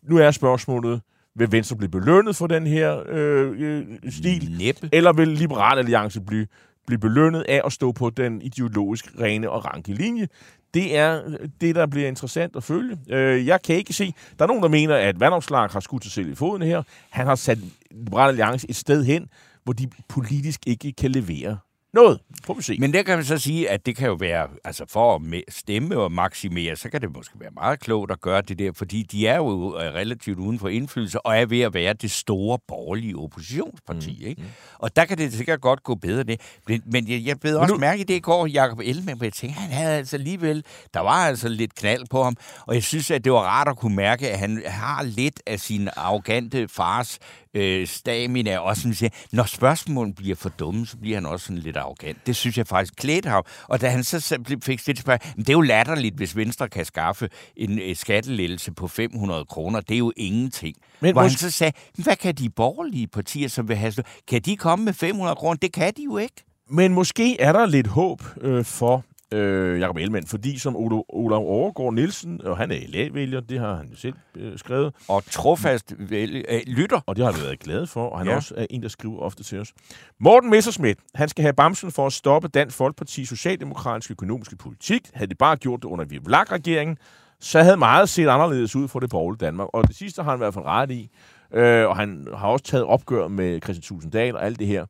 Nu 0.02 0.16
er 0.18 0.30
spørgsmålet, 0.30 1.00
vil 1.34 1.52
Venstre 1.52 1.76
blive 1.76 1.90
belønnet 1.90 2.36
for 2.36 2.46
den 2.46 2.66
her 2.66 3.02
øh, 3.08 3.60
øh 3.60 3.84
stil? 4.10 4.56
Næppe. 4.58 4.88
Eller 4.92 5.12
vil 5.12 5.28
Liberal 5.28 5.78
Alliance 5.78 6.20
blive 6.20 6.46
blive 6.86 6.98
belønnet 6.98 7.44
af 7.48 7.62
at 7.64 7.72
stå 7.72 7.92
på 7.92 8.10
den 8.10 8.42
ideologisk 8.42 9.06
rene 9.20 9.50
og 9.50 9.64
ranke 9.64 9.92
linje. 9.92 10.28
Det 10.74 10.96
er 10.96 11.22
øh, 11.26 11.48
det, 11.60 11.74
der 11.74 11.86
bliver 11.86 12.08
interessant 12.08 12.56
at 12.56 12.64
følge. 12.64 12.98
Øh, 13.10 13.46
jeg 13.46 13.62
kan 13.62 13.76
ikke 13.76 13.92
se... 13.92 14.14
Der 14.38 14.44
er 14.44 14.46
nogen, 14.46 14.62
der 14.62 14.68
mener, 14.68 14.96
at 14.96 15.20
Vandopslag 15.20 15.70
har 15.70 15.80
skudt 15.80 16.04
sig 16.04 16.12
selv 16.12 16.28
i 16.28 16.34
foden 16.34 16.62
her. 16.62 16.82
Han 17.10 17.26
har 17.26 17.34
sat 17.34 17.58
Liberale 17.90 18.28
Alliance 18.28 18.70
et 18.70 18.76
sted 18.76 19.04
hen, 19.04 19.28
hvor 19.64 19.72
de 19.72 19.88
politisk 20.08 20.60
ikke 20.66 20.92
kan 20.92 21.10
levere 21.10 21.58
noget. 21.94 22.20
Får 22.44 22.54
vi 22.54 22.62
se. 22.62 22.76
Men 22.80 22.92
der 22.92 23.02
kan 23.02 23.16
man 23.16 23.24
så 23.24 23.38
sige, 23.38 23.70
at 23.70 23.86
det 23.86 23.96
kan 23.96 24.08
jo 24.08 24.14
være, 24.14 24.48
altså 24.64 24.84
for 24.88 25.14
at 25.14 25.42
stemme 25.48 25.98
og 25.98 26.12
maksimere, 26.12 26.76
så 26.76 26.90
kan 26.90 27.00
det 27.00 27.16
måske 27.16 27.40
være 27.40 27.50
meget 27.54 27.80
klogt 27.80 28.12
at 28.12 28.20
gøre 28.20 28.42
det 28.42 28.58
der, 28.58 28.72
fordi 28.74 29.02
de 29.02 29.26
er 29.26 29.36
jo 29.36 29.78
øh, 29.78 29.94
relativt 29.94 30.38
uden 30.38 30.58
for 30.58 30.68
indflydelse, 30.68 31.26
og 31.26 31.36
er 31.36 31.46
ved 31.46 31.60
at 31.60 31.74
være 31.74 31.92
det 31.92 32.10
store 32.10 32.58
borgerlige 32.68 33.16
oppositionsparti. 33.16 34.18
Mm. 34.20 34.26
Ikke? 34.28 34.42
Og 34.78 34.96
der 34.96 35.04
kan 35.04 35.18
det 35.18 35.32
sikkert 35.32 35.60
godt 35.60 35.82
gå 35.82 35.94
bedre 35.94 36.22
det. 36.22 36.40
Men 36.86 37.08
jeg, 37.08 37.24
jeg 37.24 37.40
blev 37.40 37.56
også 37.56 37.74
nu... 37.74 37.80
mærke 37.80 38.00
i 38.00 38.04
det 38.04 38.14
i 38.14 38.20
går, 38.20 38.46
Jacob 38.46 38.78
Ellemann, 38.78 39.16
hvor 39.16 39.26
jeg 39.26 39.32
tænkte, 39.32 39.60
han 39.60 39.70
havde 39.70 39.96
altså 39.96 40.16
alligevel, 40.16 40.64
der 40.94 41.00
var 41.00 41.26
altså 41.26 41.48
lidt 41.48 41.74
knald 41.74 42.02
på 42.10 42.22
ham, 42.22 42.36
og 42.66 42.74
jeg 42.74 42.82
synes, 42.82 43.10
at 43.10 43.24
det 43.24 43.32
var 43.32 43.38
rart 43.38 43.68
at 43.68 43.76
kunne 43.76 43.96
mærke, 43.96 44.30
at 44.30 44.38
han 44.38 44.62
har 44.66 45.02
lidt 45.02 45.42
af 45.46 45.60
sin 45.60 45.88
arrogante 45.96 46.68
fars 46.68 47.18
øh, 47.54 47.86
stamina, 47.86 48.58
og 48.58 48.76
sådan 48.76 48.94
siger, 48.94 49.10
når 49.32 49.44
spørgsmålene 49.44 50.14
bliver 50.14 50.36
for 50.36 50.48
dumme, 50.48 50.86
så 50.86 50.96
bliver 50.96 51.16
han 51.16 51.26
også 51.26 51.46
sådan 51.46 51.58
lidt 51.58 51.76
arrogant. 51.76 52.26
Det 52.26 52.36
synes 52.36 52.58
jeg 52.58 52.66
faktisk 52.66 52.94
klædte 52.96 53.28
ham. 53.28 53.44
Og 53.68 53.80
da 53.80 53.88
han 53.88 54.04
så 54.04 54.38
fik 54.62 54.80
stillet 54.80 55.00
spørgsmål, 55.00 55.36
det 55.36 55.48
er 55.48 55.52
jo 55.52 55.60
latterligt, 55.60 56.16
hvis 56.16 56.36
Venstre 56.36 56.68
kan 56.68 56.84
skaffe 56.84 57.28
en 57.56 57.78
øh, 57.78 57.96
skattelettelse 57.96 58.72
på 58.72 58.88
500 58.88 59.44
kroner. 59.44 59.80
Det 59.80 59.94
er 59.94 59.98
jo 59.98 60.12
ingenting. 60.16 60.76
Men 61.00 61.12
Hvor 61.12 61.22
måske... 61.22 61.42
han 61.42 61.50
så 61.50 61.56
sagde, 61.56 61.72
hvad 61.94 62.16
kan 62.16 62.34
de 62.34 62.50
borgerlige 62.50 63.06
partier, 63.06 63.48
som 63.48 63.68
vil 63.68 63.76
have... 63.76 63.92
Kan 64.28 64.40
de 64.42 64.56
komme 64.56 64.84
med 64.84 64.92
500 64.92 65.36
kroner? 65.36 65.56
Det 65.56 65.72
kan 65.72 65.92
de 65.96 66.04
jo 66.04 66.16
ikke. 66.18 66.44
Men 66.70 66.94
måske 66.94 67.40
er 67.40 67.52
der 67.52 67.66
lidt 67.66 67.86
håb 67.86 68.22
øh, 68.40 68.64
for 68.64 69.04
øh, 69.32 69.80
Jacob 69.80 69.96
Ellemann, 69.96 70.26
fordi 70.26 70.58
som 70.58 70.76
Olav 70.76 71.46
Overgaard 71.46 71.94
Nielsen, 71.94 72.40
og 72.44 72.56
han 72.56 72.70
er 72.70 72.76
LA-vælger, 72.88 73.40
det 73.40 73.58
har 73.58 73.74
han 73.74 73.90
selv 73.94 74.14
øh, 74.36 74.58
skrevet. 74.58 74.94
Og 75.08 75.22
trofast 75.30 75.94
vælger, 75.98 76.42
øh, 76.48 76.60
lytter. 76.66 77.00
Og 77.06 77.16
det 77.16 77.24
har 77.24 77.32
vi 77.32 77.40
været 77.42 77.58
glade 77.58 77.86
for, 77.86 78.08
og 78.08 78.18
han 78.18 78.28
ja. 78.28 78.36
også 78.36 78.54
er 78.56 78.66
en, 78.70 78.82
der 78.82 78.88
skriver 78.88 79.18
ofte 79.18 79.42
til 79.42 79.60
os. 79.60 79.72
Morten 80.20 80.50
Messerschmidt, 80.50 80.98
han 81.14 81.28
skal 81.28 81.42
have 81.42 81.52
bamsen 81.52 81.90
for 81.90 82.06
at 82.06 82.12
stoppe 82.12 82.48
Dansk 82.48 82.76
Folkeparti 82.76 83.24
Socialdemokratiske 83.24 84.12
økonomiske 84.12 84.56
politik. 84.56 85.10
Havde 85.14 85.30
de 85.30 85.34
bare 85.34 85.56
gjort 85.56 85.82
det 85.82 85.88
under 85.88 86.04
Vivlak-regeringen, 86.04 86.96
så 87.40 87.62
havde 87.62 87.76
meget 87.76 88.08
set 88.08 88.28
anderledes 88.28 88.76
ud 88.76 88.88
for 88.88 89.00
det 89.00 89.10
borgerlige 89.10 89.46
Danmark. 89.46 89.68
Og 89.72 89.88
det 89.88 89.96
sidste 89.96 90.22
har 90.22 90.30
han 90.30 90.38
i 90.38 90.42
hvert 90.42 90.54
fald 90.54 90.64
ret 90.64 90.90
i. 90.90 91.10
Øh, 91.54 91.88
og 91.88 91.96
han 91.96 92.28
har 92.36 92.48
også 92.48 92.64
taget 92.64 92.84
opgør 92.84 93.28
med 93.28 93.60
Christian 93.60 93.82
Tusinddal 93.82 94.36
og 94.36 94.44
alt 94.44 94.58
det 94.58 94.66
her. 94.66 94.86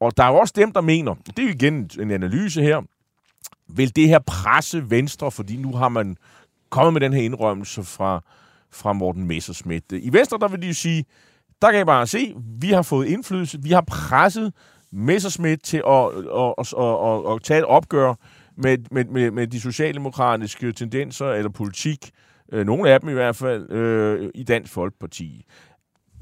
Og 0.00 0.16
der 0.16 0.24
er 0.24 0.28
jo 0.28 0.36
også 0.36 0.54
dem, 0.56 0.72
der 0.72 0.80
mener, 0.80 1.14
det 1.14 1.38
er 1.38 1.42
jo 1.42 1.48
igen 1.48 1.90
en 2.00 2.10
analyse 2.10 2.62
her, 2.62 2.82
vil 3.68 3.96
det 3.96 4.08
her 4.08 4.18
presse 4.26 4.90
Venstre, 4.90 5.30
fordi 5.30 5.56
nu 5.56 5.72
har 5.72 5.88
man 5.88 6.16
kommet 6.70 6.92
med 6.92 7.00
den 7.00 7.12
her 7.12 7.22
indrømmelse 7.22 7.82
fra, 7.82 8.22
fra 8.72 8.92
Morten 8.92 9.26
Messerschmidt. 9.26 9.84
I 9.92 10.12
Venstre, 10.12 10.38
der 10.38 10.48
vil 10.48 10.62
de 10.62 10.66
jo 10.66 10.74
sige, 10.74 11.04
der 11.62 11.72
kan 11.72 11.80
I 11.80 11.84
bare 11.84 12.06
se, 12.06 12.34
vi 12.60 12.70
har 12.70 12.82
fået 12.82 13.06
indflydelse, 13.06 13.62
vi 13.62 13.70
har 13.70 13.80
presset 13.80 14.52
Messerschmidt 14.92 15.62
til 15.62 15.82
at, 15.86 16.04
at, 16.04 16.54
at, 16.58 16.74
at, 16.78 16.94
at, 17.08 17.32
at 17.32 17.42
tage 17.42 17.58
et 17.58 17.64
opgør 17.64 18.14
med, 18.56 18.78
med, 18.90 19.04
med, 19.04 19.30
med 19.30 19.46
de 19.46 19.60
socialdemokratiske 19.60 20.72
tendenser 20.72 21.26
eller 21.26 21.50
politik, 21.50 22.10
øh, 22.52 22.66
nogle 22.66 22.90
af 22.90 23.00
dem 23.00 23.08
i 23.08 23.12
hvert 23.12 23.36
fald, 23.36 23.70
øh, 23.70 24.30
i 24.34 24.42
Dansk 24.42 24.72
Folkeparti. 24.72 25.44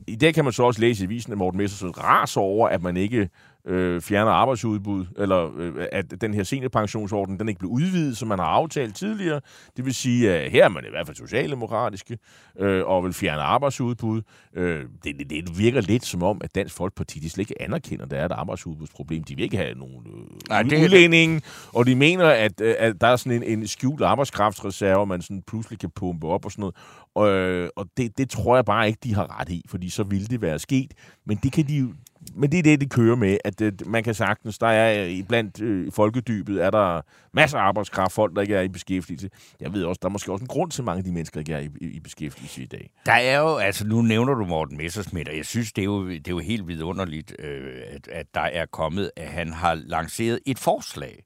I 0.06 0.16
dag 0.16 0.34
kan 0.34 0.44
man 0.44 0.52
så 0.52 0.62
også 0.62 0.80
læse 0.80 1.04
i 1.04 1.06
avisen, 1.06 1.32
at 1.32 1.38
Morten 1.38 1.58
Messerschmidt 1.58 2.04
raser 2.04 2.40
over, 2.40 2.68
at 2.68 2.82
man 2.82 2.96
ikke 2.96 3.28
øh, 3.66 4.00
fjerner 4.00 4.32
arbejdsudbud, 4.32 5.06
eller 5.18 5.50
øh, 5.58 5.86
at 5.92 6.20
den 6.20 6.34
her 6.34 6.42
seniorpensionsorden, 6.42 7.38
den 7.38 7.48
ikke 7.48 7.58
blev 7.58 7.70
udvidet, 7.70 8.16
som 8.16 8.28
man 8.28 8.38
har 8.38 8.46
aftalt 8.46 8.96
tidligere. 8.96 9.40
Det 9.76 9.84
vil 9.84 9.94
sige, 9.94 10.32
at 10.32 10.50
her 10.50 10.64
er 10.64 10.68
man 10.68 10.84
i 10.84 10.90
hvert 10.90 11.06
fald 11.06 11.16
socialdemokratiske, 11.16 12.18
øh, 12.58 12.86
og 12.86 13.04
vil 13.04 13.12
fjerne 13.12 13.42
arbejdsudbud. 13.42 14.22
Øh, 14.54 14.84
det, 15.04 15.16
det, 15.18 15.30
det 15.30 15.58
virker 15.58 15.80
lidt 15.80 16.04
som 16.04 16.22
om, 16.22 16.40
at 16.44 16.54
Dansk 16.54 16.74
Folkeparti 16.74 17.18
de 17.18 17.30
slet 17.30 17.50
ikke 17.50 17.62
anerkender, 17.62 18.04
at 18.04 18.10
der 18.10 18.16
er 18.16 18.24
et 18.24 18.32
arbejdsudbudsproblem. 18.32 19.24
De 19.24 19.36
vil 19.36 19.42
ikke 19.42 19.56
have 19.56 19.74
nogen 19.74 20.06
øh, 20.06 20.38
Nej, 20.48 20.62
det 20.62 20.84
udlænding, 20.84 21.42
og 21.72 21.86
de 21.86 21.94
mener, 21.94 22.26
at, 22.26 22.60
øh, 22.60 22.74
at 22.78 23.00
der 23.00 23.06
er 23.06 23.16
sådan 23.16 23.42
en, 23.42 23.58
en 23.58 23.66
skjult 23.66 24.02
arbejdskraftsreserve, 24.02 25.06
man 25.06 25.22
sådan 25.22 25.42
pludselig 25.46 25.78
kan 25.78 25.90
pumpe 25.90 26.26
op 26.26 26.44
og 26.44 26.52
sådan 26.52 26.60
noget. 26.60 26.76
Og, 27.14 27.28
øh, 27.28 27.68
og 27.76 27.86
det, 27.96 28.18
det 28.18 28.30
tror 28.30 28.54
jeg 28.54 28.64
bare 28.64 28.86
ikke, 28.86 28.98
de 29.04 29.14
har 29.14 29.40
ret 29.40 29.48
i, 29.48 29.64
fordi 29.68 29.88
så 29.88 30.02
ville 30.02 30.26
det 30.26 30.42
være 30.42 30.58
sket. 30.58 30.94
Men 31.26 31.38
det 31.42 31.52
kan 31.52 31.68
de 31.68 31.76
jo 31.76 31.92
men 32.34 32.52
det 32.52 32.58
er 32.58 32.62
det, 32.62 32.80
de 32.80 32.86
kører 32.86 33.16
med, 33.16 33.38
at 33.44 33.58
det, 33.58 33.86
man 33.86 34.04
kan 34.04 34.14
sagtens, 34.14 34.58
der 34.58 34.66
er 34.66 35.22
blandt 35.28 35.60
øh, 35.60 35.92
folkedybet, 35.92 36.64
er 36.64 36.70
der 36.70 37.00
masser 37.32 37.58
af 37.58 37.62
arbejdskraft, 37.62 38.12
folk, 38.12 38.36
der 38.36 38.42
ikke 38.42 38.54
er 38.54 38.60
i 38.60 38.68
beskæftigelse. 38.68 39.30
Jeg 39.60 39.72
ved 39.72 39.84
også, 39.84 39.98
der 40.02 40.08
er 40.08 40.12
måske 40.12 40.32
også 40.32 40.42
en 40.42 40.48
grund 40.48 40.70
til, 40.70 40.82
at 40.82 40.84
mange 40.84 40.98
af 40.98 41.04
de 41.04 41.12
mennesker 41.12 41.40
ikke 41.40 41.52
er 41.52 41.58
i, 41.58 41.70
i, 41.80 41.86
i 41.86 42.00
beskæftigelse 42.00 42.62
i 42.62 42.66
dag. 42.66 42.90
Der 43.06 43.12
er 43.12 43.38
jo, 43.38 43.56
altså 43.56 43.86
nu 43.86 44.02
nævner 44.02 44.34
du 44.34 44.44
Morten 44.44 44.76
Messersmith, 44.76 45.30
og 45.30 45.36
jeg 45.36 45.46
synes, 45.46 45.72
det 45.72 45.82
er 45.82 45.86
jo, 45.86 46.08
det 46.08 46.28
er 46.28 46.32
jo 46.32 46.38
helt 46.38 46.68
vidunderligt, 46.68 47.34
øh, 47.38 47.80
at, 47.90 48.08
at 48.08 48.26
der 48.34 48.40
er 48.40 48.66
kommet, 48.66 49.10
at 49.16 49.28
han 49.28 49.52
har 49.52 49.74
lanceret 49.74 50.40
et 50.46 50.58
forslag, 50.58 51.22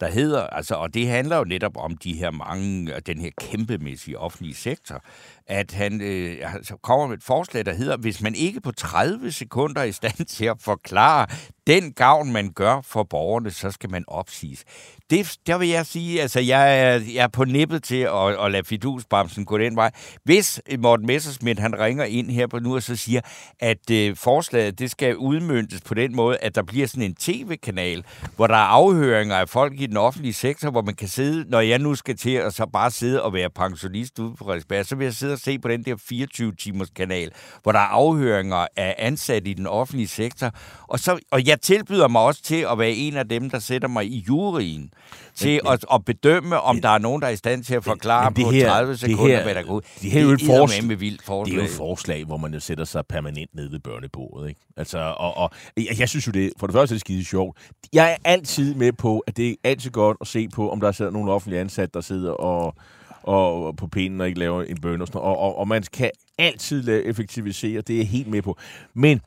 der 0.00 0.10
hedder, 0.10 0.42
altså, 0.42 0.74
og 0.74 0.94
det 0.94 1.08
handler 1.08 1.36
jo 1.36 1.44
netop 1.44 1.76
om 1.76 1.96
de 1.96 2.12
her 2.12 2.30
mange, 2.30 3.00
den 3.00 3.20
her 3.20 3.30
kæmpemæssige 3.40 4.18
offentlige 4.18 4.54
sektor, 4.54 5.04
at 5.52 5.72
han 5.72 6.00
øh, 6.00 6.54
altså 6.54 6.76
kommer 6.76 7.06
med 7.06 7.16
et 7.16 7.22
forslag, 7.22 7.66
der 7.66 7.74
hedder, 7.74 7.96
hvis 7.96 8.22
man 8.22 8.34
ikke 8.34 8.60
på 8.60 8.72
30 8.72 9.32
sekunder 9.32 9.80
er 9.80 9.84
i 9.84 9.92
stand 9.92 10.26
til 10.26 10.44
at 10.44 10.56
forklare 10.60 11.26
den 11.66 11.92
gavn, 11.92 12.32
man 12.32 12.52
gør 12.52 12.80
for 12.80 13.02
borgerne, 13.02 13.50
så 13.50 13.70
skal 13.70 13.90
man 13.90 14.04
opsiges. 14.08 14.64
Det, 15.10 15.36
der 15.46 15.58
vil 15.58 15.68
jeg 15.68 15.86
sige, 15.86 16.22
altså 16.22 16.40
jeg 16.40 16.80
er, 16.80 16.92
jeg 16.92 17.22
er 17.22 17.28
på 17.28 17.44
nippet 17.44 17.82
til 17.82 17.96
at, 18.00 18.44
at 18.44 18.52
lade 18.52 18.64
fidusbamsen 18.64 19.44
gå 19.44 19.58
den 19.58 19.76
vej. 19.76 19.90
Hvis 20.24 20.60
Morten 20.78 21.06
Messersmith, 21.06 21.60
han 21.60 21.78
ringer 21.78 22.04
ind 22.04 22.30
her 22.30 22.46
på 22.46 22.58
nu 22.58 22.74
og 22.74 22.82
så 22.82 22.96
siger, 22.96 23.20
at 23.60 23.90
øh, 23.90 24.16
forslaget, 24.16 24.78
det 24.78 24.90
skal 24.90 25.16
udmyndtes 25.16 25.80
på 25.80 25.94
den 25.94 26.16
måde, 26.16 26.38
at 26.38 26.54
der 26.54 26.62
bliver 26.62 26.86
sådan 26.86 27.02
en 27.02 27.14
tv-kanal, 27.14 28.04
hvor 28.36 28.46
der 28.46 28.54
er 28.54 28.58
afhøringer 28.58 29.36
af 29.36 29.48
folk 29.48 29.80
i 29.80 29.86
den 29.86 29.96
offentlige 29.96 30.34
sektor, 30.34 30.70
hvor 30.70 30.82
man 30.82 30.94
kan 30.94 31.08
sidde, 31.08 31.50
når 31.50 31.60
jeg 31.60 31.78
nu 31.78 31.94
skal 31.94 32.16
til 32.16 32.34
at 32.34 32.54
så 32.54 32.66
bare 32.66 32.90
sidde 32.90 33.22
og 33.22 33.32
være 33.32 33.50
pensionist 33.50 34.18
ude 34.18 34.34
på 34.36 34.44
Frederiksberg, 34.44 34.86
så 34.86 34.96
vil 34.96 35.04
jeg 35.04 35.14
sidde 35.14 35.32
og 35.32 35.38
se 35.38 35.58
på 35.58 35.68
den 35.68 35.84
der 35.84 35.94
24-timers 35.94 36.90
kanal, 36.90 37.32
hvor 37.62 37.72
der 37.72 37.78
er 37.78 37.82
afhøringer 37.82 38.66
af 38.76 38.94
ansatte 38.98 39.50
i 39.50 39.54
den 39.54 39.66
offentlige 39.66 40.08
sektor. 40.08 40.50
Og, 40.88 40.98
så, 40.98 41.18
og 41.30 41.46
jeg 41.46 41.51
tilbyder 41.60 42.08
mig 42.08 42.22
også 42.22 42.42
til 42.42 42.66
at 42.72 42.78
være 42.78 42.90
en 42.92 43.16
af 43.16 43.28
dem, 43.28 43.50
der 43.50 43.58
sætter 43.58 43.88
mig 43.88 44.06
i 44.06 44.24
juryen, 44.28 44.92
til 45.34 45.60
at, 45.68 45.84
at 45.92 46.04
bedømme, 46.04 46.60
om 46.60 46.80
der 46.80 46.88
er 46.88 46.98
nogen, 46.98 47.22
der 47.22 47.28
er 47.28 47.32
i 47.32 47.36
stand 47.36 47.64
til 47.64 47.74
at 47.74 47.84
forklare 47.84 48.30
men 48.30 48.36
det 48.36 48.44
på 48.44 48.50
her- 48.50 48.68
30 48.68 48.92
det 48.92 49.00
sekunder, 49.00 49.26
her- 49.36 49.42
hvad 49.42 49.54
der 49.54 49.62
går 49.62 49.72
ud. 49.74 49.80
det 50.02 50.10
her 50.10 50.20
er 50.20 50.24
jo 50.24 50.30
et 50.30 50.42
forslag- 50.46 50.84
med 50.86 50.96
vildt 50.96 51.18
Det 51.20 51.26
forslag. 51.26 51.54
er 51.54 51.58
jo 51.60 51.64
et 51.64 51.70
forslag, 51.76 52.24
hvor 52.24 52.36
man 52.36 52.54
jo 52.54 52.60
sætter 52.60 52.84
sig 52.84 53.06
permanent 53.08 53.54
ned 53.54 53.70
ved 53.70 53.78
børnebordet. 53.78 54.48
Ikke? 54.48 54.60
Altså, 54.76 54.98
og, 54.98 55.36
og 55.36 55.50
jeg, 55.76 55.86
jeg 55.98 56.08
synes 56.08 56.26
jo, 56.26 56.32
det 56.32 56.52
for 56.58 56.66
det 56.66 56.74
første 56.74 56.92
er 56.92 56.96
det 56.96 57.00
skide 57.00 57.24
sjovt. 57.24 57.58
Jeg 57.92 58.10
er 58.12 58.16
altid 58.30 58.74
med 58.74 58.92
på, 58.92 59.18
at 59.26 59.36
det 59.36 59.50
er 59.50 59.54
altid 59.64 59.90
godt 59.90 60.16
at 60.20 60.26
se 60.26 60.48
på, 60.48 60.70
om 60.70 60.80
der 60.80 60.92
sidder 60.92 61.10
nogle 61.10 61.32
offentlige 61.32 61.60
ansatte, 61.60 61.90
der 61.94 62.00
sidder 62.00 62.32
og, 62.32 62.74
og 63.22 63.76
på 63.76 63.86
pinden 63.86 64.20
og 64.20 64.26
ikke 64.28 64.38
laver 64.38 64.62
en 64.62 64.80
bøn 64.80 65.00
og 65.00 65.06
sådan 65.06 65.18
noget. 65.18 65.36
Og, 65.36 65.42
og, 65.42 65.58
og 65.58 65.68
man 65.68 65.82
kan 65.92 66.10
altid 66.38 66.88
effektivisere, 67.04 67.80
det 67.80 67.94
er 67.94 67.98
jeg 67.98 68.08
helt 68.08 68.28
med 68.28 68.42
på. 68.42 68.58
Men 68.94 69.20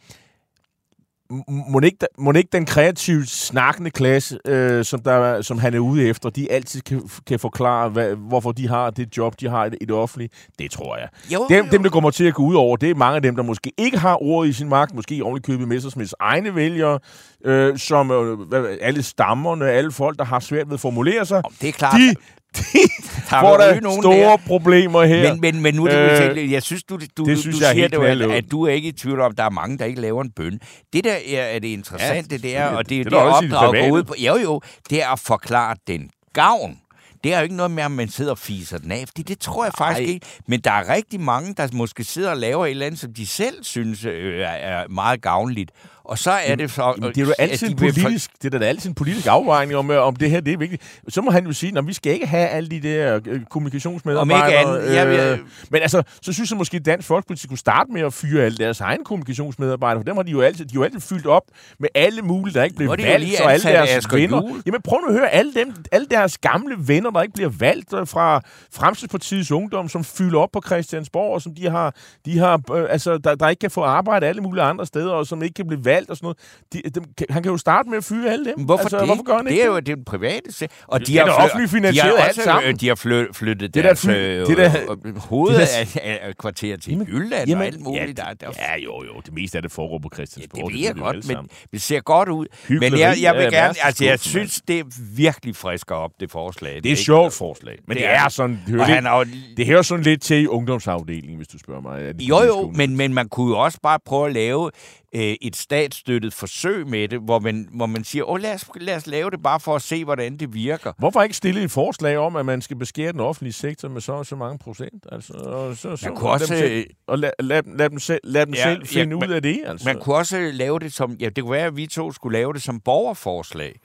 må 1.69 1.79
ikke, 1.79 1.97
må 2.17 2.31
ikke 2.31 2.49
den 2.51 2.65
kreative, 2.65 3.25
snakkende 3.25 3.91
klasse, 3.91 4.39
øh, 4.47 4.85
som, 4.85 4.99
der, 4.99 5.41
som 5.41 5.57
han 5.59 5.73
er 5.73 5.79
ude 5.79 6.07
efter, 6.07 6.29
de 6.29 6.51
altid 6.51 6.81
kan, 6.81 7.09
kan 7.27 7.39
forklare, 7.39 7.89
hvad, 7.89 8.15
hvorfor 8.15 8.51
de 8.51 8.67
har 8.67 8.89
det 8.89 9.17
job, 9.17 9.39
de 9.39 9.49
har 9.49 9.65
i 9.65 9.69
det, 9.69 9.77
i 9.81 9.85
det 9.85 9.95
offentlige? 9.95 10.29
Det 10.59 10.71
tror 10.71 10.97
jeg. 10.97 11.07
Jo, 11.33 11.45
Dem, 11.49 11.65
jo. 11.65 11.71
dem, 11.71 11.83
der 11.83 11.89
kommer 11.89 12.09
til 12.11 12.23
at 12.25 12.33
gå 12.33 12.43
ud 12.43 12.55
over, 12.55 12.77
det 12.77 12.89
er 12.89 12.95
mange 12.95 13.15
af 13.15 13.21
dem, 13.21 13.35
der 13.35 13.43
måske 13.43 13.71
ikke 13.77 13.97
har 13.97 14.23
ordet 14.23 14.49
i 14.49 14.53
sin 14.53 14.69
magt, 14.69 14.95
måske 14.95 15.15
i 15.15 15.39
købet 15.43 15.67
Messersmiths 15.67 16.15
egne 16.19 16.55
vælgere, 16.55 16.99
øh, 17.45 17.77
som 17.77 18.11
øh, 18.11 18.77
alle 18.81 19.03
stammerne, 19.03 19.69
alle 19.69 19.91
folk, 19.91 20.19
der 20.19 20.25
har 20.25 20.39
svært 20.39 20.67
ved 20.67 20.73
at 20.73 20.79
formulere 20.79 21.25
sig, 21.25 21.41
Det 21.61 21.69
er 21.69 21.73
klart. 21.73 21.93
de 21.99 22.15
Der 23.29 23.39
får 23.41 23.57
der 23.57 23.81
nogen 23.81 24.01
store 24.03 24.15
der. 24.17 24.37
problemer 24.37 25.03
her. 25.03 25.31
Men, 25.33 25.41
men, 25.41 25.61
men 25.61 25.75
nu 25.75 25.85
er 25.85 25.89
det 25.89 26.29
Øh, 26.31 26.37
øh, 26.43 26.51
jeg 26.51 26.63
synes, 26.63 26.83
du, 26.83 26.95
du, 26.95 26.99
det 26.99 27.17
du, 27.17 27.41
synes 27.41 27.55
du 27.57 27.61
jeg 27.63 27.69
er 27.69 27.73
siger 27.73 27.87
det 27.87 28.21
at, 28.23 28.31
at 28.31 28.51
du 28.51 28.63
er 28.63 28.71
ikke 28.71 28.87
i 28.87 28.91
tvivl 28.91 29.19
om, 29.21 29.31
at 29.31 29.37
der 29.37 29.43
er 29.43 29.49
mange, 29.49 29.77
der 29.77 29.85
ikke 29.85 30.01
laver 30.01 30.21
en 30.23 30.31
bøn. 30.31 30.59
Det 30.93 31.03
der 31.03 31.13
er, 31.33 31.41
er 31.41 31.59
det 31.59 31.67
interessante, 31.67 32.37
det 32.37 32.57
er, 32.57 32.65
og 32.67 32.89
det, 32.89 32.89
det 32.89 32.89
det, 32.89 32.99
er 32.99 33.03
det 33.03 33.11
da 33.11 33.17
også 33.17 33.45
i 33.45 33.47
det 33.47 33.53
opdrag 33.55 33.67
går 33.67 33.71
private. 33.73 33.93
ud 33.93 34.03
på, 34.03 34.13
jo 34.19 34.35
jo, 34.37 34.61
det 34.89 35.03
er 35.03 35.07
at 35.09 35.19
forklare 35.19 35.75
den 35.87 36.09
gavn. 36.33 36.79
Det 37.23 37.33
er 37.33 37.37
jo 37.37 37.43
ikke 37.43 37.55
noget 37.55 37.71
med, 37.71 37.83
at 37.83 37.91
man 37.91 38.09
sidder 38.09 38.31
og 38.31 38.37
fiser 38.37 38.77
den 38.77 38.91
af, 38.91 39.03
fordi 39.07 39.21
det 39.23 39.39
tror 39.39 39.63
jeg 39.63 39.73
faktisk 39.77 40.07
Ej. 40.07 40.13
ikke. 40.13 40.25
Men 40.47 40.59
der 40.59 40.71
er 40.71 40.89
rigtig 40.93 41.19
mange, 41.19 41.53
der 41.53 41.67
måske 41.73 42.03
sidder 42.03 42.29
og 42.31 42.37
laver 42.37 42.65
et 42.65 42.71
eller 42.71 42.85
andet, 42.85 42.99
som 42.99 43.13
de 43.13 43.27
selv 43.27 43.63
synes 43.63 44.05
øh, 44.05 44.39
er 44.41 44.87
meget 44.87 45.21
gavnligt. 45.21 45.71
Og 46.05 46.17
så 46.19 46.31
er 46.31 46.55
det 46.55 46.71
så... 46.71 46.93
Jamen, 46.97 47.09
det 47.09 47.21
er 47.21 47.25
jo 47.25 47.33
altid 47.39 47.69
en 47.69 47.81
vil 47.81 47.93
for- 47.93 48.01
politisk, 48.01 48.31
det 48.41 48.53
er 48.53 48.59
da 48.59 48.65
altid 48.65 48.89
en 48.89 48.95
politisk 48.95 49.27
afvejning 49.27 49.75
om, 49.75 49.91
øh, 49.91 50.01
om 50.07 50.15
det 50.15 50.29
her 50.29 50.39
det 50.39 50.53
er 50.53 50.57
vigtigt. 50.57 51.01
Så 51.07 51.21
må 51.21 51.31
han 51.31 51.45
jo 51.45 51.53
sige, 51.53 51.77
at 51.77 51.87
vi 51.87 51.93
skal 51.93 52.13
ikke 52.13 52.27
have 52.27 52.47
alle 52.47 52.69
de 52.69 52.79
der 52.79 53.19
øh, 53.27 53.41
kommunikationsmedarbejdere. 53.49 54.65
Om 54.65 54.75
ikke 54.75 54.85
andet, 54.85 54.95
ja, 54.95 55.05
vi 55.05 55.31
øh, 55.31 55.39
men 55.69 55.81
altså, 55.81 56.03
så 56.21 56.33
synes 56.33 56.51
jeg 56.51 56.57
måske, 56.57 56.77
at 56.77 56.85
Dansk 56.85 57.07
Folkeparti 57.07 57.43
skulle 57.43 57.59
starte 57.59 57.91
med 57.91 58.01
at 58.01 58.13
fyre 58.13 58.43
alle 58.45 58.57
deres 58.57 58.81
egne 58.81 59.03
kommunikationsmedarbejdere, 59.03 59.99
for 59.99 60.03
dem 60.03 60.15
har 60.15 60.23
de 60.23 60.31
jo 60.31 60.41
altid, 60.41 60.65
de 60.65 60.73
jo 60.75 60.83
altid 60.83 60.99
fyldt 60.99 61.25
op 61.25 61.43
med 61.79 61.89
alle 61.95 62.21
mulige, 62.21 62.53
der 62.53 62.63
ikke 62.63 62.77
de 62.77 62.83
jo 62.83 62.89
valgt, 62.89 63.41
og 63.41 63.53
alle 63.53 63.63
deres 63.63 63.89
Asger 63.89 64.17
venner. 64.17 64.41
Juhl. 64.49 64.61
Jamen 64.65 64.81
prøv 64.81 64.99
nu 65.01 65.07
at 65.07 65.13
høre, 65.13 65.29
alle, 65.29 65.53
dem, 65.53 65.73
alle 65.91 66.07
deres 66.11 66.37
gamle 66.37 66.75
venner, 66.79 67.09
der 67.09 67.21
ikke 67.21 67.33
bliver 67.33 67.49
valgt 67.59 67.93
øh, 67.93 68.07
fra 68.07 68.41
Fremskridspartiets 68.73 69.51
Ungdom, 69.51 69.89
som 69.89 70.03
fylder 70.03 70.39
op 70.39 70.49
på 70.53 70.61
Christiansborg, 70.65 71.33
og 71.33 71.41
som 71.41 71.55
de 71.55 71.69
har, 71.69 71.93
de 72.25 72.37
har 72.39 72.61
øh, 72.73 72.85
altså, 72.89 73.17
der, 73.17 73.35
der 73.35 73.49
ikke 73.49 73.59
kan 73.59 73.71
få 73.71 73.81
arbejde 73.81 74.27
alle 74.27 74.41
mulige 74.41 74.63
andre 74.63 74.85
steder, 74.85 75.11
og 75.11 75.27
som 75.27 75.43
ikke 75.43 75.53
kan 75.53 75.67
blive 75.67 75.85
valgt 75.85 75.94
og 76.09 76.17
sådan 76.17 76.25
noget. 76.25 76.37
De, 76.73 76.89
dem, 76.99 77.03
han 77.29 77.43
kan 77.43 77.51
jo 77.51 77.57
starte 77.57 77.89
med 77.89 77.97
at 77.97 78.03
fyre 78.03 78.31
alle 78.31 78.45
dem. 78.45 78.63
Hvorfor 78.65 78.81
altså, 78.81 78.97
det? 78.97 79.05
Hvorfor 79.07 79.23
gør 79.23 79.35
han 79.35 79.45
det 79.45 79.51
ikke 79.51 79.63
er 79.63 79.67
jo 79.67 79.79
den 79.79 80.05
private 80.05 80.51
se- 80.51 80.67
Og 80.87 80.99
Det 80.99 81.15
er 81.15 81.23
offentligt 81.31 81.71
finansieret 81.71 82.13
de 82.13 82.17
har 82.21 82.27
alt 82.27 82.35
sammen. 82.43 82.69
øh, 82.73 82.79
De 82.79 82.87
har 82.87 82.95
fly, 82.95 83.23
flyttet 83.33 83.73
Det 83.73 83.79
er 83.79 83.83
deres 83.83 84.01
fly- 84.01 84.11
øh, 84.11 84.47
det 84.47 84.59
er 84.59 84.69
da- 84.69 84.79
øh, 85.05 85.17
hoved 85.17 85.53
det 85.53 85.61
er 85.61 85.99
af, 86.01 86.19
af 86.27 86.37
kvarter 86.37 86.77
til 86.77 86.91
Jamen, 86.91 87.07
Jylland 87.07 87.47
jamen, 87.49 87.61
og 87.61 87.65
alt 87.67 87.79
muligt. 87.81 88.19
ja, 88.19 88.23
der, 88.23 88.33
der, 88.33 88.47
Ja, 88.57 88.77
jo, 88.83 89.03
jo. 89.03 89.19
Det 89.25 89.33
meste 89.33 89.57
af 89.57 89.61
det 89.61 89.71
foregår 89.71 89.99
på 89.99 90.09
Ja, 90.11 90.15
Christiansborg. 90.15 90.69
det 90.71 90.77
ved 90.77 90.85
jeg 90.85 90.95
godt, 90.95 91.27
men 91.27 91.37
det 91.71 91.81
ser 91.81 91.99
godt 91.99 92.29
ud. 92.29 92.45
Hykleri 92.67 92.89
Men 92.89 92.99
jeg, 92.99 93.17
jeg 93.21 93.35
vil 93.35 93.51
gerne, 93.51 93.73
altså 93.83 94.05
jeg 94.05 94.19
synes, 94.19 94.61
det 94.67 94.85
virkelig 95.17 95.55
frisker 95.55 95.95
op, 95.95 96.11
det 96.19 96.31
forslag. 96.31 96.75
Det 96.75 96.85
er 96.85 96.91
et 96.91 96.97
sjovt 96.97 97.33
forslag, 97.33 97.77
men 97.87 97.97
det, 97.97 98.03
Det 98.03 98.09
det 98.09 98.17
er 98.17 98.23
det. 98.23 98.33
sådan... 98.33 98.59
Det 98.67 99.65
hører, 99.67 99.75
det 99.77 99.85
sådan 99.85 100.03
lidt 100.03 100.21
til 100.21 100.37
i 100.43 100.47
ungdomsafdelingen, 100.47 101.35
hvis 101.37 101.47
du 101.47 101.59
spørger 101.59 101.81
mig. 101.81 102.13
Jo, 102.21 102.41
jo, 102.43 102.71
men, 102.75 102.95
men 102.95 103.13
man 103.13 103.29
kunne 103.29 103.49
jo 103.49 103.59
også 103.59 103.77
bare 103.83 103.99
prøve 104.05 104.27
at 104.27 104.33
lave 104.33 104.71
øh, 105.15 105.35
et 105.41 105.55
statsstøttet 105.55 106.33
forsøg 106.33 106.87
med 106.87 107.07
det, 107.07 107.19
hvor 107.19 107.39
man, 107.39 107.67
hvor 107.73 107.85
man 107.85 108.03
siger, 108.03 108.29
Åh, 108.29 108.39
lad, 108.41 108.53
os, 108.53 108.65
lad 108.75 108.95
os 108.95 109.07
lave 109.07 109.31
det 109.31 109.43
bare 109.43 109.59
for 109.59 109.75
at 109.75 109.81
se, 109.81 110.03
hvordan 110.05 110.37
det 110.37 110.53
virker. 110.53 110.91
Hvorfor 110.97 111.21
ikke 111.21 111.35
stille 111.35 111.63
et 111.63 111.71
forslag 111.71 112.17
om, 112.17 112.35
at 112.35 112.45
man 112.45 112.61
skal 112.61 112.77
beskære 112.77 113.11
den 113.11 113.19
offentlige 113.19 113.53
sektor 113.53 113.89
med 113.89 114.01
så 114.01 114.11
og 114.13 114.25
så 114.25 114.35
mange 114.35 114.57
procent? 114.59 115.05
Altså, 115.11 115.33
og 115.33 115.75
så, 115.77 115.95
så, 115.95 116.05
Man 116.09 116.15
kunne 116.17 116.29
også, 116.29 116.53
Dem 116.53 116.57
selv, 116.59 116.85
og 117.07 117.19
lad, 117.19 117.31
lad, 117.39 117.63
dem- 117.63 117.75
lad 117.75 117.89
dem 117.89 117.99
selv, 117.99 118.19
lad 118.23 118.45
dem 118.45 118.53
Ja, 118.53 118.63
selv 118.63 118.79
ja, 118.79 118.99
finde 119.01 119.15
men- 119.15 119.29
ud 119.29 119.33
af 119.33 119.41
det. 119.41 119.61
Altså. 119.65 119.89
Man 119.89 119.99
kunne 120.01 120.15
også 120.15 120.49
lave 120.53 120.79
det 120.79 120.93
som, 120.93 121.11
ja, 121.19 121.29
det 121.29 121.43
kunne 121.43 121.51
være, 121.51 121.65
at 121.67 121.75
vi 121.77 121.87
to 121.87 122.11
skulle 122.11 122.37
lave 122.39 122.53
det 122.53 122.61
som 122.61 122.79
borgerforslag, 122.79 123.75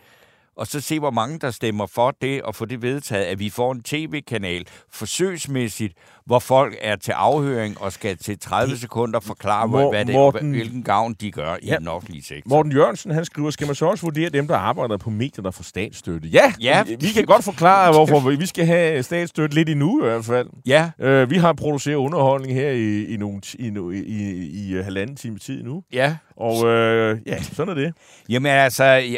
og 0.56 0.66
så 0.66 0.80
se, 0.80 0.98
hvor 0.98 1.10
mange 1.10 1.38
der 1.38 1.50
stemmer 1.50 1.86
for 1.86 2.16
det, 2.22 2.42
og 2.42 2.54
få 2.54 2.64
det 2.64 2.82
vedtaget, 2.82 3.24
at 3.24 3.38
vi 3.38 3.50
får 3.50 3.72
en 3.72 3.82
tv-kanal 3.82 4.66
forsøgsmæssigt, 4.92 5.94
hvor 6.26 6.38
folk 6.38 6.76
er 6.80 6.96
til 6.96 7.12
afhøring 7.12 7.80
og 7.80 7.92
skal 7.92 8.16
til 8.16 8.38
30 8.38 8.76
sekunder 8.76 9.20
forklare, 9.20 9.68
Mor- 9.68 9.90
hvad 9.90 10.04
det, 10.04 10.14
Morten- 10.14 10.50
hvilken 10.50 10.82
gavn 10.82 11.14
de 11.20 11.30
gør 11.32 11.56
i 11.62 11.66
Ja. 11.66 11.76
den 11.76 11.88
offentlige 11.88 12.22
sektor. 12.24 12.48
Morten 12.48 12.72
Jørgensen, 12.72 13.10
han 13.10 13.24
skriver, 13.24 13.50
skal 13.50 13.66
man 13.66 13.74
så 13.76 13.86
også 13.86 14.06
vurdere 14.06 14.28
dem, 14.30 14.46
der 14.48 14.56
arbejder 14.56 14.96
på 14.96 15.10
medier, 15.10 15.42
der 15.42 15.50
får 15.50 15.62
statsstøtte? 15.64 16.28
Ja, 16.28 16.52
Ja. 16.60 16.82
vi 16.82 17.06
kan 17.14 17.24
godt 17.24 17.44
forklare, 17.44 17.92
hvorfor 17.96 18.30
vi 18.30 18.46
skal 18.46 18.66
have 18.66 19.02
statsstøtte 19.02 19.54
lidt 19.54 19.68
endnu 19.68 20.02
i 20.02 20.06
hvert 20.06 20.24
fald. 20.24 20.48
Ja, 20.66 20.90
Øh, 21.00 21.30
vi 21.30 21.36
har 21.36 21.52
produceret 21.52 21.94
underholdning 21.96 22.54
her 22.54 22.70
i, 22.70 23.04
i, 23.04 23.16
nogle, 23.16 23.40
i, 23.58 23.68
i, 23.68 24.32
i, 24.32 24.78
i 24.78 24.82
halvanden 24.82 25.16
time 25.16 25.38
tid 25.38 25.62
nu. 25.62 25.82
ja. 25.92 26.16
Og 26.36 26.66
øh, 26.66 27.18
ja, 27.26 27.42
sådan 27.42 27.68
er 27.70 27.74
det. 27.74 27.94
Jamen 28.28 28.52
altså, 28.52 28.84
ja, 28.84 29.16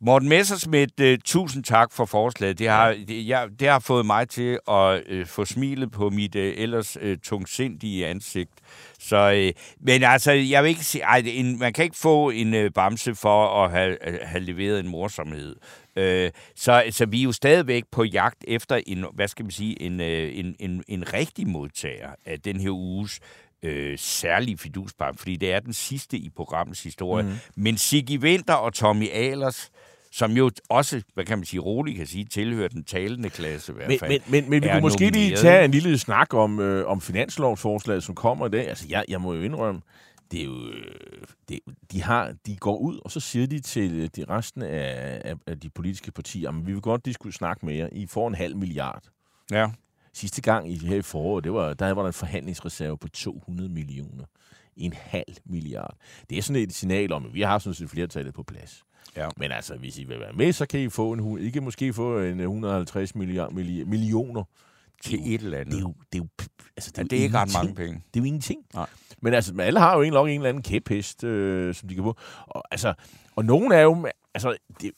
Morten 0.00 0.28
Messersmith, 0.28 0.92
uh, 1.02 1.14
tusind 1.24 1.64
tak 1.64 1.92
for 1.92 2.04
forslaget. 2.04 2.58
Det 2.58 2.68
har, 2.68 2.96
det, 3.08 3.28
jeg, 3.28 3.48
det 3.60 3.68
har 3.68 3.78
fået 3.78 4.06
mig 4.06 4.28
til 4.28 4.58
at 4.68 5.02
uh, 5.12 5.26
få 5.26 5.44
smilet 5.44 5.90
på 5.90 6.10
mit 6.10 6.34
uh, 6.34 6.42
ellers 6.42 6.96
uh, 6.96 7.14
tungsindige 7.22 8.06
ansigt. 8.06 8.50
Så, 8.98 9.52
uh, 9.56 9.62
men 9.80 10.02
altså, 10.02 10.32
jeg 10.32 10.62
vil 10.62 10.68
ikke 10.68 10.84
sige, 10.84 11.02
ej, 11.02 11.22
en, 11.26 11.58
man 11.58 11.72
kan 11.72 11.84
ikke 11.84 11.96
få 11.96 12.30
en 12.30 12.54
uh, 12.54 12.70
bamse 12.74 13.14
for 13.14 13.64
at 13.64 13.70
have, 13.70 13.96
uh, 14.08 14.14
have 14.22 14.44
leveret 14.44 14.80
en 14.80 14.88
morsomhed. 14.88 15.56
Uh, 15.96 16.30
så, 16.56 16.84
så 16.90 17.06
vi 17.06 17.20
er 17.20 17.24
jo 17.24 17.32
stadigvæk 17.32 17.84
på 17.92 18.04
jagt 18.04 18.44
efter 18.48 18.80
en, 18.86 19.04
hvad 19.14 19.28
skal 19.28 19.44
man 19.44 19.50
sige, 19.50 19.82
en, 19.82 20.00
uh, 20.00 20.38
en, 20.38 20.56
en, 20.58 20.84
en 20.88 21.12
rigtig 21.12 21.48
modtager 21.48 22.10
af 22.26 22.40
den 22.40 22.60
her 22.60 22.70
uges 22.70 23.20
øh, 23.62 23.98
særlige 23.98 24.58
fidusbarn, 24.58 25.16
fordi 25.16 25.36
det 25.36 25.52
er 25.52 25.60
den 25.60 25.72
sidste 25.72 26.16
i 26.16 26.30
programmets 26.36 26.82
historie. 26.82 27.24
Mm. 27.24 27.32
Men 27.56 27.76
Siggy 27.78 28.18
Winter 28.18 28.54
og 28.54 28.74
Tommy 28.74 29.08
Ahlers, 29.12 29.70
som 30.12 30.32
jo 30.32 30.50
også, 30.68 31.02
hvad 31.14 31.24
kan 31.24 31.38
man 31.38 31.44
sige, 31.44 31.60
roligt 31.60 31.96
kan 31.96 32.06
sige, 32.06 32.24
tilhører 32.24 32.68
den 32.68 32.84
talende 32.84 33.30
klasse 33.30 33.72
i 33.72 33.74
hvert 33.74 33.88
Men, 33.88 33.98
fald. 33.98 34.10
men, 34.10 34.20
men, 34.28 34.50
men 34.50 34.62
vi 34.62 34.68
er 34.68 34.72
kunne 34.72 34.80
måske 34.80 35.00
lige 35.00 35.10
nomineret. 35.12 35.38
tage 35.38 35.64
en 35.64 35.70
lille 35.70 35.98
snak 35.98 36.34
om, 36.34 36.60
øh, 36.60 36.86
om 36.86 37.00
finanslovsforslaget, 37.00 38.02
som 38.02 38.14
kommer 38.14 38.46
i 38.46 38.50
dag. 38.50 38.68
Altså, 38.68 38.86
jeg, 38.88 39.04
jeg 39.08 39.20
må 39.20 39.34
jo 39.34 39.42
indrømme, 39.42 39.80
det 40.32 40.40
er 40.40 40.44
jo, 40.44 40.68
øh, 40.68 41.20
det, 41.48 41.60
de, 41.92 42.02
har, 42.02 42.32
de 42.46 42.56
går 42.56 42.76
ud, 42.76 43.00
og 43.04 43.10
så 43.10 43.20
siger 43.20 43.46
de 43.46 43.60
til 43.60 43.92
øh, 43.92 44.08
de 44.16 44.24
resten 44.24 44.62
af, 44.62 45.20
af, 45.24 45.34
af 45.46 45.60
de 45.60 45.70
politiske 45.70 46.12
partier, 46.12 46.48
at 46.48 46.66
vi 46.66 46.72
vil 46.72 46.82
godt, 46.82 47.04
de 47.06 47.12
skulle 47.12 47.34
snakke 47.34 47.66
mere. 47.66 47.94
I 47.94 48.06
får 48.06 48.28
en 48.28 48.34
halv 48.34 48.56
milliard. 48.56 49.02
Ja. 49.50 49.68
Sidste 50.16 50.42
gang 50.42 50.72
i 50.72 50.86
her 50.86 50.96
i 50.96 51.02
foråret, 51.02 51.44
det 51.44 51.52
var, 51.52 51.74
der 51.74 51.92
var 51.92 52.02
der 52.02 52.06
en 52.08 52.12
forhandlingsreserve 52.12 52.98
på 52.98 53.08
200 53.08 53.68
millioner. 53.68 54.24
En 54.76 54.92
halv 54.96 55.36
milliard. 55.44 55.96
Det 56.30 56.38
er 56.38 56.42
sådan 56.42 56.62
et 56.62 56.72
signal 56.74 57.12
om, 57.12 57.26
at 57.26 57.34
vi 57.34 57.40
har 57.42 57.58
sådan 57.58 57.74
set 57.74 57.90
flertallet 57.90 58.34
på 58.34 58.42
plads. 58.42 58.82
Ja. 59.16 59.28
Men 59.36 59.52
altså, 59.52 59.76
hvis 59.76 59.98
I 59.98 60.04
vil 60.04 60.20
være 60.20 60.32
med, 60.32 60.52
så 60.52 60.66
kan 60.66 60.80
I 60.80 60.88
få 60.88 61.12
en, 61.12 61.38
I 61.38 61.50
kan 61.50 61.62
måske 61.62 61.92
få 61.92 62.18
en 62.20 62.40
150 62.40 63.14
milliard, 63.14 63.52
milli- 63.52 63.84
millioner. 63.84 64.44
Til 65.02 65.34
et 65.34 65.40
eller 65.40 65.58
andet. 65.58 65.72
Det 65.72 65.78
er 65.78 65.82
jo, 65.82 65.94
det 66.12 66.18
er 66.18 66.22
jo, 66.22 66.28
altså, 66.76 66.92
Ja, 66.96 67.02
jo 67.02 67.06
det 67.06 67.18
er 67.18 67.22
ikke 67.22 67.36
ret 67.38 67.52
mange 67.58 67.74
penge. 67.74 67.92
Det 68.14 68.20
er 68.20 68.22
jo 68.22 68.24
ingenting. 68.24 68.60
Nej. 68.74 68.86
Men 69.22 69.34
altså, 69.34 69.54
alle 69.60 69.80
har 69.80 69.96
jo 69.96 70.02
en, 70.02 70.14
en 70.14 70.28
eller 70.28 70.48
anden 70.48 70.62
kæphest, 70.62 71.24
øh, 71.24 71.74
som 71.74 71.88
de 71.88 71.94
kan 71.94 72.04
få. 72.04 72.16
Og, 72.46 72.62
altså, 72.70 72.94
og 73.36 73.44
nogen 73.44 73.72
er 73.72 73.80
jo... 73.80 74.06
Altså, 74.34 74.56
det, 74.80 74.90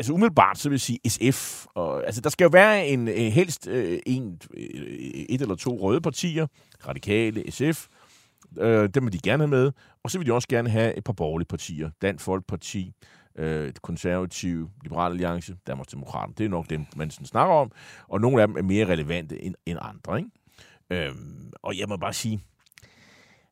altså 0.00 0.12
umiddelbart, 0.12 0.58
så 0.58 0.68
vil 0.68 0.74
jeg 0.74 0.80
sige 0.80 0.98
SF. 1.08 1.66
Og, 1.74 2.06
altså, 2.06 2.20
der 2.20 2.30
skal 2.30 2.44
jo 2.44 2.50
være 2.52 2.86
en, 2.86 3.08
øh, 3.08 3.14
helst 3.14 3.68
øh, 3.68 3.98
en, 4.06 4.40
øh, 4.54 4.64
et 5.28 5.42
eller 5.42 5.54
to 5.54 5.78
røde 5.80 6.00
partier. 6.00 6.46
Radikale, 6.88 7.50
SF. 7.50 7.86
Øh, 8.58 8.88
dem 8.94 9.04
vil 9.04 9.12
de 9.12 9.18
gerne 9.18 9.42
have 9.42 9.48
med. 9.48 9.72
Og 10.02 10.10
så 10.10 10.18
vil 10.18 10.26
de 10.26 10.32
også 10.32 10.48
gerne 10.48 10.70
have 10.70 10.94
et 10.94 11.04
par 11.04 11.12
borgerlige 11.12 11.46
partier. 11.46 11.90
Dansk 12.02 12.24
Folkeparti, 12.24 12.92
øh, 13.38 13.72
Konservative, 13.82 14.70
Liberal 14.82 15.12
Alliance, 15.12 15.56
Danmarksdemokraterne. 15.66 16.34
Det 16.38 16.44
er 16.44 16.48
nok 16.48 16.70
dem, 16.70 16.86
man 16.96 17.10
sådan 17.10 17.26
snakker 17.26 17.54
om. 17.54 17.72
Og 18.08 18.20
nogle 18.20 18.42
af 18.42 18.48
dem 18.48 18.56
er 18.56 18.62
mere 18.62 18.86
relevante 18.86 19.42
end, 19.42 19.54
end 19.66 19.78
andre, 19.82 20.18
ikke? 20.18 20.30
Øhm, 20.90 21.52
og 21.62 21.78
jeg 21.78 21.88
må 21.88 21.96
bare 21.96 22.12
sige, 22.12 22.40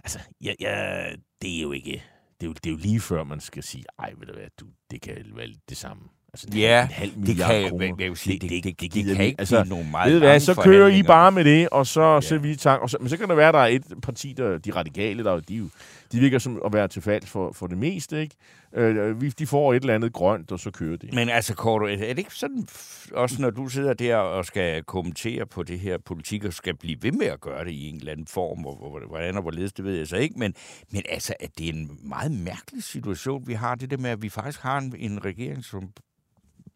altså, 0.05 0.19
jeg, 0.41 0.57
jeg, 0.61 1.17
det 1.43 1.59
er 1.59 1.63
jo 1.63 1.73
ikke, 1.73 2.03
det 2.41 2.47
er 2.47 2.49
jo, 2.49 2.53
det 2.53 2.67
er 2.67 2.71
jo 2.71 2.77
lige 2.77 3.01
før, 3.01 3.25
man 3.25 3.41
skal 3.41 3.63
sige, 3.63 3.85
ej, 3.99 4.13
ved 4.19 4.27
du 4.27 4.33
hvad, 4.33 4.49
du, 4.61 4.67
det 4.91 5.01
kan 5.01 5.17
være 5.35 5.49
det 5.69 5.77
samme. 5.77 6.03
Altså, 6.45 6.59
Ja, 6.59 6.83
en 6.83 6.89
halv 6.89 7.11
det 7.27 7.37
kan, 7.37 7.55
jeg, 7.81 8.01
jeg 8.01 8.09
vil 8.09 8.17
sige, 8.17 8.39
det, 8.39 8.51
det, 8.51 8.65
det, 8.65 8.81
det, 8.81 8.91
gider 8.91 9.15
kan 9.15 9.25
ikke 9.25 9.37
altså, 9.41 9.63
blive 9.63 9.71
nogle 9.75 9.91
meget 9.91 10.13
ved 10.13 10.19
hvad, 10.19 10.41
så 10.41 10.55
kører 10.55 10.89
I 10.89 11.03
bare 11.03 11.33
med 11.33 11.45
det, 11.45 11.69
og 11.69 11.87
så 11.87 12.03
Ja. 12.03 12.21
ser 12.21 12.39
vi 12.39 12.51
i 12.51 12.57
tank. 12.57 12.83
Og 12.83 12.91
så, 12.91 12.97
men 13.01 13.09
så 13.09 13.17
kan 13.17 13.29
det 13.29 13.37
være, 13.37 13.49
at 13.49 13.55
der 13.55 13.61
er 13.61 13.67
et 13.67 13.85
parti, 14.03 14.33
der, 14.37 14.59
de 14.59 14.71
radikale, 14.71 15.25
der, 15.25 15.41
de, 15.41 15.71
de 16.13 16.19
virker 16.21 16.39
som 16.39 16.61
at 16.67 16.73
være 16.73 16.89
til 16.89 17.03
fald 17.03 17.23
for, 17.27 17.53
for 17.53 17.67
det 17.67 17.79
meste, 17.79 18.21
ikke? 18.21 18.35
Øh, 18.75 19.21
vi- 19.23 19.29
de 19.31 19.47
får 19.47 19.75
et 19.75 19.81
eller 19.81 19.95
andet 19.95 20.13
grønt, 20.13 20.53
og 20.53 20.61
så 20.61 20.71
kører 20.71 20.97
de. 20.97 21.09
Men 21.13 21.29
altså, 21.29 21.55
Korto, 21.55 21.85
er 21.87 21.97
det 21.97 22.19
ikke 22.19 22.35
sådan, 22.35 22.67
også 23.13 23.43
når 23.43 23.51
du 23.51 23.69
sidder 23.69 23.95
der 23.95 24.17
og 24.17 24.45
skal 24.45 24.83
kommentere 24.83 25.47
på 25.47 25.63
det 25.63 25.79
her 25.81 25.99
politik, 25.99 26.45
og 26.45 26.53
skal 26.53 26.77
blive 26.77 26.97
ved 27.03 27.13
med 27.13 27.27
at 27.27 27.41
gøre 27.41 27.65
det 27.65 27.71
i 27.71 27.89
en 27.89 27.97
eller 27.97 28.13
anden 28.13 28.27
form, 28.27 28.67
og 28.67 28.77
hvor- 28.77 29.07
hvordan 29.09 29.37
og 29.37 29.43
hvorledes, 29.43 29.73
det 29.73 29.85
ved 29.85 29.97
jeg 29.97 30.07
så 30.07 30.17
ikke, 30.17 30.39
men, 30.39 30.55
men 30.93 31.03
altså, 31.09 31.35
at 31.41 31.51
det 31.59 31.69
er 31.69 31.73
en 31.73 31.91
meget 32.03 32.33
mærkelig 32.33 32.83
situation, 32.83 33.47
vi 33.47 33.53
har, 33.55 33.75
det 33.75 33.91
der 33.91 33.97
med, 33.97 34.11
at 34.11 34.23
vi 34.23 34.29
faktisk 34.29 34.61
har 34.63 34.79
en, 34.79 34.95
en 34.99 35.25
regering, 35.25 35.65
som 35.65 35.83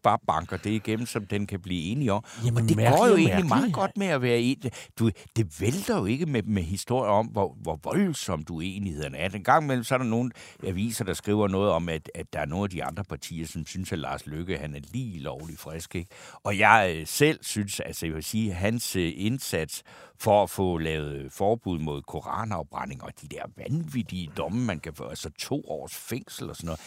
bare 0.03 0.19
banker 0.27 0.57
det 0.57 0.71
igennem, 0.71 1.07
som 1.07 1.27
den 1.27 1.47
kan 1.47 1.61
blive 1.61 1.83
enige 1.83 2.13
om. 2.13 2.25
Jamen, 2.45 2.63
og 2.63 2.69
det 2.69 2.77
går 2.77 3.07
jo 3.07 3.17
egentlig 3.17 3.47
meget 3.47 3.73
godt 3.73 3.97
med 3.97 4.07
at 4.07 4.23
være 4.23 4.41
en. 4.41 4.63
Du, 4.99 5.11
det 5.37 5.61
vælter 5.61 5.99
jo 5.99 6.05
ikke 6.05 6.27
med, 6.27 6.43
med 6.43 6.63
historier 6.63 7.11
om, 7.11 7.27
hvor, 7.27 7.57
hvor 7.63 7.81
voldsomt 7.83 8.51
uenighederne 8.51 9.19
er. 9.19 9.29
En 9.29 9.45
gang 9.45 9.65
imellem, 9.65 9.85
så 9.85 9.95
er 9.95 9.99
der 9.99 10.05
nogle 10.05 10.31
aviser, 10.67 11.05
der 11.05 11.15
skriver 11.15 11.49
noget 11.49 11.71
om, 11.71 11.89
at, 11.89 12.11
at 12.15 12.33
der 12.33 12.41
er 12.41 12.47
nogle 12.47 12.65
af 12.65 12.71
de 12.71 12.85
andre 12.85 13.05
partier, 13.05 13.47
som 13.47 13.67
synes, 13.67 13.93
at 13.93 13.99
Lars 13.99 14.27
Løkke 14.27 14.59
han 14.59 14.75
er 14.75 14.81
lige 14.93 15.19
lovlig 15.21 15.59
frisk. 15.59 15.95
Ikke? 15.95 16.11
Og 16.45 16.59
jeg 16.59 16.95
øh, 16.97 17.07
selv 17.07 17.39
synes, 17.43 17.81
altså 17.81 18.07
jeg 18.07 18.15
vil 18.15 18.25
sige, 18.25 18.53
hans 18.53 18.97
øh, 18.97 19.13
indsats 19.17 19.83
for 20.19 20.43
at 20.43 20.51
få 20.51 20.79
lavet 20.79 21.15
øh, 21.15 21.31
forbud 21.31 21.79
mod 21.79 22.03
koranafbrænding 22.03 23.03
og 23.03 23.13
de 23.23 23.29
der 23.29 23.43
vanvittige 23.57 24.31
domme, 24.37 24.65
man 24.65 24.81
kan 24.81 24.95
få, 24.95 25.05
altså 25.05 25.31
to 25.39 25.65
års 25.69 25.95
fængsel 25.95 26.51
og 26.51 26.57
sådan 26.57 26.67
noget, 26.67 26.81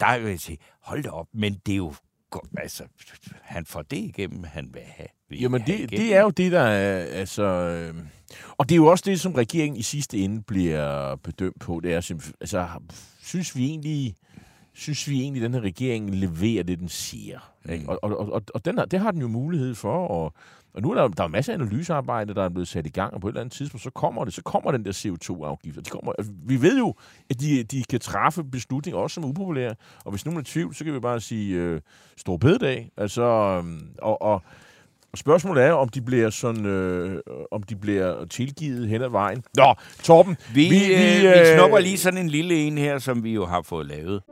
der 0.00 0.18
vil 0.18 0.30
jeg 0.30 0.40
sige, 0.40 0.58
hold 0.82 1.02
da 1.02 1.08
op, 1.08 1.26
men 1.32 1.60
det 1.66 1.72
er 1.72 1.76
jo 1.76 1.94
altså, 2.58 2.84
han 3.42 3.66
får 3.66 3.82
det 3.82 3.96
igennem, 3.96 4.44
han 4.44 4.70
vil 4.72 4.82
have. 4.82 5.08
Vil 5.28 5.40
Jamen, 5.40 5.60
have 5.60 5.72
det, 5.72 5.78
igennem. 5.78 6.06
det 6.06 6.16
er 6.16 6.22
jo 6.22 6.30
det, 6.30 6.52
der 6.52 6.60
er... 6.60 6.98
Altså, 6.98 7.42
øh, 7.42 7.94
og 8.50 8.68
det 8.68 8.74
er 8.74 8.76
jo 8.76 8.86
også 8.86 9.04
det, 9.06 9.20
som 9.20 9.32
regeringen 9.32 9.78
i 9.78 9.82
sidste 9.82 10.18
ende 10.18 10.42
bliver 10.42 11.16
bedømt 11.16 11.60
på. 11.60 11.80
Det 11.80 11.92
er. 11.92 11.96
Altså, 12.40 12.68
synes 13.22 13.56
vi 13.56 13.64
egentlig... 13.64 14.14
Synes 14.76 15.08
vi 15.08 15.20
egentlig, 15.20 15.42
at 15.42 15.46
den 15.46 15.54
her 15.54 15.60
regering 15.60 16.14
leverer 16.14 16.62
det, 16.62 16.78
den 16.78 16.88
siger? 16.88 17.52
Ikke? 17.68 17.82
Mm. 17.84 17.88
Og, 17.88 17.98
og, 18.02 18.32
og, 18.32 18.42
og 18.54 18.64
den 18.64 18.78
har, 18.78 18.84
det 18.84 19.00
har 19.00 19.10
den 19.10 19.20
jo 19.20 19.28
mulighed 19.28 19.74
for. 19.74 20.06
Og, 20.06 20.32
og 20.74 20.82
nu 20.82 20.90
er 20.90 20.94
der, 20.94 21.08
der 21.08 21.24
er 21.24 21.28
masser 21.28 21.52
af 21.52 21.56
analysearbejde, 21.56 22.34
der 22.34 22.42
er 22.42 22.48
blevet 22.48 22.68
sat 22.68 22.86
i 22.86 22.90
gang, 22.90 23.14
og 23.14 23.20
på 23.20 23.26
et 23.26 23.30
eller 23.32 23.40
andet 23.40 23.52
tidspunkt, 23.52 23.82
så 23.82 23.90
kommer 23.90 24.24
det, 24.24 24.34
så 24.34 24.42
kommer 24.42 24.70
den 24.70 24.84
der 24.84 24.92
CO2-afgift. 24.92 25.78
Og 25.78 25.84
De 25.84 25.90
kommer, 25.90 26.12
altså, 26.18 26.32
vi 26.46 26.62
ved 26.62 26.78
jo, 26.78 26.94
at 27.30 27.40
de, 27.40 27.62
de 27.62 27.84
kan 27.90 28.00
træffe 28.00 28.44
beslutninger, 28.44 29.00
også 29.00 29.14
som 29.14 29.24
er 29.24 29.28
upopulære. 29.28 29.74
Og 30.04 30.10
hvis 30.10 30.24
nogen 30.24 30.36
er 30.38 30.40
i 30.40 30.44
tvivl, 30.44 30.74
så 30.74 30.84
kan 30.84 30.94
vi 30.94 31.00
bare 31.00 31.20
sige 31.20 31.54
øh, 31.56 31.80
stor 32.16 32.36
bededag. 32.36 32.90
Altså, 32.96 33.22
øhm, 33.22 33.88
og, 34.02 34.22
og, 34.22 34.42
og 35.12 35.18
spørgsmålet 35.18 35.64
er, 35.64 35.72
om 35.72 35.88
de 35.88 36.02
bliver 36.02 36.30
sådan, 36.30 36.66
øh, 36.66 37.20
om 37.50 37.62
de 37.62 37.76
bliver 37.76 38.24
tilgivet 38.24 38.88
hen 38.88 39.02
ad 39.02 39.08
vejen. 39.08 39.42
Nå, 39.56 39.74
Torben, 40.02 40.36
Vi, 40.54 40.68
vi, 40.68 40.92
øh, 40.92 40.98
vi 40.98 41.26
øh, 41.26 41.58
snupper 41.58 41.78
lige 41.78 41.98
sådan 41.98 42.18
en 42.18 42.28
lille 42.28 42.54
en 42.54 42.78
her, 42.78 42.98
som 42.98 43.24
vi 43.24 43.32
jo 43.32 43.46
har 43.46 43.62
fået 43.62 43.86
lavet. 43.86 44.22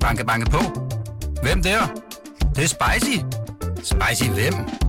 Banke, 0.00 0.26
banke 0.26 0.50
på. 0.50 0.58
Hvem 1.42 1.62
der? 1.62 1.78
Det, 2.40 2.56
det 2.56 2.64
er 2.64 2.68
spicy. 2.68 3.18
Spicy 3.82 4.30
hvem? 4.30 4.87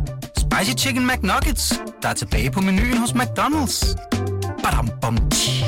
Spicy 0.59 0.77
Chicken 0.77 1.07
McNuggets, 1.07 1.81
der 2.01 2.09
er 2.09 2.13
tilbage 2.13 2.51
på 2.51 2.61
menuen 2.61 2.97
hos 2.97 3.11
McDonald's. 3.11 3.95
Badum, 4.63 4.89
bom, 5.01 5.29
tji. 5.29 5.63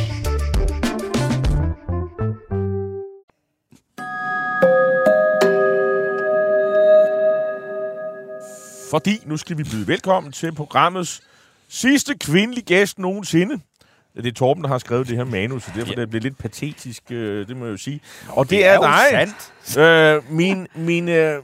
Fordi 8.89 9.19
nu 9.25 9.37
skal 9.37 9.57
vi 9.57 9.63
byde 9.63 9.87
velkommen 9.87 10.31
til 10.31 10.55
programmets 10.55 11.21
sidste 11.69 12.17
kvindelige 12.17 12.65
gæst 12.65 12.99
nogensinde. 12.99 13.59
Det 14.15 14.25
er 14.25 14.31
Torben, 14.31 14.63
der 14.63 14.69
har 14.69 14.77
skrevet 14.77 15.07
det 15.07 15.17
her 15.17 15.23
manus, 15.23 15.63
så 15.63 15.71
derfor 15.75 15.93
ja. 15.95 16.01
det 16.01 16.09
bliver 16.09 16.21
lidt 16.21 16.37
patetisk, 16.37 17.03
øh, 17.11 17.47
det 17.47 17.57
må 17.57 17.65
jeg 17.65 17.71
jo 17.71 17.77
sige. 17.77 18.01
Og 18.29 18.49
det, 18.49 18.65
er, 18.65 18.75
jo 18.75 18.81
dig, 18.81 19.33
sandt. 19.65 19.79
øh, 20.27 20.33
min, 20.33 20.67
min, 20.75 21.09
øh, 21.09 21.43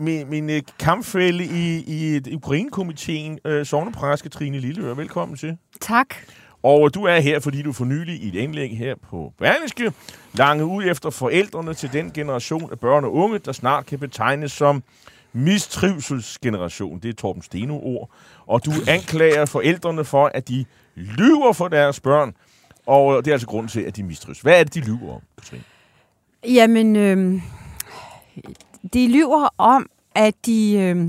min, 0.00 0.30
min 0.30 0.50
øh, 0.50 0.62
kampfælde 0.78 1.44
i, 1.44 1.84
i 1.86 2.34
Ukraine-komiteen, 2.34 3.38
øh, 3.44 3.66
sovnepræske 3.66 4.28
Trine 4.28 4.58
Lilleøre. 4.58 4.96
Velkommen 4.96 5.36
til. 5.36 5.56
Tak. 5.80 6.14
Og 6.62 6.94
du 6.94 7.04
er 7.04 7.20
her, 7.20 7.40
fordi 7.40 7.62
du 7.62 7.72
for 7.72 7.84
nylig 7.84 8.22
i 8.22 8.28
et 8.28 8.34
indlæg 8.34 8.78
her 8.78 8.94
på 9.10 9.32
Berlingske 9.38 9.92
lange 10.34 10.64
ud 10.64 10.84
efter 10.84 11.10
forældrene 11.10 11.74
til 11.74 11.92
den 11.92 12.12
generation 12.12 12.68
af 12.72 12.80
børn 12.80 13.04
og 13.04 13.14
unge, 13.14 13.38
der 13.38 13.52
snart 13.52 13.86
kan 13.86 13.98
betegnes 13.98 14.52
som 14.52 14.82
mistrivselsgeneration. 15.32 16.98
Det 16.98 17.08
er 17.08 17.12
Torben 17.12 17.42
Steno 17.42 17.80
ord. 17.82 18.10
Og 18.46 18.64
du 18.64 18.70
anklager 18.88 19.46
forældrene 19.46 20.04
for, 20.04 20.30
at 20.34 20.48
de 20.48 20.64
lyver 20.98 21.52
for 21.52 21.68
deres 21.68 22.00
børn. 22.00 22.34
Og 22.86 23.24
det 23.24 23.30
er 23.30 23.34
altså 23.34 23.46
grunden 23.46 23.68
til, 23.68 23.80
at 23.80 23.96
de 23.96 24.02
mistrives. 24.02 24.40
Hvad 24.40 24.60
er 24.60 24.64
det, 24.64 24.74
de 24.74 24.80
lyver 24.80 25.14
om, 25.14 25.20
Katrine? 25.38 25.62
Jamen, 26.44 26.96
øh, 26.96 27.42
de 28.92 29.08
lyver 29.08 29.48
om, 29.58 29.90
at 30.14 30.34
de, 30.46 30.74
øh, 30.74 31.08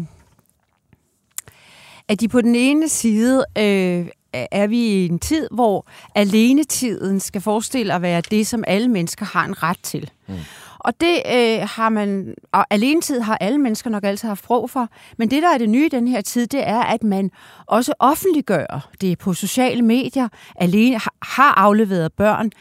at 2.07 2.19
de 2.19 2.27
på 2.27 2.41
den 2.41 2.55
ene 2.55 2.89
side 2.89 3.45
øh, 3.57 4.07
er 4.33 4.67
vi 4.67 4.77
i 4.77 5.05
en 5.05 5.19
tid, 5.19 5.47
hvor 5.51 5.87
alenetiden 6.15 7.19
skal 7.19 7.41
forestille 7.41 7.93
at 7.93 8.01
være 8.01 8.21
det, 8.21 8.47
som 8.47 8.63
alle 8.67 8.87
mennesker 8.87 9.25
har 9.25 9.45
en 9.45 9.63
ret 9.63 9.79
til. 9.83 10.11
Mm. 10.27 10.35
Og 10.79 11.01
det 11.01 11.21
øh, 11.25 11.67
har 11.75 11.89
man, 11.89 12.35
og 12.51 12.65
alenetid 12.69 13.19
har 13.19 13.37
alle 13.37 13.57
mennesker 13.57 13.89
nok 13.89 14.03
altid 14.03 14.27
haft 14.27 14.43
brug 14.43 14.69
for, 14.69 14.89
men 15.17 15.31
det, 15.31 15.43
der 15.43 15.49
er 15.49 15.57
det 15.57 15.69
nye 15.69 15.85
i 15.85 15.89
den 15.89 16.07
her 16.07 16.21
tid, 16.21 16.47
det 16.47 16.67
er, 16.67 16.79
at 16.79 17.03
man 17.03 17.31
også 17.65 17.93
offentliggør 17.99 18.89
det 19.01 19.17
på 19.17 19.33
sociale 19.33 19.81
medier, 19.81 20.27
alene, 20.55 20.99
har 21.21 21.53
afleveret 21.59 22.13
børn, 22.13 22.51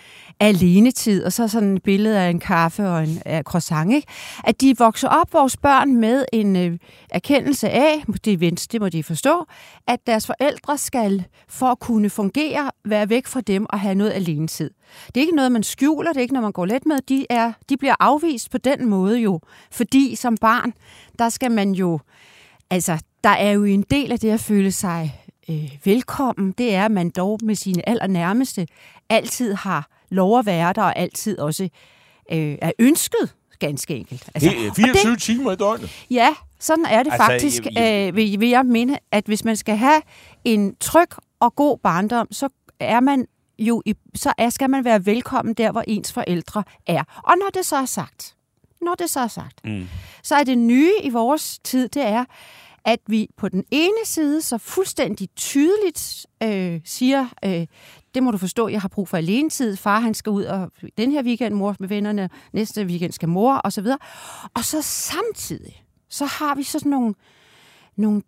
alenetid, 0.41 1.25
og 1.25 1.33
så 1.33 1.49
sådan 1.49 1.77
et 1.77 1.83
billede 1.83 2.21
af 2.21 2.31
en 2.31 2.41
kaffe 2.41 2.89
og 2.89 3.05
en 3.05 3.23
af 3.25 3.43
croissant, 3.43 3.93
ikke? 3.93 4.09
At 4.45 4.61
de 4.61 4.79
vokser 4.79 5.09
op, 5.09 5.33
vores 5.33 5.57
børn, 5.57 5.97
med 5.97 6.25
en 6.33 6.57
øh, 6.57 6.79
erkendelse 7.11 7.71
af, 7.71 8.05
det, 8.25 8.69
det 8.73 8.81
må 8.81 8.89
de 8.89 9.03
forstå, 9.03 9.45
at 9.87 9.99
deres 10.07 10.27
forældre 10.27 10.79
skal, 10.79 11.25
for 11.49 11.67
at 11.67 11.79
kunne 11.79 12.11
fungere, 12.11 12.71
være 12.85 13.09
væk 13.09 13.27
fra 13.27 13.41
dem 13.41 13.67
og 13.71 13.81
have 13.81 13.95
noget 13.95 14.11
alenetid. 14.11 14.71
Det 15.07 15.17
er 15.17 15.21
ikke 15.21 15.37
noget, 15.37 15.53
man 15.53 15.63
skjuler, 15.63 16.13
det 16.13 16.17
er 16.17 16.23
ikke 16.23 16.35
noget, 16.35 16.45
man 16.45 16.53
går 16.53 16.67
let 16.67 16.87
med. 16.87 16.99
De, 17.09 17.27
er, 17.31 17.53
de 17.69 17.77
bliver 17.77 17.95
afvist 18.01 18.51
på 18.51 18.59
den 18.59 18.89
måde 18.89 19.19
jo, 19.19 19.41
fordi 19.71 20.15
som 20.15 20.37
barn, 20.37 20.73
der 21.19 21.29
skal 21.29 21.51
man 21.51 21.73
jo, 21.73 22.01
altså, 22.71 22.99
der 23.25 23.31
er 23.31 23.51
jo 23.51 23.65
en 23.65 23.85
del 23.91 24.13
af 24.13 24.19
det 24.19 24.31
at 24.31 24.41
føle 24.41 24.73
sig 24.73 25.21
øh, 25.51 25.79
velkommen, 25.85 26.55
det 26.59 26.75
er, 26.75 26.85
at 26.85 26.91
man 26.91 27.11
dog 27.11 27.39
med 27.43 27.55
sine 27.55 27.89
allernærmeste 27.89 28.67
altid 29.11 29.55
har 29.55 29.98
lov 30.11 30.39
at 30.39 30.47
være 30.47 30.73
der, 30.73 30.83
og 30.83 30.99
altid 30.99 31.39
også 31.39 31.69
øh, 32.33 32.59
er 32.63 32.73
ønsket, 32.79 33.35
ganske 33.59 33.97
enkelt. 33.97 34.31
Altså, 34.35 34.51
det 34.51 34.67
er 34.67 34.75
24 34.75 35.13
det, 35.13 35.23
timer 35.23 35.53
i 35.53 35.57
døgnet. 35.57 36.07
Ja, 36.11 36.35
sådan 36.61 36.85
er 36.85 37.03
det 37.03 37.13
altså, 37.13 37.27
faktisk, 37.27 37.65
jeg, 37.65 37.73
jeg, 37.75 38.09
øh, 38.09 38.17
vil, 38.17 38.41
vil 38.41 38.49
jeg 38.49 38.67
mene, 38.67 38.99
at 39.13 39.25
hvis 39.27 39.45
man 39.45 39.57
skal 39.57 39.77
have 39.77 40.03
en 40.45 40.77
tryg 40.81 41.09
og 41.41 41.55
god 41.55 41.79
barndom, 41.79 42.29
så 42.33 42.49
er 42.81 43.01
man 43.01 43.27
jo 43.59 43.83
i, 43.87 43.95
så 44.15 44.33
er, 44.39 44.51
skal 44.51 44.71
man 44.71 44.85
være 44.85 45.07
velkommen 45.07 45.55
der, 45.55 45.73
hvor 45.73 45.85
ens 45.87 46.13
forældre 46.13 46.65
er. 46.87 47.05
Og 47.25 47.35
når 47.39 47.51
det 47.55 47.67
så 47.67 47.77
er 47.77 47.85
sagt, 47.85 48.35
når 48.83 48.95
det 48.95 49.11
så 49.11 49.21
er 49.21 49.27
sagt, 49.27 49.65
mm. 49.65 49.89
så 50.23 50.35
er 50.35 50.45
det 50.45 50.59
nye 50.59 50.93
i 51.03 51.11
vores 51.11 51.59
tid, 51.59 51.89
det 51.89 52.03
er, 52.03 52.25
at 52.89 53.01
vi 53.07 53.29
på 53.37 53.49
den 53.49 53.65
ene 53.71 54.05
side 54.05 54.43
så 54.43 54.59
fuldstændig 54.59 55.29
tydeligt 55.37 56.27
øh, 56.43 56.81
siger, 56.85 57.27
øh, 57.45 57.67
det 58.15 58.23
må 58.23 58.31
du 58.31 58.39
forstå, 58.39 58.69
jeg 58.69 58.81
har 58.81 58.89
brug 58.89 59.09
for 59.09 59.17
alenetid. 59.17 59.77
Far, 59.77 60.01
han 60.01 60.15
skal 60.15 60.31
ud 60.31 60.45
og 60.45 60.71
den 60.99 61.13
her 61.13 61.23
weekend, 61.23 61.55
mor 61.55 61.77
med 61.81 61.89
vennerne, 61.89 62.31
næste 62.53 62.85
weekend 62.85 63.13
skal 63.13 63.29
mor, 63.29 63.55
og 63.55 63.73
så 63.73 63.81
videre. 63.81 63.99
Og 64.55 64.65
så 64.65 64.83
samtidig, 64.83 65.85
så 66.09 66.25
har 66.25 66.55
vi 66.55 66.63
sådan 66.63 66.91
nogle, 66.91 67.15
nogle, 67.97 68.23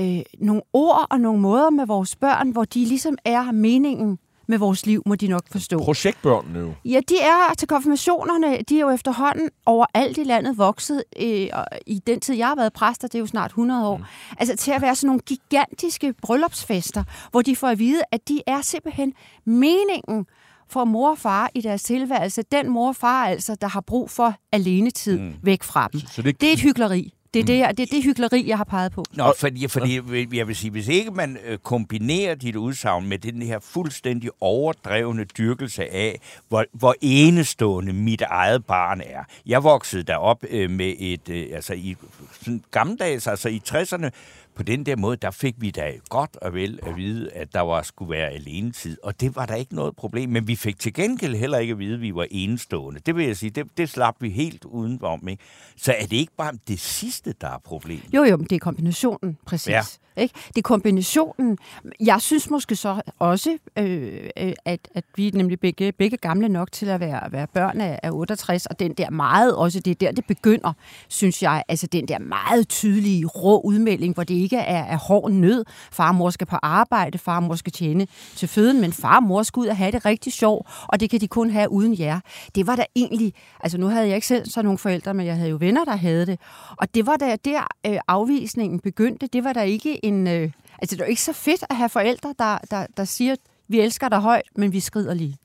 øh, 0.00 0.22
nogle 0.38 0.62
ord 0.72 1.06
og 1.10 1.20
nogle 1.20 1.40
måder 1.40 1.70
med 1.70 1.86
vores 1.86 2.16
børn, 2.16 2.50
hvor 2.50 2.64
de 2.64 2.84
ligesom 2.84 3.18
er 3.24 3.52
meningen 3.52 4.18
med 4.48 4.58
vores 4.58 4.86
liv, 4.86 5.02
må 5.06 5.14
de 5.14 5.28
nok 5.28 5.42
forstå. 5.50 5.78
Projektbørnene 5.78 6.58
jo. 6.58 6.72
Ja, 6.84 7.00
de 7.08 7.18
er 7.18 7.54
til 7.58 7.68
konfirmationerne, 7.68 8.58
de 8.68 8.76
er 8.76 8.80
jo 8.80 8.90
efterhånden 8.90 9.50
overalt 9.66 10.18
i 10.18 10.24
landet 10.24 10.58
vokset. 10.58 11.04
Øh, 11.20 11.48
I 11.86 12.02
den 12.06 12.20
tid, 12.20 12.34
jeg 12.34 12.46
har 12.46 12.56
været 12.56 12.72
præst, 12.72 13.02
det 13.02 13.14
er 13.14 13.18
jo 13.18 13.26
snart 13.26 13.50
100 13.50 13.88
år. 13.88 13.96
Mm. 13.96 14.04
Altså 14.38 14.56
til 14.56 14.70
at 14.70 14.82
være 14.82 14.94
sådan 14.96 15.06
nogle 15.06 15.20
gigantiske 15.20 16.14
bryllupsfester, 16.22 17.04
hvor 17.30 17.42
de 17.42 17.56
får 17.56 17.68
at 17.68 17.78
vide, 17.78 18.02
at 18.12 18.28
de 18.28 18.42
er 18.46 18.60
simpelthen 18.60 19.12
meningen 19.44 20.26
for 20.68 20.84
mor 20.84 21.10
og 21.10 21.18
far 21.18 21.50
i 21.54 21.60
deres 21.60 21.82
tilværelse. 21.82 22.42
Den 22.52 22.68
mor 22.68 22.88
og 22.88 22.96
far 22.96 23.24
altså, 23.26 23.56
der 23.60 23.68
har 23.68 23.80
brug 23.80 24.10
for 24.10 24.34
alenetid 24.52 25.18
mm. 25.18 25.34
væk 25.42 25.62
fra 25.62 25.88
dem. 25.92 26.00
Så 26.00 26.22
det, 26.22 26.40
det 26.40 26.48
er 26.48 26.52
et 26.52 26.60
hyggeleri. 26.60 27.12
Det 27.36 27.42
er 27.42 27.46
det, 27.46 27.58
jeg, 27.58 27.76
det, 27.76 27.82
er 27.82 27.96
det 27.96 28.04
hyggeleri, 28.04 28.48
jeg 28.48 28.56
har 28.56 28.64
peget 28.64 28.92
på. 28.92 29.04
Nå, 29.12 29.32
fordi, 29.38 29.68
fordi 29.68 30.00
jeg 30.32 30.48
vil 30.48 30.56
sige, 30.56 30.70
hvis 30.70 30.88
ikke 30.88 31.10
man 31.10 31.38
øh, 31.46 31.58
kombinerer 31.58 32.34
dit 32.34 32.56
udsagn 32.56 33.08
med 33.08 33.18
den 33.18 33.42
her 33.42 33.58
fuldstændig 33.58 34.30
overdrevne 34.40 35.24
dyrkelse 35.24 35.92
af, 35.92 36.20
hvor, 36.48 36.64
hvor 36.72 36.94
enestående 37.00 37.92
mit 37.92 38.22
eget 38.22 38.64
barn 38.64 39.00
er. 39.00 39.24
Jeg 39.46 39.64
voksede 39.64 40.02
derop 40.02 40.44
øh, 40.50 40.70
med 40.70 40.94
et, 40.98 41.28
øh, 41.28 41.46
altså 41.52 41.74
i 41.74 41.96
sådan 42.42 42.62
gammeldags, 42.70 43.26
altså 43.26 43.48
i 43.48 43.62
60'erne, 43.68 44.10
på 44.56 44.62
den 44.62 44.86
der 44.86 44.96
måde, 44.96 45.16
der 45.16 45.30
fik 45.30 45.54
vi 45.58 45.70
da 45.70 45.92
godt 46.08 46.36
og 46.36 46.54
vel 46.54 46.78
at 46.82 46.96
vide, 46.96 47.32
at 47.32 47.54
der 47.54 47.60
var, 47.60 47.82
skulle 47.82 48.10
være 48.10 48.30
alenetid, 48.30 48.96
og 49.02 49.20
det 49.20 49.36
var 49.36 49.46
der 49.46 49.54
ikke 49.54 49.74
noget 49.74 49.96
problem. 49.96 50.30
Men 50.30 50.48
vi 50.48 50.56
fik 50.56 50.78
til 50.78 50.94
gengæld 50.94 51.34
heller 51.34 51.58
ikke 51.58 51.72
at 51.72 51.78
vide, 51.78 51.94
at 51.94 52.00
vi 52.00 52.14
var 52.14 52.26
enestående. 52.30 53.00
Det 53.06 53.16
vil 53.16 53.26
jeg 53.26 53.36
sige, 53.36 53.50
det, 53.50 53.66
det 53.76 53.88
slap 53.88 54.14
vi 54.20 54.30
helt 54.30 54.64
udenom. 54.64 55.28
Ikke? 55.28 55.42
Så 55.76 55.92
er 55.98 56.06
det 56.06 56.16
ikke 56.16 56.32
bare 56.36 56.52
det 56.68 56.80
sidste, 56.80 57.34
der 57.40 57.48
er 57.48 57.58
problemet? 57.64 58.14
Jo, 58.14 58.24
jo, 58.24 58.36
men 58.36 58.46
det 58.46 58.56
er 58.56 58.60
kombinationen, 58.60 59.38
præcis. 59.46 59.68
Ja. 59.68 59.82
Ikke? 60.16 60.34
Det 60.48 60.58
er 60.58 60.62
kombinationen. 60.62 61.58
Jeg 62.00 62.20
synes 62.20 62.50
måske 62.50 62.76
så 62.76 63.00
også, 63.18 63.58
øh, 63.78 64.30
øh, 64.36 64.52
at, 64.64 64.88
at 64.94 65.04
vi 65.16 65.28
er 65.28 65.32
nemlig 65.34 65.60
begge, 65.60 65.92
begge 65.92 66.16
gamle 66.16 66.48
nok 66.48 66.72
til 66.72 66.86
at 66.86 67.00
være, 67.00 67.32
være 67.32 67.46
børn 67.46 67.80
af, 67.80 68.00
af 68.02 68.10
68, 68.12 68.66
og 68.66 68.78
den 68.78 68.92
der 68.92 69.10
meget, 69.10 69.56
også 69.56 69.80
det 69.80 69.90
er 69.90 69.94
der, 69.94 70.12
det 70.12 70.26
begynder, 70.26 70.72
synes 71.08 71.42
jeg, 71.42 71.64
altså 71.68 71.86
den 71.86 72.08
der 72.08 72.18
meget 72.18 72.68
tydelige, 72.68 73.26
rå 73.26 73.60
udmelding, 73.60 74.14
hvor 74.14 74.24
det 74.24 74.34
ikke 74.46 74.56
er, 74.56 74.84
er 74.84 74.96
hård 74.96 75.30
nød. 75.30 75.64
Far 75.92 76.08
og 76.08 76.14
mor 76.14 76.30
skal 76.30 76.46
på 76.46 76.56
arbejde, 76.62 77.18
far 77.18 77.36
og 77.36 77.42
mor 77.42 77.54
skal 77.54 77.72
tjene 77.72 78.06
til 78.36 78.48
føden, 78.48 78.80
men 78.80 78.92
far 78.92 79.16
og 79.16 79.22
mor 79.22 79.42
skal 79.42 79.60
ud 79.60 79.66
og 79.66 79.76
have 79.76 79.92
det 79.92 80.04
rigtig 80.04 80.32
sjovt, 80.32 80.68
og 80.88 81.00
det 81.00 81.10
kan 81.10 81.20
de 81.20 81.28
kun 81.28 81.50
have 81.50 81.70
uden 81.70 81.98
jer. 81.98 82.20
Det 82.54 82.66
var 82.66 82.76
da 82.76 82.84
egentlig, 82.96 83.32
altså 83.60 83.78
nu 83.78 83.86
havde 83.86 84.06
jeg 84.06 84.14
ikke 84.14 84.26
selv 84.26 84.46
så 84.50 84.62
nogle 84.62 84.78
forældre, 84.78 85.14
men 85.14 85.26
jeg 85.26 85.36
havde 85.36 85.50
jo 85.50 85.56
venner, 85.60 85.84
der 85.84 85.96
havde 85.96 86.26
det, 86.26 86.40
og 86.76 86.94
det 86.94 87.06
var 87.06 87.16
da 87.16 87.36
der 87.44 87.60
øh, 87.86 87.98
afvisningen 88.08 88.80
begyndte, 88.80 89.26
det 89.26 89.44
var 89.44 89.52
der 89.52 89.62
ikke 89.62 90.04
en... 90.04 90.26
Øh, 90.26 90.50
altså, 90.78 90.96
det 90.96 91.02
er 91.02 91.06
jo 91.06 91.10
ikke 91.10 91.22
så 91.22 91.32
fedt 91.32 91.64
at 91.70 91.76
have 91.76 91.88
forældre, 91.88 92.34
der, 92.38 92.58
der, 92.70 92.86
der 92.96 93.04
siger, 93.04 93.34
vi 93.68 93.80
elsker 93.80 94.08
dig 94.08 94.20
højt, 94.20 94.48
men 94.56 94.72
vi 94.72 94.80
skrider 94.80 95.14
lige. 95.14 95.36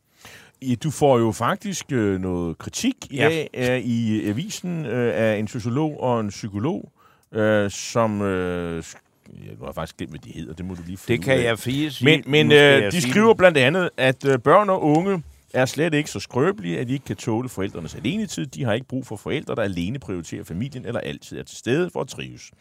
Ja, 0.61 0.75
du 0.75 0.91
får 0.91 1.19
jo 1.19 1.31
faktisk 1.31 1.91
øh, 1.91 2.21
noget 2.21 2.57
kritik 2.57 2.95
ja. 3.13 3.29
af, 3.29 3.49
af, 3.53 3.81
i 3.85 4.25
avisen 4.27 4.85
øh, 4.85 5.13
af 5.15 5.37
en 5.37 5.47
sociolog 5.47 5.99
og 5.99 6.19
en 6.19 6.29
psykolog, 6.29 6.91
øh, 7.33 7.71
som... 7.71 8.21
Øh, 8.21 8.83
jeg 9.45 9.51
har 9.65 9.71
faktisk 9.71 9.97
glemt, 9.97 10.11
hvad 10.11 10.19
de 10.19 10.31
hedder. 10.31 10.53
Det 10.53 10.65
må 10.65 10.73
du 10.73 10.81
lige 10.85 10.97
få 10.97 11.07
Det 11.07 11.23
kan 11.23 11.39
af. 11.39 11.43
jeg 11.43 11.59
fire 11.59 11.91
sige. 11.91 12.05
Men, 12.05 12.23
men 12.27 12.51
øh, 12.51 12.91
de 12.91 13.01
skriver 13.11 13.33
blandt 13.33 13.57
andet, 13.57 13.89
at 13.97 14.25
øh, 14.25 14.39
børn 14.39 14.69
og 14.69 14.83
unge 14.83 15.23
er 15.53 15.65
slet 15.65 15.93
ikke 15.93 16.09
så 16.11 16.19
skrøbelige, 16.19 16.79
at 16.79 16.87
de 16.87 16.93
ikke 16.93 17.05
kan 17.05 17.15
tåle 17.15 17.49
forældrenes 17.49 17.95
alenetid. 17.95 18.45
De 18.45 18.63
har 18.63 18.73
ikke 18.73 18.87
brug 18.87 19.07
for 19.07 19.15
forældre, 19.15 19.55
der 19.55 19.61
alene 19.61 19.99
prioriterer 19.99 20.43
familien 20.43 20.85
eller 20.85 20.99
altid 20.99 21.39
er 21.39 21.43
til 21.43 21.57
stede 21.57 21.89
for 21.93 22.01
at 22.01 22.07
trives. 22.07 22.51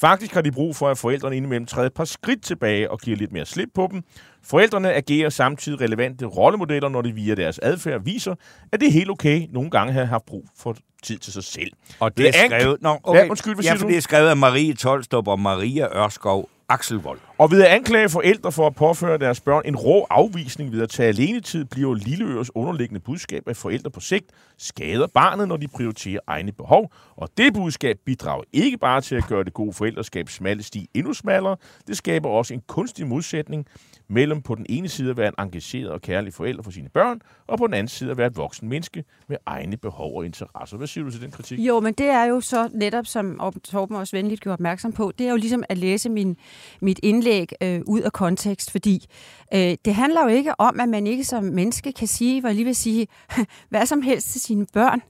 Faktisk 0.00 0.34
har 0.34 0.40
de 0.40 0.52
brug 0.52 0.76
for, 0.76 0.88
at 0.88 0.98
forældrene 0.98 1.36
indimellem 1.36 1.66
træder 1.66 1.86
et 1.86 1.94
par 1.94 2.04
skridt 2.04 2.42
tilbage 2.42 2.90
og 2.90 2.98
giver 2.98 3.16
lidt 3.16 3.32
mere 3.32 3.46
slip 3.46 3.68
på 3.74 3.88
dem. 3.92 4.02
Forældrene 4.42 4.92
agerer 4.92 5.30
samtidig 5.30 5.80
relevante 5.80 6.24
rollemodeller, 6.24 6.88
når 6.88 7.02
de 7.02 7.12
via 7.12 7.34
deres 7.34 7.58
adfærd 7.62 8.04
viser, 8.04 8.34
at 8.72 8.80
det 8.80 8.88
er 8.88 8.92
helt 8.92 9.10
okay 9.10 9.46
nogle 9.50 9.70
gange 9.70 10.00
at 10.00 10.08
have 10.08 10.20
brug 10.26 10.44
for 10.58 10.76
tid 11.02 11.18
til 11.18 11.32
sig 11.32 11.44
selv. 11.44 11.70
Og 12.00 12.16
det, 12.18 12.28
er 12.28 12.32
skrevet... 12.46 12.76
Nå, 12.80 12.98
okay. 13.02 13.20
ja, 13.20 13.28
undskyld, 13.28 13.54
hvad 13.54 13.64
ja, 13.64 13.74
for 13.74 13.86
det 13.86 13.96
er 13.96 14.00
skrevet 14.00 14.28
af 14.28 14.36
Marie 14.36 14.74
Tolstrup 14.74 15.28
og 15.28 15.40
Maria 15.40 16.04
Ørskov 16.04 16.48
Axelvold. 16.68 17.18
Og 17.38 17.50
ved 17.50 17.62
at 17.62 17.68
anklage 17.68 18.08
forældre 18.08 18.52
for 18.52 18.66
at 18.66 18.74
påføre 18.74 19.18
deres 19.18 19.40
børn 19.40 19.62
en 19.64 19.76
rå 19.76 20.06
afvisning 20.10 20.72
ved 20.72 20.82
at 20.82 20.88
tage 20.88 21.08
alenetid, 21.08 21.64
bliver 21.64 21.94
Lilleøres 21.94 22.56
underliggende 22.56 23.00
budskab, 23.00 23.42
at 23.48 23.56
forældre 23.56 23.90
på 23.90 24.00
sigt 24.00 24.26
skader 24.56 25.06
barnet, 25.06 25.48
når 25.48 25.56
de 25.56 25.68
prioriterer 25.68 26.20
egne 26.26 26.52
behov. 26.52 26.92
Og 27.16 27.28
det 27.36 27.54
budskab 27.54 27.98
bidrager 28.06 28.42
ikke 28.52 28.78
bare 28.78 29.00
til 29.00 29.14
at 29.14 29.24
gøre 29.28 29.44
det 29.44 29.52
gode 29.52 29.72
forældreskab 29.72 30.28
smalle 30.28 30.62
sti 30.62 30.90
endnu 30.94 31.12
smallere, 31.12 31.56
det 31.86 31.96
skaber 31.96 32.28
også 32.28 32.54
en 32.54 32.62
kunstig 32.66 33.06
modsætning 33.06 33.66
mellem 34.08 34.42
på 34.42 34.54
den 34.54 34.66
ene 34.68 34.88
side 34.88 35.10
at 35.10 35.16
være 35.16 35.28
en 35.28 35.44
engageret 35.44 35.90
og 35.90 36.00
kærlig 36.00 36.34
forælder 36.34 36.62
for 36.62 36.70
sine 36.70 36.88
børn, 36.88 37.20
og 37.46 37.58
på 37.58 37.66
den 37.66 37.74
anden 37.74 37.88
side 37.88 38.10
at 38.10 38.16
være 38.16 38.26
et 38.26 38.36
voksen 38.36 38.68
menneske 38.68 39.04
med 39.28 39.36
egne 39.46 39.76
behov 39.76 40.16
og 40.18 40.26
interesser. 40.26 40.76
Hvad 40.76 40.86
siger 40.86 41.04
du 41.04 41.10
til 41.10 41.22
den 41.22 41.30
kritik? 41.30 41.58
Jo, 41.58 41.80
men 41.80 41.94
det 41.94 42.06
er 42.06 42.24
jo 42.24 42.40
så 42.40 42.68
netop, 42.74 43.06
som 43.06 43.52
Torben 43.64 43.96
også 43.96 44.16
venligt 44.16 44.40
gjorde 44.40 44.54
opmærksom 44.54 44.92
på, 44.92 45.12
det 45.18 45.26
er 45.26 45.30
jo 45.30 45.36
ligesom 45.36 45.64
at 45.68 45.78
læse 45.78 46.08
min, 46.08 46.36
mit 46.80 47.00
indlæg 47.02 47.27
øh, 47.62 47.80
ud 47.86 48.00
af 48.00 48.12
kontekst, 48.12 48.70
fordi 48.70 49.06
øh, 49.54 49.76
det 49.84 49.94
handler 49.94 50.22
jo 50.22 50.28
ikke 50.28 50.60
om, 50.60 50.80
at 50.80 50.88
man 50.88 51.06
ikke 51.06 51.24
som 51.24 51.44
menneske 51.44 51.92
kan 51.92 52.08
sige, 52.08 52.40
hvor 52.40 52.50
lige 52.50 52.64
vil 52.64 52.76
sige, 52.76 53.06
hvad 53.70 53.86
som 53.86 54.02
helst 54.02 54.28
til 54.28 54.40
sine 54.40 54.66
børn. 54.72 55.02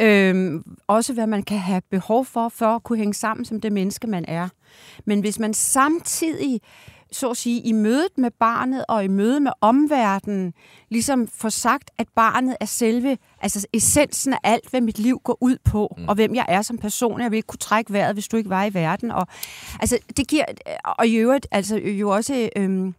Øh, 0.00 0.62
også 0.86 1.12
hvad 1.12 1.26
man 1.26 1.42
kan 1.42 1.58
have 1.58 1.82
behov 1.90 2.24
for, 2.24 2.48
for 2.48 2.66
at 2.66 2.82
kunne 2.82 2.98
hænge 2.98 3.14
sammen 3.14 3.44
som 3.44 3.60
det 3.60 3.72
menneske, 3.72 4.06
man 4.06 4.24
er. 4.28 4.48
Men 5.04 5.20
hvis 5.20 5.38
man 5.38 5.54
samtidig 5.54 6.60
så 7.12 7.30
at 7.30 7.36
sige, 7.36 7.60
i 7.60 7.72
mødet 7.72 8.18
med 8.18 8.30
barnet 8.30 8.84
og 8.88 9.04
i 9.04 9.08
mødet 9.08 9.42
med 9.42 9.52
omverdenen, 9.60 10.52
ligesom 10.88 11.28
får 11.28 11.48
sagt, 11.48 11.90
at 11.98 12.06
barnet 12.16 12.56
er 12.60 12.64
selve, 12.64 13.18
altså 13.40 13.66
essensen 13.72 14.32
af 14.32 14.38
alt, 14.44 14.70
hvad 14.70 14.80
mit 14.80 14.98
liv 14.98 15.20
går 15.24 15.38
ud 15.40 15.56
på, 15.64 15.94
mm. 15.98 16.08
og 16.08 16.14
hvem 16.14 16.34
jeg 16.34 16.44
er 16.48 16.62
som 16.62 16.78
person. 16.78 17.20
Jeg 17.20 17.30
vil 17.30 17.36
ikke 17.36 17.46
kunne 17.46 17.58
trække 17.58 17.92
vejret, 17.92 18.14
hvis 18.14 18.28
du 18.28 18.36
ikke 18.36 18.50
var 18.50 18.64
i 18.64 18.74
verden. 18.74 19.10
Og, 19.10 19.26
altså, 19.80 19.98
det 20.16 20.28
giver, 20.28 20.44
og 20.84 21.06
i 21.06 21.16
øvrigt, 21.16 21.46
altså 21.50 21.76
jo 21.76 22.10
også, 22.10 22.48
øhm, 22.56 22.94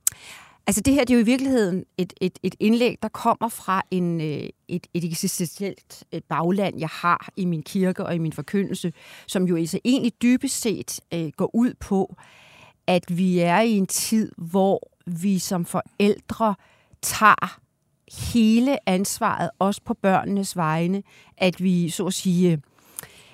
Altså 0.70 0.82
det 0.82 0.94
her 0.94 1.04
det 1.04 1.14
er 1.14 1.18
jo 1.18 1.22
i 1.22 1.26
virkeligheden 1.26 1.84
et, 1.98 2.14
et, 2.22 2.40
et 2.44 2.56
indlæg, 2.60 2.98
der 3.02 3.08
kommer 3.08 3.50
fra 3.50 3.82
en, 3.92 4.22
øh, 4.22 4.50
et, 4.68 4.88
et 4.94 5.06
eksistentielt 5.06 6.04
et 6.12 6.24
bagland, 6.24 6.80
jeg 6.80 6.90
har 6.92 7.30
i 7.36 7.46
min 7.46 7.64
kirke 7.64 8.06
og 8.06 8.16
i 8.16 8.18
min 8.18 8.34
forkyndelse, 8.34 8.94
som 9.28 9.44
jo 9.44 9.56
altså 9.56 9.80
egentlig 9.86 10.14
dybest 10.22 10.62
set 10.62 11.00
øh, 11.14 11.32
går 11.38 11.50
ud 11.54 11.74
på, 11.80 12.16
at 12.90 13.18
vi 13.18 13.40
er 13.40 13.60
i 13.60 13.72
en 13.72 13.88
tid, 13.88 14.32
hvor 14.38 14.92
vi 15.06 15.40
som 15.40 15.66
forældre 15.66 16.56
tager 17.02 17.60
hele 18.32 18.90
ansvaret, 18.90 19.50
også 19.60 19.82
på 19.86 19.94
børnenes 19.94 20.56
vegne, 20.56 21.04
at 21.38 21.64
vi 21.64 21.90
så 21.90 22.06
at 22.06 22.14
sige, 22.14 22.52
øh, 22.52 22.58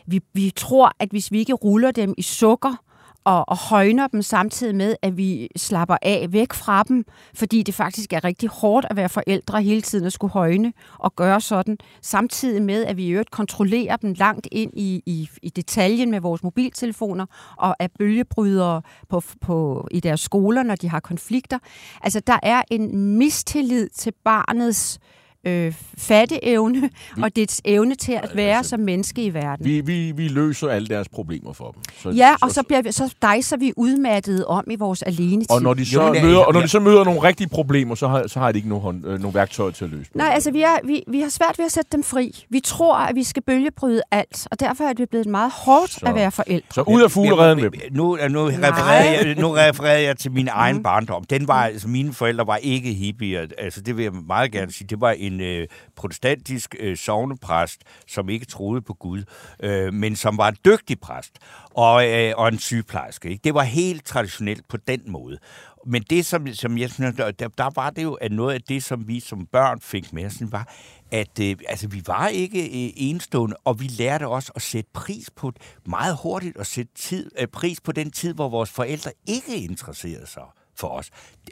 vi, 0.06 0.22
vi 0.34 0.51
tror, 0.56 0.91
at 0.99 1.10
hvis 1.10 1.32
vi 1.32 1.39
ikke 1.39 1.53
ruller 1.53 1.91
dem 1.91 2.14
i 2.18 2.22
sukker, 2.22 2.84
og, 3.26 3.49
og 3.49 3.57
højner 3.57 4.07
dem 4.07 4.21
samtidig 4.21 4.76
med, 4.76 4.95
at 5.01 5.17
vi 5.17 5.47
slapper 5.55 5.97
af 6.01 6.28
væk 6.30 6.53
fra 6.53 6.84
dem, 6.84 7.05
fordi 7.34 7.63
det 7.63 7.73
faktisk 7.73 8.13
er 8.13 8.23
rigtig 8.23 8.49
hårdt 8.49 8.86
at 8.89 8.95
være 8.95 9.09
forældre 9.09 9.61
hele 9.61 9.82
tiden 9.82 10.05
at 10.05 10.13
skulle 10.13 10.34
højne 10.34 10.73
og 10.99 11.15
gøre 11.15 11.41
sådan, 11.41 11.78
samtidig 12.01 12.61
med, 12.61 12.86
at 12.86 12.97
vi 12.97 13.05
i 13.05 13.09
øvrigt 13.09 13.32
kontrollerer 13.32 13.95
dem 13.95 14.13
langt 14.13 14.47
ind 14.51 14.71
i, 14.73 15.03
i, 15.05 15.30
i 15.41 15.49
detaljen 15.49 16.11
med 16.11 16.19
vores 16.19 16.43
mobiltelefoner 16.43 17.26
og 17.57 17.76
er 17.80 17.88
bølgebrydere 17.99 18.82
på, 19.09 19.21
på, 19.41 19.88
i 19.91 19.99
deres 19.99 20.21
skoler, 20.21 20.63
når 20.63 20.76
de 20.76 20.89
har 20.89 20.99
konflikter. 20.99 21.59
Altså, 22.01 22.19
der 22.19 22.39
er 22.43 22.61
en 22.71 23.17
mistillid 23.17 23.89
til 23.89 24.13
barnets 24.26 24.99
øh, 25.01 25.24
øh, 25.45 25.73
fatteevne 25.97 26.89
og 27.23 27.35
dets 27.35 27.61
evne 27.65 27.95
til 27.95 28.11
at 28.11 28.31
være 28.35 28.57
altså, 28.57 28.69
som 28.69 28.79
menneske 28.79 29.23
i 29.23 29.33
verden. 29.33 29.65
Vi, 29.65 29.81
vi, 29.81 30.11
vi 30.11 30.27
løser 30.27 30.69
alle 30.69 30.87
deres 30.87 31.09
problemer 31.09 31.53
for 31.53 31.71
dem. 31.71 31.81
Så, 32.03 32.09
ja, 32.09 32.35
og 32.41 32.51
så, 32.51 32.63
bliver 32.63 32.81
vi, 32.81 32.91
så 32.91 33.15
dejser 33.21 33.57
vi 33.57 33.73
udmattet 33.77 34.45
om 34.45 34.63
i 34.71 34.75
vores 34.75 35.01
alene 35.01 35.45
Og 35.49 35.61
når 35.61 35.73
de 35.73 35.85
så, 35.85 36.03
jo, 36.03 36.13
møder, 36.21 36.39
og 36.39 36.53
når 36.53 36.61
de 36.61 36.67
så 36.67 36.79
møder 36.79 37.03
nogle 37.03 37.23
rigtige 37.23 37.47
problemer, 37.47 37.95
så 37.95 38.07
har, 38.07 38.27
så 38.27 38.39
har 38.39 38.51
de 38.51 38.57
ikke 38.57 38.69
nogen, 38.69 39.05
øh, 39.05 39.19
nogen 39.19 39.33
værktøj 39.33 39.71
til 39.71 39.85
at 39.85 39.91
løse 39.91 40.09
dem. 40.13 40.21
Nej, 40.21 40.31
altså 40.33 40.51
vi, 40.51 40.61
er, 40.61 40.77
vi, 40.83 41.03
vi 41.07 41.19
har 41.21 41.29
svært 41.29 41.57
ved 41.57 41.65
at 41.65 41.71
sætte 41.71 41.89
dem 41.91 42.03
fri. 42.03 42.45
Vi 42.49 42.59
tror, 42.59 42.95
at 42.95 43.15
vi 43.15 43.23
skal 43.23 43.43
bølgebryde 43.43 44.01
alt, 44.11 44.47
og 44.51 44.59
derfor 44.59 44.83
er 44.83 44.93
det 44.93 45.09
blevet 45.09 45.27
meget 45.27 45.51
hårdt 45.51 45.91
så, 45.91 46.05
at 46.05 46.15
være 46.15 46.31
forældre. 46.31 46.67
Så 46.71 46.81
ud 46.81 47.01
af 47.01 47.11
fugleredden 47.11 47.63
med 47.63 47.71
nu, 47.91 48.17
nu, 48.29 48.45
refererer 48.45 49.25
jeg, 49.25 49.35
nu 49.35 49.51
refererer 49.51 49.99
jeg 49.99 50.17
til 50.17 50.31
min 50.31 50.47
egen 50.51 50.77
mm. 50.77 50.83
barndom. 50.83 51.23
Den 51.23 51.47
var, 51.47 51.63
altså, 51.63 51.87
mine 51.87 52.13
forældre 52.13 52.47
var 52.47 52.55
ikke 52.55 52.93
hippier. 52.93 53.47
Altså, 53.57 53.81
det 53.81 53.97
vil 53.97 54.03
jeg 54.03 54.13
meget 54.27 54.51
gerne 54.51 54.71
sige. 54.71 54.87
Det 54.87 55.01
var 55.01 55.11
en 55.11 55.34
en 55.36 55.41
øh, 55.41 55.67
protestantisk 55.95 56.75
øh, 56.79 56.97
sovnepræst, 56.97 57.81
som 58.07 58.29
ikke 58.29 58.45
troede 58.45 58.81
på 58.81 58.93
Gud, 58.93 59.23
øh, 59.59 59.93
men 59.93 60.15
som 60.15 60.38
var 60.38 60.47
en 60.47 60.57
dygtig 60.65 60.99
præst 60.99 61.39
og, 61.73 62.09
øh, 62.09 62.33
og 62.38 62.47
en 62.47 62.59
sygeplejerske. 62.59 63.29
Ikke? 63.29 63.41
Det 63.43 63.53
var 63.53 63.63
helt 63.63 64.05
traditionelt 64.05 64.67
på 64.67 64.77
den 64.77 65.01
måde. 65.07 65.38
Men 65.86 66.03
det, 66.09 66.25
som, 66.25 66.47
som 66.53 66.77
jeg 66.77 66.89
synes, 66.89 67.15
der, 67.15 67.31
der 67.31 67.69
var 67.75 67.89
det 67.89 68.03
jo, 68.03 68.13
at 68.13 68.31
noget 68.31 68.53
af 68.53 68.61
det, 68.61 68.83
som 68.83 69.07
vi 69.07 69.19
som 69.19 69.45
børn 69.45 69.81
fik 69.81 70.13
med 70.13 70.25
os, 70.25 70.41
var, 70.41 70.73
at 71.11 71.39
øh, 71.41 71.55
altså, 71.69 71.88
vi 71.88 72.03
var 72.07 72.27
ikke 72.27 72.59
øh, 72.59 72.93
enestående, 72.95 73.55
og 73.65 73.79
vi 73.79 73.88
lærte 73.88 74.27
også 74.27 74.51
at 74.55 74.61
sætte 74.61 74.89
pris 74.93 75.29
på 75.36 75.51
meget 75.86 76.17
hurtigt 76.23 76.57
at 76.57 76.67
sætte 76.67 76.91
tid, 76.95 77.31
øh, 77.39 77.47
pris 77.47 77.81
på 77.81 77.91
den 77.91 78.11
tid, 78.11 78.33
hvor 78.33 78.49
vores 78.49 78.69
forældre 78.69 79.11
ikke 79.27 79.55
interesserede 79.55 80.27
sig 80.27 80.43
for 80.78 80.88
os. 80.88 81.09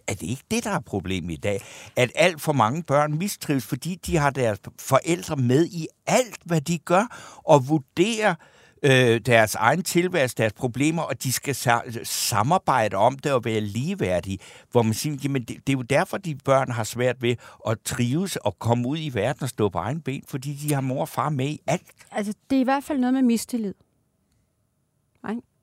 Er 0.07 0.13
det 0.13 0.27
ikke 0.27 0.43
det, 0.51 0.63
der 0.63 0.71
er 0.71 0.79
problemet 0.79 1.33
i 1.33 1.37
dag? 1.37 1.63
At 1.95 2.11
alt 2.15 2.41
for 2.41 2.53
mange 2.53 2.83
børn 2.83 3.17
mistrives, 3.17 3.65
fordi 3.65 3.95
de 3.95 4.17
har 4.17 4.29
deres 4.29 4.59
forældre 4.79 5.35
med 5.35 5.65
i 5.65 5.87
alt, 6.07 6.39
hvad 6.45 6.61
de 6.61 6.77
gør, 6.77 7.17
og 7.45 7.69
vurderer 7.69 8.35
øh, 8.83 9.21
deres 9.21 9.55
egen 9.55 9.83
tilværelse, 9.83 10.35
deres 10.35 10.53
problemer, 10.53 11.01
og 11.01 11.23
de 11.23 11.31
skal 11.31 11.55
sa- 11.55 12.03
samarbejde 12.03 12.97
om 12.97 13.19
det 13.19 13.31
og 13.31 13.45
være 13.45 13.61
ligeværdige. 13.61 14.37
Hvor 14.71 14.81
man 14.81 14.93
siger, 14.93 15.17
jamen 15.23 15.41
det, 15.41 15.67
det 15.67 15.73
er 15.73 15.77
jo 15.77 15.81
derfor, 15.81 16.17
de 16.17 16.35
børn 16.35 16.71
har 16.71 16.83
svært 16.83 17.21
ved 17.21 17.35
at 17.67 17.77
trives 17.85 18.35
og 18.35 18.59
komme 18.59 18.87
ud 18.87 18.97
i 18.99 19.11
verden 19.13 19.43
og 19.43 19.49
stå 19.49 19.69
på 19.69 19.77
egen 19.77 20.01
ben, 20.01 20.23
fordi 20.27 20.53
de 20.53 20.73
har 20.73 20.81
mor 20.81 21.01
og 21.01 21.09
far 21.09 21.29
med 21.29 21.47
i 21.47 21.59
alt. 21.67 21.91
Altså, 22.11 22.33
det 22.49 22.55
er 22.55 22.61
i 22.61 22.63
hvert 22.63 22.83
fald 22.83 22.99
noget 22.99 23.13
med 23.13 23.21
mistillid. 23.21 23.73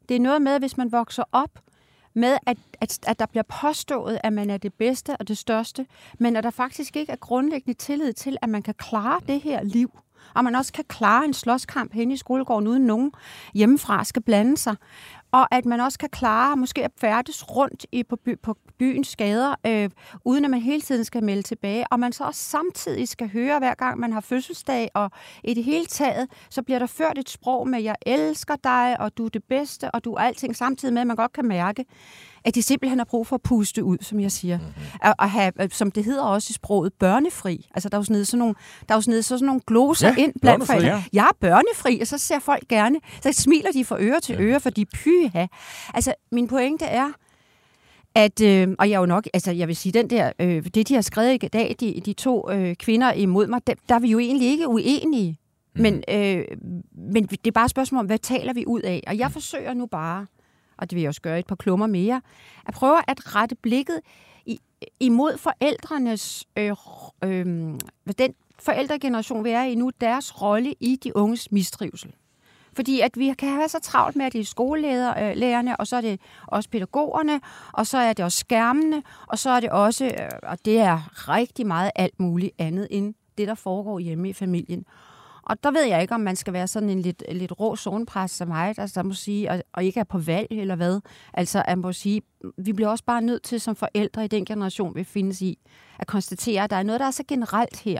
Det 0.08 0.16
er 0.16 0.20
noget 0.20 0.42
med, 0.42 0.52
at 0.52 0.60
hvis 0.60 0.76
man 0.76 0.92
vokser 0.92 1.24
op 1.32 1.50
med, 2.14 2.38
at, 2.46 2.58
at, 2.80 2.98
at 3.06 3.18
der 3.18 3.26
bliver 3.26 3.42
påstået, 3.60 4.18
at 4.24 4.32
man 4.32 4.50
er 4.50 4.56
det 4.56 4.74
bedste 4.74 5.16
og 5.16 5.28
det 5.28 5.38
største, 5.38 5.86
men 6.18 6.36
at 6.36 6.44
der 6.44 6.50
faktisk 6.50 6.96
ikke 6.96 7.12
er 7.12 7.16
grundlæggende 7.16 7.78
tillid 7.78 8.12
til, 8.12 8.36
at 8.42 8.48
man 8.48 8.62
kan 8.62 8.74
klare 8.74 9.20
det 9.28 9.40
her 9.40 9.62
liv. 9.62 9.98
Og 10.34 10.44
man 10.44 10.54
også 10.54 10.72
kan 10.72 10.84
klare 10.88 11.24
en 11.24 11.34
slåskamp 11.34 11.92
hen 11.92 12.10
i 12.10 12.16
skolegården, 12.16 12.66
uden 12.68 12.82
nogen 12.82 13.12
hjemmefra 13.54 14.04
skal 14.04 14.22
blande 14.22 14.56
sig 14.56 14.76
og 15.32 15.54
at 15.54 15.64
man 15.64 15.80
også 15.80 15.98
kan 15.98 16.08
klare 16.08 16.56
måske 16.56 16.84
at 16.84 16.90
færdes 17.00 17.56
rundt 17.56 17.86
i, 17.92 18.02
på, 18.02 18.16
by, 18.16 18.38
på 18.42 18.56
byens 18.78 19.16
gader, 19.16 19.54
øh, 19.66 19.90
uden 20.24 20.44
at 20.44 20.50
man 20.50 20.60
hele 20.60 20.82
tiden 20.82 21.04
skal 21.04 21.24
melde 21.24 21.42
tilbage, 21.42 21.84
og 21.90 22.00
man 22.00 22.12
så 22.12 22.24
også 22.24 22.42
samtidig 22.42 23.08
skal 23.08 23.30
høre, 23.32 23.58
hver 23.58 23.74
gang 23.74 23.98
man 23.98 24.12
har 24.12 24.20
fødselsdag, 24.20 24.90
og 24.94 25.10
i 25.44 25.54
det 25.54 25.64
hele 25.64 25.86
taget, 25.86 26.28
så 26.50 26.62
bliver 26.62 26.78
der 26.78 26.86
ført 26.86 27.18
et 27.18 27.30
sprog 27.30 27.68
med, 27.68 27.82
jeg 27.82 27.96
elsker 28.06 28.56
dig, 28.64 28.96
og 29.00 29.18
du 29.18 29.24
er 29.24 29.28
det 29.28 29.44
bedste, 29.44 29.90
og 29.90 30.04
du 30.04 30.12
er 30.12 30.20
alting, 30.20 30.56
samtidig 30.56 30.94
med, 30.94 31.00
at 31.00 31.06
man 31.06 31.16
godt 31.16 31.32
kan 31.32 31.48
mærke, 31.48 31.84
at 32.44 32.54
de 32.54 32.62
simpelthen 32.62 32.98
har 32.98 33.04
brug 33.04 33.26
for 33.26 33.36
at 33.36 33.42
puste 33.42 33.84
ud, 33.84 33.98
som 34.00 34.20
jeg 34.20 34.32
siger. 34.32 34.58
Mm-hmm. 34.58 34.98
At, 35.02 35.14
at 35.18 35.30
have, 35.30 35.52
som 35.70 35.90
det 35.90 36.04
hedder 36.04 36.22
også 36.22 36.46
i 36.50 36.52
sproget, 36.52 36.92
børnefri. 36.92 37.68
Altså, 37.74 37.88
der 37.88 37.96
er 37.96 38.00
jo 38.00 38.04
sådan, 38.04 38.24
sådan 38.24 38.38
nogle, 38.38 38.54
der 38.88 38.94
er 38.94 38.96
jo 38.96 39.00
sådan, 39.00 39.22
sådan 39.22 39.46
nogle 39.46 39.60
gloser 39.66 40.08
ja, 40.08 40.14
ind 40.16 40.32
blandt 40.40 40.66
forældre. 40.66 40.88
Ja. 40.88 41.04
Jeg 41.12 41.24
er 41.24 41.36
børnefri, 41.40 42.00
og 42.00 42.06
så 42.06 42.18
ser 42.18 42.38
folk 42.38 42.68
gerne, 42.68 43.00
så 43.22 43.32
smiler 43.32 43.72
de 43.72 43.84
fra 43.84 43.96
øre 44.00 44.20
til 44.20 44.34
ja. 44.34 44.40
øre, 44.40 44.60
fordi 44.60 44.84
pyha. 45.28 45.46
Altså, 45.94 46.14
min 46.32 46.48
pointe 46.48 46.84
er, 46.84 47.12
at, 48.14 48.40
øh, 48.40 48.68
og 48.78 48.90
jeg 48.90 48.96
er 48.96 49.00
jo 49.00 49.06
nok, 49.06 49.28
altså 49.34 49.52
jeg 49.52 49.68
vil 49.68 49.76
sige, 49.76 49.92
den 49.92 50.10
der, 50.10 50.32
øh, 50.38 50.64
det 50.74 50.88
de 50.88 50.94
har 50.94 51.02
skrevet 51.02 51.42
i 51.42 51.48
dag, 51.48 51.76
de, 51.80 52.00
de 52.04 52.12
to 52.12 52.50
øh, 52.50 52.76
kvinder 52.76 53.12
imod 53.12 53.46
mig, 53.46 53.66
der, 53.66 53.74
der 53.88 53.94
er 53.94 53.98
vi 53.98 54.08
jo 54.08 54.18
egentlig 54.18 54.48
ikke 54.48 54.68
uenige. 54.68 55.38
Mm. 55.74 55.82
Men, 55.82 56.02
øh, 56.08 56.44
men 56.92 57.26
det 57.26 57.46
er 57.46 57.50
bare 57.50 57.64
et 57.64 57.70
spørgsmål 57.70 57.98
om, 57.98 58.06
hvad 58.06 58.18
taler 58.18 58.52
vi 58.52 58.64
ud 58.66 58.80
af? 58.80 59.02
Og 59.06 59.18
jeg 59.18 59.30
forsøger 59.32 59.74
nu 59.74 59.86
bare 59.86 60.26
og 60.80 60.90
det 60.90 60.96
vil 60.96 61.02
jeg 61.02 61.08
også 61.08 61.20
gøre 61.20 61.38
et 61.38 61.46
par 61.46 61.56
klummer 61.56 61.86
mere, 61.86 62.20
at 62.66 62.74
prøve 62.74 62.98
at 63.08 63.36
rette 63.36 63.54
blikket 63.54 64.00
i, 64.46 64.60
imod 65.00 65.38
forældrenes, 65.38 66.44
øh, 66.56 66.76
øh, 67.24 67.46
den 68.18 68.34
forældregeneration, 68.58 69.44
vi 69.44 69.50
er 69.50 69.62
i 69.62 69.74
nu, 69.74 69.90
deres 70.00 70.42
rolle 70.42 70.74
i 70.80 70.96
de 70.96 71.16
unges 71.16 71.52
mistrivsel. 71.52 72.14
Fordi 72.72 73.00
at 73.00 73.18
vi 73.18 73.34
kan 73.38 73.48
have 73.48 73.68
så 73.68 73.78
travlt 73.82 74.16
med, 74.16 74.26
at 74.26 74.32
det 74.32 74.40
er 74.40 74.44
skolelærerne, 74.44 75.70
øh, 75.70 75.76
og 75.78 75.86
så 75.86 75.96
er 75.96 76.00
det 76.00 76.20
også 76.46 76.68
pædagogerne, 76.68 77.40
og 77.72 77.86
så 77.86 77.98
er 77.98 78.12
det 78.12 78.24
også 78.24 78.38
skærmene, 78.38 79.02
og 79.26 79.38
så 79.38 79.50
er 79.50 79.60
det 79.60 79.70
også, 79.70 80.04
øh, 80.04 80.28
og 80.42 80.58
det 80.64 80.78
er 80.78 81.28
rigtig 81.28 81.66
meget 81.66 81.90
alt 81.96 82.20
muligt 82.20 82.52
andet 82.58 82.88
end 82.90 83.14
det, 83.38 83.48
der 83.48 83.54
foregår 83.54 83.98
hjemme 83.98 84.28
i 84.28 84.32
familien. 84.32 84.84
Og 85.42 85.64
der 85.64 85.70
ved 85.70 85.84
jeg 85.84 86.02
ikke, 86.02 86.14
om 86.14 86.20
man 86.20 86.36
skal 86.36 86.52
være 86.52 86.66
sådan 86.66 86.90
en 86.90 87.02
lidt, 87.02 87.22
lidt 87.32 87.60
rå 87.60 87.76
zonepræst 87.76 88.36
som 88.36 88.48
mig, 88.48 88.78
altså, 88.78 89.00
der 89.00 89.02
må 89.02 89.14
sige, 89.14 89.50
og, 89.50 89.62
og 89.72 89.84
ikke 89.84 90.00
er 90.00 90.04
på 90.04 90.18
valg 90.18 90.46
eller 90.50 90.76
hvad. 90.76 91.00
Altså, 91.34 91.62
at 91.66 91.78
må 91.78 91.92
sige, 91.92 92.22
vi 92.58 92.72
bliver 92.72 92.88
også 92.88 93.04
bare 93.04 93.22
nødt 93.22 93.42
til 93.42 93.60
som 93.60 93.76
forældre 93.76 94.24
i 94.24 94.28
den 94.28 94.44
generation, 94.44 94.94
vi 94.94 95.04
findes 95.04 95.42
i, 95.42 95.58
at 95.98 96.06
konstatere, 96.06 96.64
at 96.64 96.70
der 96.70 96.76
er 96.76 96.82
noget, 96.82 97.00
der 97.00 97.06
er 97.06 97.10
så 97.10 97.24
generelt 97.28 97.80
her, 97.80 97.98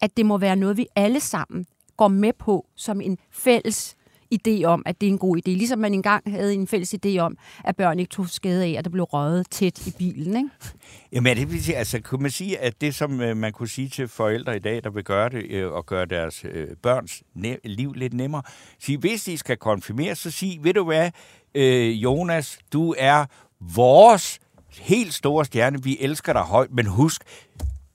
at 0.00 0.16
det 0.16 0.26
må 0.26 0.38
være 0.38 0.56
noget, 0.56 0.76
vi 0.76 0.86
alle 0.96 1.20
sammen 1.20 1.66
går 2.02 2.08
med 2.08 2.32
på 2.38 2.66
som 2.76 3.00
en 3.00 3.18
fælles 3.30 3.96
idé 4.34 4.64
om, 4.64 4.82
at 4.86 5.00
det 5.00 5.06
er 5.06 5.10
en 5.10 5.18
god 5.18 5.36
idé. 5.36 5.50
Ligesom 5.50 5.78
man 5.78 5.94
engang 5.94 6.30
havde 6.30 6.54
en 6.54 6.66
fælles 6.66 6.94
idé 6.94 7.18
om, 7.18 7.36
at 7.64 7.76
børn 7.76 7.98
ikke 7.98 8.10
tog 8.10 8.28
skade 8.28 8.64
af, 8.64 8.74
at 8.78 8.84
der 8.84 8.90
blev 8.90 9.04
røget 9.04 9.50
tæt 9.50 9.86
i 9.86 9.94
bilen. 9.98 10.36
Ikke? 10.36 10.48
Jamen, 11.12 11.36
det 11.36 11.52
vil 11.52 11.64
sige, 11.64 11.76
altså, 11.76 12.00
kunne 12.00 12.22
man 12.22 12.30
sige, 12.30 12.58
at 12.58 12.80
det, 12.80 12.94
som 12.94 13.20
øh, 13.20 13.36
man 13.36 13.52
kunne 13.52 13.68
sige 13.68 13.88
til 13.88 14.08
forældre 14.08 14.56
i 14.56 14.58
dag, 14.58 14.84
der 14.84 14.90
vil 14.90 15.04
gøre 15.04 15.28
det, 15.28 15.50
øh, 15.50 15.72
og 15.72 15.86
gøre 15.86 16.06
deres 16.06 16.44
øh, 16.44 16.68
børns 16.82 17.22
liv 17.64 17.92
lidt 17.92 18.14
nemmere, 18.14 18.42
sige, 18.78 18.98
hvis 18.98 19.24
de 19.24 19.38
skal 19.38 19.56
konfirmere, 19.56 20.14
så 20.14 20.30
sig, 20.30 20.58
ved 20.62 20.74
du 20.74 20.84
hvad, 20.84 21.10
øh, 21.54 22.02
Jonas, 22.02 22.58
du 22.72 22.94
er 22.98 23.24
vores 23.74 24.40
helt 24.80 25.14
store 25.14 25.44
stjerne, 25.44 25.82
vi 25.82 25.96
elsker 26.00 26.32
dig 26.32 26.42
højt, 26.42 26.70
men 26.70 26.86
husk, 26.86 27.22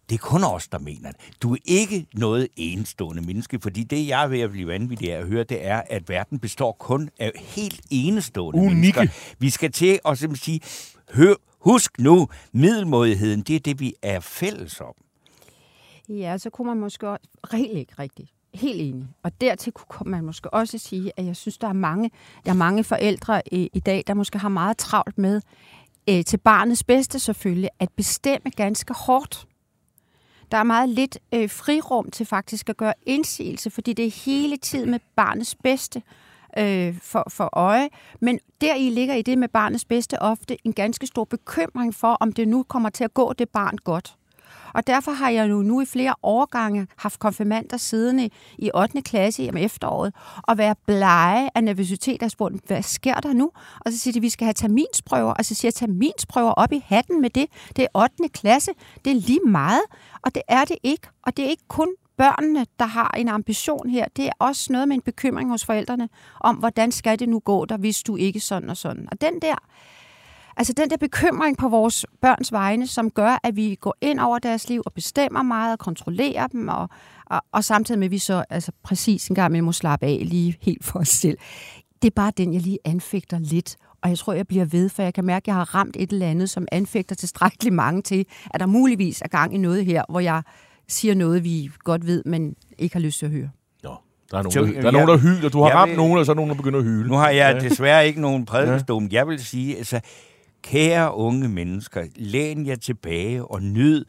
det 0.10 0.16
er 0.16 0.20
kun 0.20 0.44
os, 0.44 0.68
der 0.68 0.80
mener 0.80 1.12
det. 1.12 1.20
Du 1.42 1.54
er 1.54 1.58
ikke 1.66 2.08
noget 2.14 2.48
enestående 2.56 3.22
menneske, 3.22 3.60
fordi 3.60 3.84
det, 3.84 4.08
jeg 4.08 4.24
er 4.24 4.28
ved 4.28 4.40
at 4.40 4.52
blive 4.52 4.68
vanvittig 4.68 5.14
af 5.14 5.20
at 5.20 5.28
høre, 5.28 5.44
det 5.44 5.66
er, 5.66 5.82
at 5.90 6.10
verden 6.10 6.40
består 6.40 6.72
kun 6.72 7.10
af 7.20 7.32
helt 7.36 7.82
enestående 7.90 8.60
Unikke. 8.60 9.00
mennesker. 9.00 9.36
Vi 9.40 9.50
skal 9.50 9.72
til 9.72 10.00
at 10.06 10.18
sige, 10.18 10.62
hør, 11.14 11.34
husk 11.60 12.00
nu, 12.00 12.28
middelmodigheden, 12.52 13.42
det 13.42 13.56
er 13.56 13.60
det, 13.60 13.80
vi 13.80 13.94
er 14.02 14.20
fælles 14.20 14.82
om. 14.82 14.94
Ja, 16.10 16.38
så 16.38 16.50
kunne 16.50 16.68
man 16.68 16.78
måske 16.78 17.10
også, 17.10 17.28
rigtig 17.54 17.80
ikke 17.80 17.94
rigtigt, 18.00 18.32
helt 18.54 18.82
enig. 18.82 19.08
Og 19.24 19.42
dertil 19.42 19.74
kunne 19.74 20.12
man 20.12 20.24
måske 20.24 20.54
også 20.54 20.78
sige, 20.78 21.12
at 21.18 21.26
jeg 21.26 21.36
synes, 21.36 21.58
der 21.58 21.68
er 21.68 21.74
mange, 21.74 22.12
der 22.46 22.52
er 22.52 22.56
mange 22.56 22.84
forældre 22.84 23.42
i, 23.52 23.70
i 23.74 23.80
dag, 23.80 24.04
der 24.08 24.14
måske 24.14 24.38
har 24.38 24.50
meget 24.50 24.78
travlt 24.78 25.18
med, 25.18 25.42
øh, 26.10 26.24
til 26.24 26.38
barnets 26.38 26.84
bedste 26.84 27.20
selvfølgelig, 27.20 27.70
at 27.80 27.90
bestemme 27.96 28.52
ganske 28.56 28.94
hårdt, 28.94 29.48
der 30.52 30.58
er 30.58 30.64
meget 30.64 30.90
lidt 30.90 31.18
øh, 31.34 31.50
frirum 31.50 32.12
til 32.12 32.26
faktisk 32.26 32.70
at 32.70 32.78
gøre 32.78 32.94
indsigelse, 33.06 33.70
fordi 33.70 33.94
det 33.94 34.06
er 34.06 34.24
hele 34.26 34.58
tiden 34.58 34.92
med 34.92 35.00
barnets 35.16 35.56
bedste. 35.56 36.02
øh, 36.58 36.96
for, 37.02 37.24
for 37.30 37.50
øje. 37.54 37.90
Men 38.20 38.40
der 38.62 38.76
i 38.76 38.90
ligger 38.90 39.16
i 39.16 39.22
det 39.22 39.38
med 39.38 39.48
barnets 39.48 39.86
bedste 39.86 40.22
ofte 40.22 40.58
en 40.64 40.74
ganske 40.74 41.08
stor 41.08 41.24
bekymring 41.24 41.96
for, 41.96 42.18
om 42.20 42.32
det 42.32 42.48
nu 42.48 42.64
kommer 42.64 42.90
til 42.90 43.04
at 43.04 43.14
gå 43.14 43.34
det 43.34 43.50
barn 43.50 43.78
godt. 43.78 44.16
Og 44.74 44.88
derfor 44.88 45.12
har 45.12 45.30
jeg 45.30 45.50
jo 45.50 45.56
nu 45.56 45.82
i 45.82 45.86
flere 45.86 46.16
årgange 46.24 46.88
haft 46.98 47.20
konfirmander 47.20 47.78
siddende 47.78 48.30
i 48.58 48.72
8. 48.76 49.02
klasse 49.02 49.50
om 49.50 49.58
efteråret 49.58 50.14
og 50.44 50.58
være 50.58 50.76
blege 50.88 51.50
af 51.56 51.64
nervøsitet 51.64 52.24
og 52.24 52.32
spurgt, 52.32 52.68
hvad 52.68 52.82
sker 52.82 53.16
der 53.16 53.34
nu? 53.34 53.52
Og 53.80 53.92
så 53.92 53.98
siger 53.98 54.14
de, 54.14 54.22
vi 54.22 54.30
skal 54.30 54.46
have 54.46 54.54
terminsprøver. 54.54 55.34
Og 55.34 55.46
så 55.46 55.56
siger 55.56 55.68
jeg, 55.70 55.74
terminsprøver 55.74 56.52
op 56.52 56.72
i 56.72 56.84
hatten 56.86 57.22
med 57.22 57.30
det. 57.30 57.46
Det 57.76 57.84
er 57.94 58.02
8. 58.02 58.30
klasse. 58.30 58.72
Det 59.06 59.12
er 59.12 59.16
lige 59.16 59.40
meget. 59.48 59.82
Og 60.22 60.36
det 60.36 60.44
er 60.48 60.66
det 60.66 60.78
ikke. 60.84 61.08
Og 61.24 61.38
det 61.38 61.46
er 61.46 61.50
ikke 61.50 61.68
kun 61.68 61.90
børnene, 62.18 62.66
der 62.80 62.86
har 62.86 63.16
en 63.18 63.28
ambition 63.28 63.90
her. 63.90 64.06
Det 64.16 64.26
er 64.26 64.32
også 64.40 64.74
noget 64.74 64.88
med 64.88 64.96
en 64.96 65.02
bekymring 65.02 65.50
hos 65.50 65.66
forældrene 65.66 66.10
om, 66.40 66.56
hvordan 66.56 66.92
skal 66.92 67.20
det 67.20 67.30
nu 67.30 67.40
gå 67.40 67.66
der, 67.66 67.78
hvis 67.78 68.04
du 68.04 68.16
ikke 68.16 68.40
sådan 68.40 68.70
og 68.70 68.78
sådan. 68.78 69.08
Og 69.12 69.22
den 69.22 69.40
der, 69.42 69.56
altså 70.58 70.74
den 70.78 70.90
der 70.90 70.98
bekymring 70.98 71.58
på 71.58 71.70
vores 71.70 72.06
børns 72.22 72.52
vegne, 72.52 72.88
som 72.88 73.10
gør, 73.12 73.40
at 73.44 73.56
vi 73.56 73.76
går 73.82 73.96
ind 74.02 74.20
over 74.20 74.40
deres 74.40 74.70
liv 74.70 74.82
og 74.86 74.94
bestemmer 74.94 75.44
meget 75.44 75.72
og 75.74 75.80
kontrollerer 75.80 76.48
dem, 76.48 76.68
og, 76.68 76.90
og, 77.26 77.42
og 77.52 77.64
samtidig 77.64 78.00
med, 78.00 78.08
at 78.08 78.12
vi 78.12 78.18
så 78.18 78.44
altså, 78.50 78.72
præcis 78.84 79.28
en 79.28 79.36
gang 79.36 79.52
med 79.52 79.62
må 79.62 79.72
slappe 79.72 80.06
af 80.06 80.20
lige 80.26 80.58
helt 80.62 80.84
for 80.86 81.00
os 81.00 81.08
selv. 81.10 81.38
Det 82.02 82.08
er 82.08 82.14
bare 82.16 82.32
den, 82.38 82.54
jeg 82.54 82.62
lige 82.62 82.80
anfægter 82.86 83.40
lidt. 83.40 83.76
Og 84.02 84.10
jeg 84.10 84.18
tror, 84.18 84.34
jeg 84.34 84.48
bliver 84.48 84.66
ved, 84.66 84.90
for 84.90 85.04
jeg 85.04 85.14
kan 85.14 85.26
mærke, 85.26 85.44
at 85.44 85.48
jeg 85.48 85.56
har 85.56 85.76
ramt 85.76 85.96
et 86.00 86.12
eller 86.12 86.28
andet, 86.28 86.50
som 86.50 86.68
anfægter 86.72 87.16
tilstrækkeligt 87.16 87.76
mange 87.76 88.02
til, 88.02 88.26
at 88.54 88.60
der 88.60 88.66
muligvis 88.66 89.22
er 89.22 89.28
gang 89.28 89.54
i 89.56 89.58
noget 89.58 89.86
her, 89.86 90.04
hvor 90.10 90.20
jeg 90.20 90.42
siger 90.88 91.16
noget, 91.16 91.44
vi 91.44 91.70
godt 91.80 92.06
ved, 92.08 92.24
men 92.26 92.56
ikke 92.78 92.96
har 92.96 93.00
lyst 93.02 93.20
til 93.20 93.26
at 93.26 93.32
høre. 93.32 93.50
Der 94.32 94.38
er 94.38 94.44
nogen, 94.44 94.74
der, 94.76 94.82
der, 94.82 94.88
er 94.88 94.92
nogen, 94.92 95.08
der 95.08 95.18
hyler. 95.18 95.50
Du 95.50 95.62
har 95.62 95.70
ramt 95.70 95.90
vil- 95.90 95.98
nogen, 95.98 96.18
og 96.20 96.26
så 96.26 96.32
er 96.32 96.36
nogen, 96.36 96.50
der 96.50 96.56
begynder 96.56 96.80
at 96.80 96.86
hyle. 96.86 97.08
Nu 97.10 97.14
har 97.16 97.30
jeg 97.30 97.60
Ja. 97.62 97.70
desværre 97.70 98.08
ikke 98.08 98.22
nogen 98.22 98.46
prædikestol. 98.46 99.04
Jeg 99.12 99.28
vil 99.28 99.46
sige, 99.46 99.78
altså, 99.78 100.00
kære 100.72 101.16
unge 101.16 101.48
mennesker, 101.48 102.08
læn 102.16 102.66
jer 102.66 102.76
tilbage 102.76 103.46
og 103.46 103.64
nyd 103.64 104.06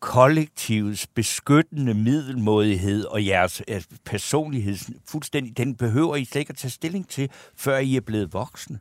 kollektivets 0.00 1.06
beskyttende 1.06 1.94
middelmådighed 1.94 3.04
og 3.04 3.26
jeres 3.26 3.62
personlighed 4.04 4.76
fuldstændig, 5.06 5.56
den 5.56 5.74
behøver 5.74 6.16
I 6.16 6.24
slet 6.24 6.40
ikke 6.40 6.50
at 6.50 6.56
tage 6.56 6.70
stilling 6.70 7.08
til, 7.08 7.30
før 7.56 7.78
I 7.78 7.96
er 7.96 8.00
blevet 8.00 8.32
voksne. 8.32 8.78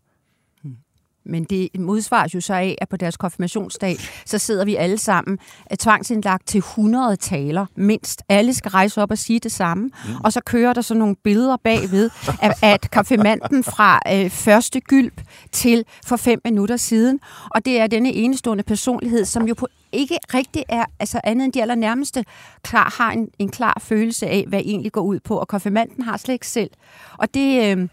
Men 1.30 1.44
det 1.44 1.70
modsvares 1.80 2.36
jo 2.36 2.42
så 2.42 2.54
af, 2.54 2.78
at 2.82 2.90
på 2.90 2.98
deres 2.98 3.18
konfirmationsdag, 3.18 3.98
så 4.26 4.38
sidder 4.38 4.66
vi 4.66 4.76
alle 4.76 4.98
sammen 4.98 5.38
øh, 5.72 5.78
tvangsindlagt 5.78 6.48
til 6.48 6.58
100 6.58 7.16
taler, 7.16 7.66
mindst. 7.76 8.24
Alle 8.30 8.54
skal 8.54 8.70
rejse 8.70 9.02
op 9.02 9.12
og 9.12 9.18
sige 9.18 9.40
det 9.40 9.52
samme. 9.52 9.84
Mm. 9.84 10.16
Og 10.24 10.34
så 10.34 10.42
kører 10.42 10.74
der 10.74 10.82
så 10.82 10.94
nogle 10.94 11.16
billeder 11.24 11.58
bagved 11.64 12.10
af, 12.42 12.54
at 12.62 12.92
konfirmanden 12.92 13.64
fra 13.64 14.00
øh, 14.14 14.30
første 14.30 14.80
gylp 14.80 15.22
til 15.52 15.86
for 16.06 16.16
fem 16.16 16.42
minutter 16.46 16.78
siden. 16.78 17.20
Og 17.52 17.66
det 17.66 17.80
er 17.80 17.88
denne 17.88 18.14
enestående 18.14 18.64
personlighed, 18.64 19.26
som 19.26 19.48
jo 19.48 19.54
på 19.54 19.68
ikke 19.92 20.20
rigtig 20.34 20.64
er 20.70 20.86
altså 21.00 21.22
andet 21.24 21.46
end 21.46 21.54
de 21.54 21.62
allernærmeste 21.62 22.26
klar, 22.64 22.96
har 22.98 23.12
en, 23.12 23.30
en 23.40 23.50
klar 23.50 23.78
følelse 23.82 24.28
af, 24.28 24.46
hvad 24.48 24.60
egentlig 24.60 24.92
går 24.92 25.02
ud 25.02 25.20
på. 25.20 25.38
Og 25.38 25.48
konfirmanden 25.48 26.04
har 26.04 26.18
slet 26.18 26.34
ikke 26.34 26.48
selv. 26.48 26.70
Og 27.18 27.34
det... 27.34 27.78
Øh, 27.78 27.88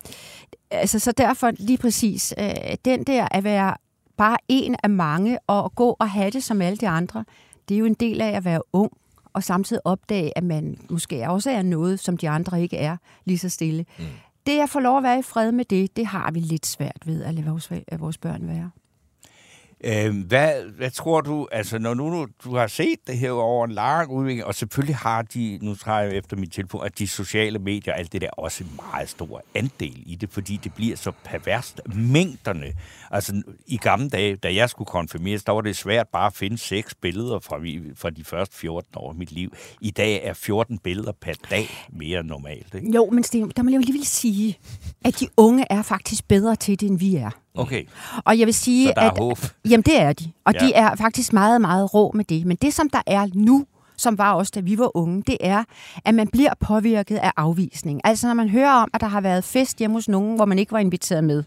altså, 0.75 0.99
så 0.99 1.13
derfor 1.13 1.51
lige 1.59 1.79
præcis, 1.79 2.35
øh, 2.39 2.55
den 2.85 3.05
der 3.05 3.29
at 3.31 3.45
være 3.45 3.77
bare 4.17 4.37
en 4.49 4.77
af 4.83 4.91
mange, 4.91 5.39
og 5.47 5.75
gå 5.75 5.97
og 5.99 6.11
have 6.11 6.31
det 6.31 6.45
som 6.45 6.63
alle 6.63 6.77
de 6.77 6.89
andre, 6.89 7.25
det 7.69 7.75
er 7.75 7.79
jo 7.79 7.85
en 7.85 7.95
del 7.95 8.21
af 8.21 8.31
at 8.31 8.45
være 8.45 8.61
ung, 8.73 8.93
og 9.33 9.45
samtidig 9.45 9.87
opdage, 9.87 10.39
at 10.39 10.45
man 10.45 10.79
måske 10.91 11.29
også 11.29 11.51
er 11.51 11.63
noget, 11.63 12.01
som 12.01 12.17
de 12.17 12.29
andre 12.29 12.63
ikke 12.63 12.77
er, 12.77 12.97
lige 13.25 13.39
så 13.39 13.49
stille. 13.49 13.85
Mm. 13.99 14.05
Det 14.47 14.61
at 14.61 14.71
få 14.71 14.81
lov 14.81 14.97
at 14.97 15.03
være 15.03 15.19
i 15.19 15.23
fred 15.23 15.53
med 15.53 15.65
det, 15.65 15.97
det 15.97 16.07
har 16.07 16.31
vi 16.31 16.41
lidt 16.41 16.67
svært 16.67 17.03
ved 17.05 17.25
at 17.25 17.35
lade 17.35 17.47
vores, 17.47 17.73
vores 17.99 18.19
børn 18.19 18.49
være. 18.49 18.71
Øh, 19.87 20.27
hvad, 20.27 20.63
hvad 20.77 20.91
tror 20.91 21.21
du, 21.21 21.49
altså 21.53 21.79
når 21.79 21.95
nu 21.95 22.11
du, 22.11 22.27
du 22.45 22.57
har 22.57 22.67
set 22.67 22.99
det 23.07 23.19
her 23.19 23.31
over 23.31 23.65
en 23.65 23.73
lang 23.73 24.11
udvikling, 24.11 24.45
og 24.45 24.55
selvfølgelig 24.55 24.97
har 24.97 25.23
de, 25.23 25.59
nu 25.63 25.75
tager 25.75 25.99
jeg 25.99 26.13
efter 26.17 26.37
mit 26.37 26.53
telefon, 26.53 26.87
at 26.87 26.99
de 26.99 27.09
sociale 27.09 27.59
medier, 27.59 27.95
alt 27.95 28.13
det 28.13 28.21
der, 28.21 28.31
også 28.31 28.65
en 28.65 28.71
meget 28.93 29.09
stor 29.09 29.43
andel 29.55 30.03
i 30.07 30.15
det, 30.15 30.31
fordi 30.31 30.61
det 30.65 30.75
bliver 30.75 30.97
så 30.97 31.13
perverst. 31.25 31.81
Mængderne, 31.95 32.73
altså 33.15 33.43
i 33.67 33.77
gamle 33.77 34.09
dage, 34.09 34.37
da 34.37 34.55
jeg 34.55 34.71
skulle 34.71 34.89
konfirmeres, 34.89 35.45
der 35.45 35.53
var 35.53 35.61
det 35.61 35.77
svært 35.77 36.09
bare 36.09 36.27
at 36.27 36.35
finde 36.35 36.59
seks 36.59 36.95
billeder 36.95 37.39
fra, 37.39 37.57
fra 37.97 38.11
de 38.11 38.25
første 38.25 38.57
14 38.57 38.91
år 38.97 39.11
af 39.11 39.17
mit 39.17 39.33
liv. 39.33 39.53
I 39.81 39.91
dag 39.91 40.21
er 40.25 40.33
14 40.33 40.79
billeder 40.79 41.13
per 41.21 41.33
dag 41.51 41.69
mere 41.93 42.23
normalt, 42.23 42.75
ikke? 42.75 42.91
Jo, 42.95 43.11
men 43.13 43.25
Sten, 43.25 43.53
der 43.57 43.63
må 43.63 43.71
jeg 43.71 43.75
jo 43.75 43.81
alligevel 43.81 44.07
sige, 44.07 44.59
at 45.05 45.21
de 45.21 45.29
unge 45.37 45.65
er 45.71 45.83
faktisk 45.83 46.29
bedre 46.29 46.57
til 46.57 46.81
det, 46.81 46.89
end 46.89 46.99
vi 46.99 47.17
er. 47.17 47.31
Okay, 47.55 47.85
Og 48.25 48.39
jeg 48.39 48.47
vil 48.47 48.55
sige, 48.55 48.87
så 48.87 48.93
der 48.97 49.03
er 49.03 49.11
at 49.11 49.19
håb. 49.19 49.39
Jamen, 49.65 49.83
det 49.83 50.01
er 50.01 50.13
de. 50.13 50.33
Og 50.45 50.55
ja. 50.55 50.67
de 50.67 50.73
er 50.75 50.97
faktisk 50.97 51.33
meget, 51.33 51.61
meget 51.61 51.95
rå 51.95 52.13
med 52.15 52.25
det. 52.25 52.47
Men 52.47 52.57
det, 52.57 52.75
som 52.75 52.91
der 52.91 53.03
er 53.07 53.27
nu, 53.35 53.67
som 53.97 54.19
var 54.19 54.33
også, 54.33 54.53
da 54.55 54.61
vi 54.61 54.79
var 54.79 54.97
unge, 54.97 55.23
det 55.27 55.37
er, 55.41 55.65
at 56.05 56.15
man 56.15 56.29
bliver 56.29 56.55
påvirket 56.61 57.17
af 57.17 57.33
afvisning. 57.37 58.01
Altså, 58.05 58.27
når 58.27 58.35
man 58.35 58.49
hører 58.49 58.73
om, 58.73 58.91
at 58.95 59.01
der 59.01 59.07
har 59.07 59.21
været 59.21 59.45
fest 59.45 59.79
hjemme 59.79 59.97
hos 59.97 60.09
nogen, 60.09 60.37
hvor 60.37 60.45
man 60.45 60.59
ikke 60.59 60.73
var 60.73 60.79
inviteret 60.79 61.25
med. 61.25 61.45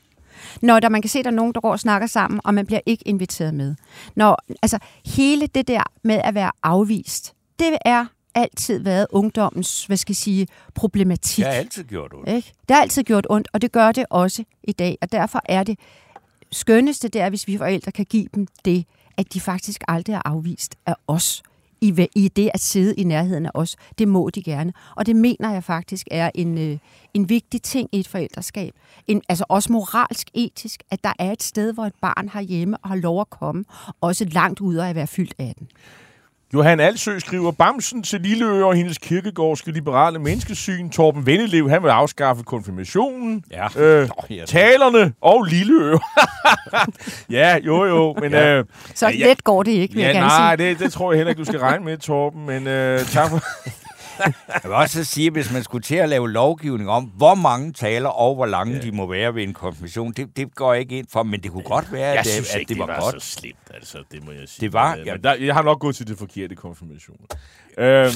Når 0.61 0.79
der, 0.79 0.89
man 0.89 1.01
kan 1.01 1.09
se, 1.09 1.19
at 1.19 1.25
der 1.25 1.31
er 1.31 1.35
nogen, 1.35 1.53
der 1.53 1.61
går 1.61 1.71
og 1.71 1.79
snakker 1.79 2.07
sammen, 2.07 2.41
og 2.43 2.53
man 2.53 2.65
bliver 2.65 2.79
ikke 2.85 3.07
inviteret 3.07 3.53
med. 3.53 3.75
Når, 4.15 4.37
altså, 4.61 4.79
hele 5.05 5.47
det 5.47 5.67
der 5.67 5.83
med 6.03 6.21
at 6.23 6.35
være 6.35 6.51
afvist, 6.63 7.33
det 7.59 7.77
er 7.85 8.05
altid 8.35 8.79
været 8.79 9.07
ungdommens, 9.09 9.85
hvad 9.85 9.97
skal 9.97 10.11
jeg 10.11 10.17
sige, 10.17 10.47
problematik. 10.75 11.39
Jeg 11.39 11.47
har 11.47 11.53
altid 11.53 11.83
gjort 11.83 12.11
det. 12.25 12.33
Ikke? 12.35 12.53
Det 12.69 12.75
har 12.75 12.81
altid 12.81 13.03
gjort 13.03 13.27
ondt, 13.29 13.47
og 13.53 13.61
det 13.61 13.71
gør 13.71 13.91
det 13.91 14.05
også 14.09 14.43
i 14.63 14.71
dag. 14.71 14.97
Og 15.01 15.11
derfor 15.11 15.41
er 15.45 15.63
det 15.63 15.79
skønneste, 16.51 17.07
det 17.07 17.21
er, 17.21 17.29
hvis 17.29 17.47
vi 17.47 17.57
forældre 17.57 17.91
kan 17.91 18.05
give 18.05 18.27
dem 18.35 18.47
det, 18.65 18.85
at 19.17 19.33
de 19.33 19.41
faktisk 19.41 19.83
aldrig 19.87 20.13
er 20.13 20.21
afvist 20.25 20.75
af 20.85 20.95
os. 21.07 21.43
I, 21.81 22.07
I 22.15 22.27
det 22.27 22.51
at 22.53 22.59
sidde 22.59 22.95
i 22.95 23.03
nærheden 23.03 23.45
af 23.45 23.51
os. 23.53 23.75
Det 23.97 24.07
må 24.07 24.29
de 24.29 24.43
gerne. 24.43 24.73
Og 24.95 25.05
det 25.05 25.15
mener 25.15 25.53
jeg 25.53 25.63
faktisk 25.63 26.07
er 26.11 26.31
en, 26.35 26.57
øh, 26.57 26.77
en 27.13 27.29
vigtig 27.29 27.61
ting 27.61 27.89
i 27.91 27.99
et 27.99 28.07
forældreskab. 28.07 28.73
En, 29.07 29.21
altså 29.29 29.45
også 29.49 29.71
moralsk, 29.71 30.27
etisk, 30.33 30.83
at 30.91 31.03
der 31.03 31.13
er 31.19 31.31
et 31.31 31.43
sted, 31.43 31.73
hvor 31.73 31.85
et 31.85 31.95
barn 32.01 32.29
har 32.29 32.41
hjemme 32.41 32.77
og 32.77 32.89
har 32.89 32.95
lov 32.95 33.21
at 33.21 33.29
komme. 33.29 33.65
Også 34.01 34.25
langt 34.25 34.59
ud 34.59 34.75
af 34.75 34.89
at 34.89 34.95
være 34.95 35.07
fyldt 35.07 35.33
af 35.39 35.53
den. 35.59 35.67
Johan 36.53 36.79
Alsø 36.79 37.19
skriver, 37.19 37.51
Bamsen 37.51 38.03
til 38.03 38.21
Lilleøre 38.21 38.65
og 38.65 38.75
hendes 38.75 38.97
kirkegårdske 38.97 39.71
liberale 39.71 40.19
menneskesyn. 40.19 40.89
Torben 40.89 41.25
Vennelev, 41.25 41.69
han 41.69 41.83
vil 41.83 41.89
afskaffe 41.89 42.43
konfirmationen. 42.43 43.43
Ja. 43.51 43.81
Øh, 43.81 44.07
Nå, 44.07 44.35
ja. 44.35 44.45
talerne 44.45 45.13
og 45.21 45.43
Lilleøre. 45.43 45.99
ja, 47.29 47.57
jo 47.65 47.85
jo, 47.85 48.15
men... 48.21 48.31
Ja. 48.31 48.57
Øh, 48.57 48.65
Så 48.95 49.11
let 49.15 49.43
går 49.43 49.63
det 49.63 49.71
ikke, 49.71 49.93
vil 49.93 50.01
ja, 50.01 50.07
jeg 50.07 50.15
gerne 50.15 50.27
nej, 50.27 50.55
sige. 50.57 50.69
det, 50.69 50.79
det 50.79 50.93
tror 50.93 51.11
jeg 51.11 51.17
heller 51.17 51.29
ikke, 51.29 51.39
du 51.39 51.45
skal 51.45 51.59
regne 51.59 51.85
med, 51.85 51.97
Torben. 51.97 52.45
Men 52.45 52.67
øh, 52.67 52.99
tak 52.99 53.29
for... 53.29 53.39
Jeg 54.53 54.61
vil 54.63 54.71
også 54.73 55.03
sige, 55.03 55.27
at 55.27 55.33
hvis 55.33 55.51
man 55.53 55.63
skulle 55.63 55.81
til 55.83 55.95
at 55.95 56.09
lave 56.09 56.31
lovgivning 56.31 56.89
om, 56.89 57.03
hvor 57.03 57.35
mange 57.35 57.73
taler 57.73 58.09
og 58.09 58.35
hvor 58.35 58.45
lange 58.45 58.73
ja. 58.75 58.81
de 58.81 58.91
må 58.91 59.05
være 59.07 59.35
ved 59.35 59.43
en 59.43 59.53
konfirmation, 59.53 60.11
det, 60.11 60.37
det 60.37 60.55
går 60.55 60.73
jeg 60.73 60.81
ikke 60.81 60.97
ind 60.97 61.07
for, 61.11 61.23
men 61.23 61.43
det 61.43 61.51
kunne 61.51 61.63
godt 61.63 61.91
være, 61.91 62.07
Jeg 62.09 62.19
at, 62.19 62.25
synes 62.27 62.53
at 62.53 62.59
ikke, 62.59 62.69
det 62.73 62.79
var, 62.79 62.99
godt. 63.01 63.21
så 63.23 63.29
slemt, 63.39 63.57
altså. 63.73 64.03
Det 64.11 64.23
må 64.25 64.31
jeg 64.31 64.43
sige. 64.47 64.61
Det 64.65 64.73
var- 64.73 64.95
ja. 65.05 65.13
men 65.13 65.23
der, 65.23 65.33
jeg 65.33 65.53
har 65.55 65.61
nok 65.61 65.79
gået 65.79 65.95
til 65.95 66.07
det 66.07 66.17
forkerte 66.17 66.55
konfirmation. 66.55 67.17
Øhm, 67.79 68.11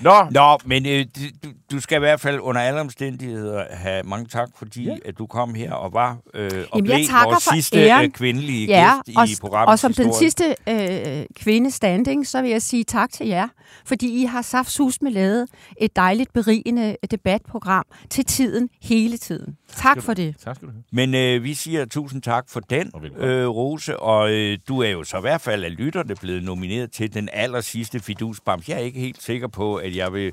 nå, 0.00 0.12
Nå, 0.30 0.58
men 0.64 0.86
øh, 0.86 1.04
du, 1.44 1.48
du 1.70 1.80
skal 1.80 1.96
i 1.96 1.98
hvert 1.98 2.20
fald 2.20 2.40
under 2.40 2.60
alle 2.60 2.80
omstændigheder 2.80 3.64
have 3.70 4.02
mange 4.02 4.26
tak, 4.26 4.48
fordi 4.56 4.84
ja. 4.84 4.96
at 5.04 5.18
du 5.18 5.26
kom 5.26 5.54
her 5.54 5.72
og 5.72 5.92
var 5.92 6.16
øh, 6.34 6.44
og 6.44 6.50
Jamen, 6.74 6.84
blev 6.84 6.96
vores 7.24 7.42
sidste 7.54 7.78
æren. 7.78 8.04
øh, 8.04 8.10
kvindelige 8.10 8.66
Ja, 8.66 8.92
gæst 9.06 9.18
og, 9.18 9.28
i 9.28 9.34
programmet. 9.40 9.72
og 9.72 9.78
som 9.78 9.92
den 9.94 10.14
sidste 10.14 10.54
øh, 10.68 11.24
kvinde 11.36 11.70
standing, 11.70 12.26
så 12.26 12.42
vil 12.42 12.50
jeg 12.50 12.62
sige 12.62 12.84
tak 12.84 13.12
til 13.12 13.26
jer, 13.26 13.48
fordi 13.86 14.22
I 14.22 14.24
har 14.24 14.42
saftsus 14.42 15.02
med 15.02 15.10
lavet 15.12 15.48
et 15.80 15.96
dejligt 15.96 16.32
berigende 16.32 16.96
debatprogram 17.10 17.84
til 18.10 18.24
tiden, 18.24 18.68
hele 18.82 19.18
tiden. 19.18 19.56
Tak 19.76 20.02
for 20.02 20.14
det. 20.14 20.34
tak 20.44 20.56
skal 20.56 20.68
du 20.68 20.72
have. 20.72 20.84
Men 20.90 21.14
øh, 21.14 21.44
vi 21.44 21.54
siger 21.54 21.84
tusind 21.84 22.22
tak 22.22 22.44
for 22.48 22.60
den, 22.60 22.92
øh, 23.18 23.48
Rose, 23.48 23.98
og 24.00 24.30
øh, 24.30 24.58
du 24.68 24.82
er 24.82 24.88
jo 24.88 25.04
så 25.04 25.18
i 25.18 25.20
hvert 25.20 25.40
fald 25.40 25.64
af 25.64 25.76
lytterne 25.76 26.14
blevet 26.14 26.42
nomineret 26.42 26.92
til 26.92 27.14
den 27.14 27.28
aller 27.32 27.60
sidste 27.60 28.00
fidusbams. 28.00 28.68
Jeg 28.68 28.74
er 28.74 28.80
ikke 28.80 29.00
helt 29.00 29.22
sikker 29.22 29.48
på, 29.48 29.76
at 29.76 29.96
jeg 29.96 30.12
vil 30.12 30.32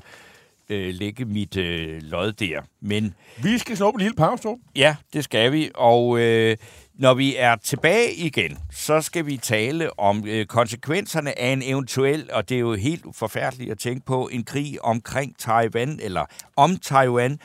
øh, 0.68 0.94
lægge 0.94 1.24
mit 1.24 1.56
øh, 1.56 2.02
lod 2.02 2.32
der, 2.32 2.60
men 2.80 3.14
Vi 3.42 3.58
skal 3.58 3.76
snuppe 3.76 3.96
en 3.96 4.00
lille 4.00 4.16
pause, 4.16 4.42
Torben. 4.42 4.62
Ja, 4.76 4.96
det 5.12 5.24
skal 5.24 5.52
vi. 5.52 5.70
Og 5.74 6.18
øh, 6.20 6.56
når 6.94 7.14
vi 7.14 7.36
er 7.36 7.56
tilbage 7.56 8.14
igen, 8.14 8.58
så 8.72 9.00
skal 9.00 9.26
vi 9.26 9.36
tale 9.36 9.98
om 9.98 10.24
øh, 10.26 10.46
konsekvenserne 10.46 11.38
af 11.38 11.52
en 11.52 11.62
eventuel, 11.64 12.28
og 12.32 12.48
det 12.48 12.54
er 12.54 12.58
jo 12.60 12.74
helt 12.74 13.04
forfærdeligt 13.12 13.70
at 13.70 13.78
tænke 13.78 14.06
på, 14.06 14.28
en 14.32 14.44
krig 14.44 14.84
omkring 14.84 15.38
Taiwan, 15.38 15.98
eller 16.02 16.24
om 16.56 16.76
Taiwan, 16.76 17.38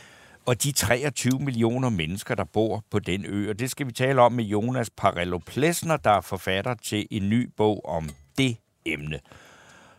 og 0.45 0.63
de 0.63 0.71
23 0.71 1.39
millioner 1.39 1.89
mennesker, 1.89 2.35
der 2.35 2.43
bor 2.43 2.83
på 2.91 2.99
den 2.99 3.25
ø. 3.25 3.49
Og 3.49 3.59
det 3.59 3.71
skal 3.71 3.87
vi 3.87 3.91
tale 3.91 4.21
om 4.21 4.31
med 4.31 4.43
Jonas 4.43 4.89
Parello 4.89 5.37
Plesner, 5.37 5.97
der 5.97 6.11
er 6.11 6.21
forfatter 6.21 6.73
til 6.73 7.07
en 7.11 7.29
ny 7.29 7.49
bog 7.57 7.85
om 7.85 8.09
det 8.37 8.57
emne. 8.85 9.19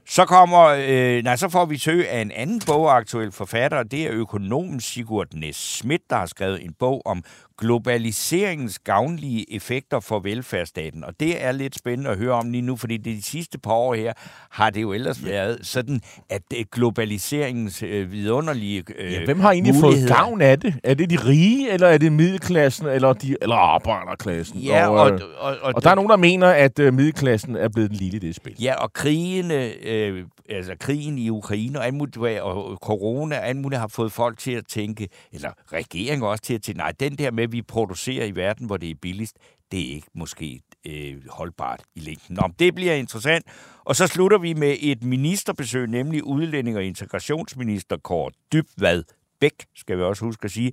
Så 0.09 0.25
kommer, 0.25 0.65
øh, 0.65 1.23
nej, 1.25 1.37
så 1.37 1.49
får 1.49 1.65
vi 1.65 1.79
søg 1.79 2.11
af 2.11 2.21
en 2.21 2.31
anden 2.31 2.61
bogaktuel 2.67 3.33
forfatter, 3.33 3.79
og 3.79 3.91
det 3.91 4.03
er 4.03 4.11
økonomen 4.13 4.81
Sigurd 4.81 5.35
Næs 5.35 5.57
Schmidt, 5.57 6.03
der 6.11 6.17
har 6.17 6.27
skrevet 6.27 6.65
en 6.65 6.75
bog 6.79 7.03
om 7.07 7.25
globaliseringens 7.59 8.79
gavnlige 8.79 9.55
effekter 9.55 10.01
for 10.01 10.19
velfærdsstaten. 10.19 11.05
Og 11.05 11.21
det 11.21 11.45
er 11.45 11.53
lidt 11.53 11.75
spændende 11.75 12.11
at 12.11 12.19
høre 12.19 12.33
om 12.33 12.51
lige 12.51 12.63
nu, 12.63 12.77
fordi 12.77 12.97
de 12.97 13.23
sidste 13.23 13.59
par 13.59 13.73
år 13.73 13.95
her 13.95 14.13
har 14.51 14.71
det 14.71 14.83
jo 14.83 14.93
ellers 14.93 15.25
været 15.25 15.59
sådan, 15.63 16.01
at 16.31 16.43
det 16.51 16.71
globaliseringens 16.71 17.83
øh, 17.83 18.13
vidunderlige 18.13 18.85
øh, 18.99 19.13
Ja, 19.13 19.25
hvem 19.25 19.41
har 19.41 19.53
egentlig 19.53 19.75
fået 19.81 20.09
gavn 20.09 20.41
af 20.41 20.61
det? 20.61 20.75
Er 20.85 20.95
det 20.95 21.11
de 21.11 21.17
rige, 21.17 21.73
eller 21.73 21.89
er 21.89 21.99
det 21.99 22.13
middelklassen, 22.13 22.87
eller, 22.87 23.13
de, 23.13 23.37
eller 23.43 23.57
arbejderklassen? 23.57 24.59
Ja, 24.59 24.89
og, 24.89 24.97
og, 24.97 25.13
øh, 25.13 25.21
og, 25.39 25.57
og, 25.63 25.73
og 25.75 25.83
der 25.83 25.91
er 25.91 25.95
nogen, 25.95 26.11
der 26.11 26.17
mener, 26.17 26.49
at 26.49 26.79
øh, 26.79 26.95
middelklassen 26.95 27.57
er 27.57 27.69
blevet 27.69 27.91
den 27.91 27.99
lille 27.99 28.17
i 28.17 28.21
det 28.21 28.35
spil. 28.35 28.55
Ja, 28.63 28.75
og 28.75 28.93
krigene, 28.93 29.85
øh, 29.85 30.25
altså 30.49 30.73
krigen 30.81 31.19
i 31.19 31.31
Ukraine 31.31 31.81
og, 31.81 31.95
muligt, 31.95 32.41
og 32.41 32.77
corona 32.83 33.39
og 33.39 33.47
alt 33.49 33.59
muligt 33.59 33.81
har 33.81 33.89
fået 33.89 34.13
folk 34.13 34.39
til 34.39 34.53
at 34.53 34.65
tænke, 34.69 35.09
eller 35.33 35.51
regeringen 35.73 36.23
også 36.29 36.43
til 36.43 36.55
at 36.55 36.63
tænke, 36.63 36.79
nej, 36.79 36.93
den 37.01 37.19
der 37.19 37.31
med, 37.31 37.46
at 37.47 37.53
vi 37.53 37.63
producerer 37.63 38.25
i 38.25 38.31
verden, 38.31 38.67
hvor 38.67 38.77
det 38.77 38.91
er 38.91 38.95
billigst, 39.03 39.37
det 39.73 39.81
er 39.81 39.95
ikke 39.95 40.09
måske 40.15 40.61
øh, 40.87 41.15
holdbart 41.31 41.83
i 41.95 42.01
længden. 42.01 42.37
Nå, 42.37 42.49
det 42.59 42.75
bliver 42.75 42.95
interessant. 42.95 43.47
Og 43.85 43.97
så 43.97 44.07
slutter 44.07 44.39
vi 44.39 44.55
med 44.55 44.77
et 44.81 45.05
ministerbesøg, 45.05 45.87
nemlig 45.87 46.25
udlænding- 46.25 46.77
og 46.77 46.85
integrationsminister 46.85 47.97
Kåre 47.97 48.31
Dybvad 48.53 49.03
Bæk, 49.41 49.67
skal 49.75 49.99
vi 49.99 50.03
også 50.03 50.25
huske 50.25 50.45
at 50.45 50.51
sige, 50.51 50.73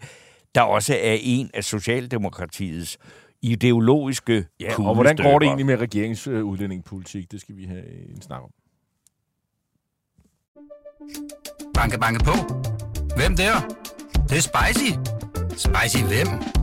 der 0.56 0.62
også 0.62 0.94
er 0.94 1.18
en 1.22 1.50
af 1.54 1.64
Socialdemokratiets 1.64 2.98
ideologiske 3.42 4.46
Ja, 4.60 4.80
og 4.80 4.94
hvordan 4.94 5.18
går 5.18 5.40
det 5.40 5.46
egentlig 5.46 5.66
med 5.66 5.78
regeringens 5.78 6.28
øh, 6.28 6.46
udlændingepolitik? 6.46 7.32
Det 7.32 7.42
skal 7.42 7.58
vi 7.58 7.66
have 7.66 8.10
en 8.10 8.22
snak 8.22 8.42
om. 8.44 8.50
Banke, 11.74 12.00
banke 12.00 12.24
på. 12.24 12.32
Hvem 13.16 13.36
der? 13.36 13.54
Det, 14.14 14.30
det 14.30 14.38
er 14.38 14.42
spicy. 14.42 14.92
Spicy 15.50 16.04
hvem? 16.04 16.63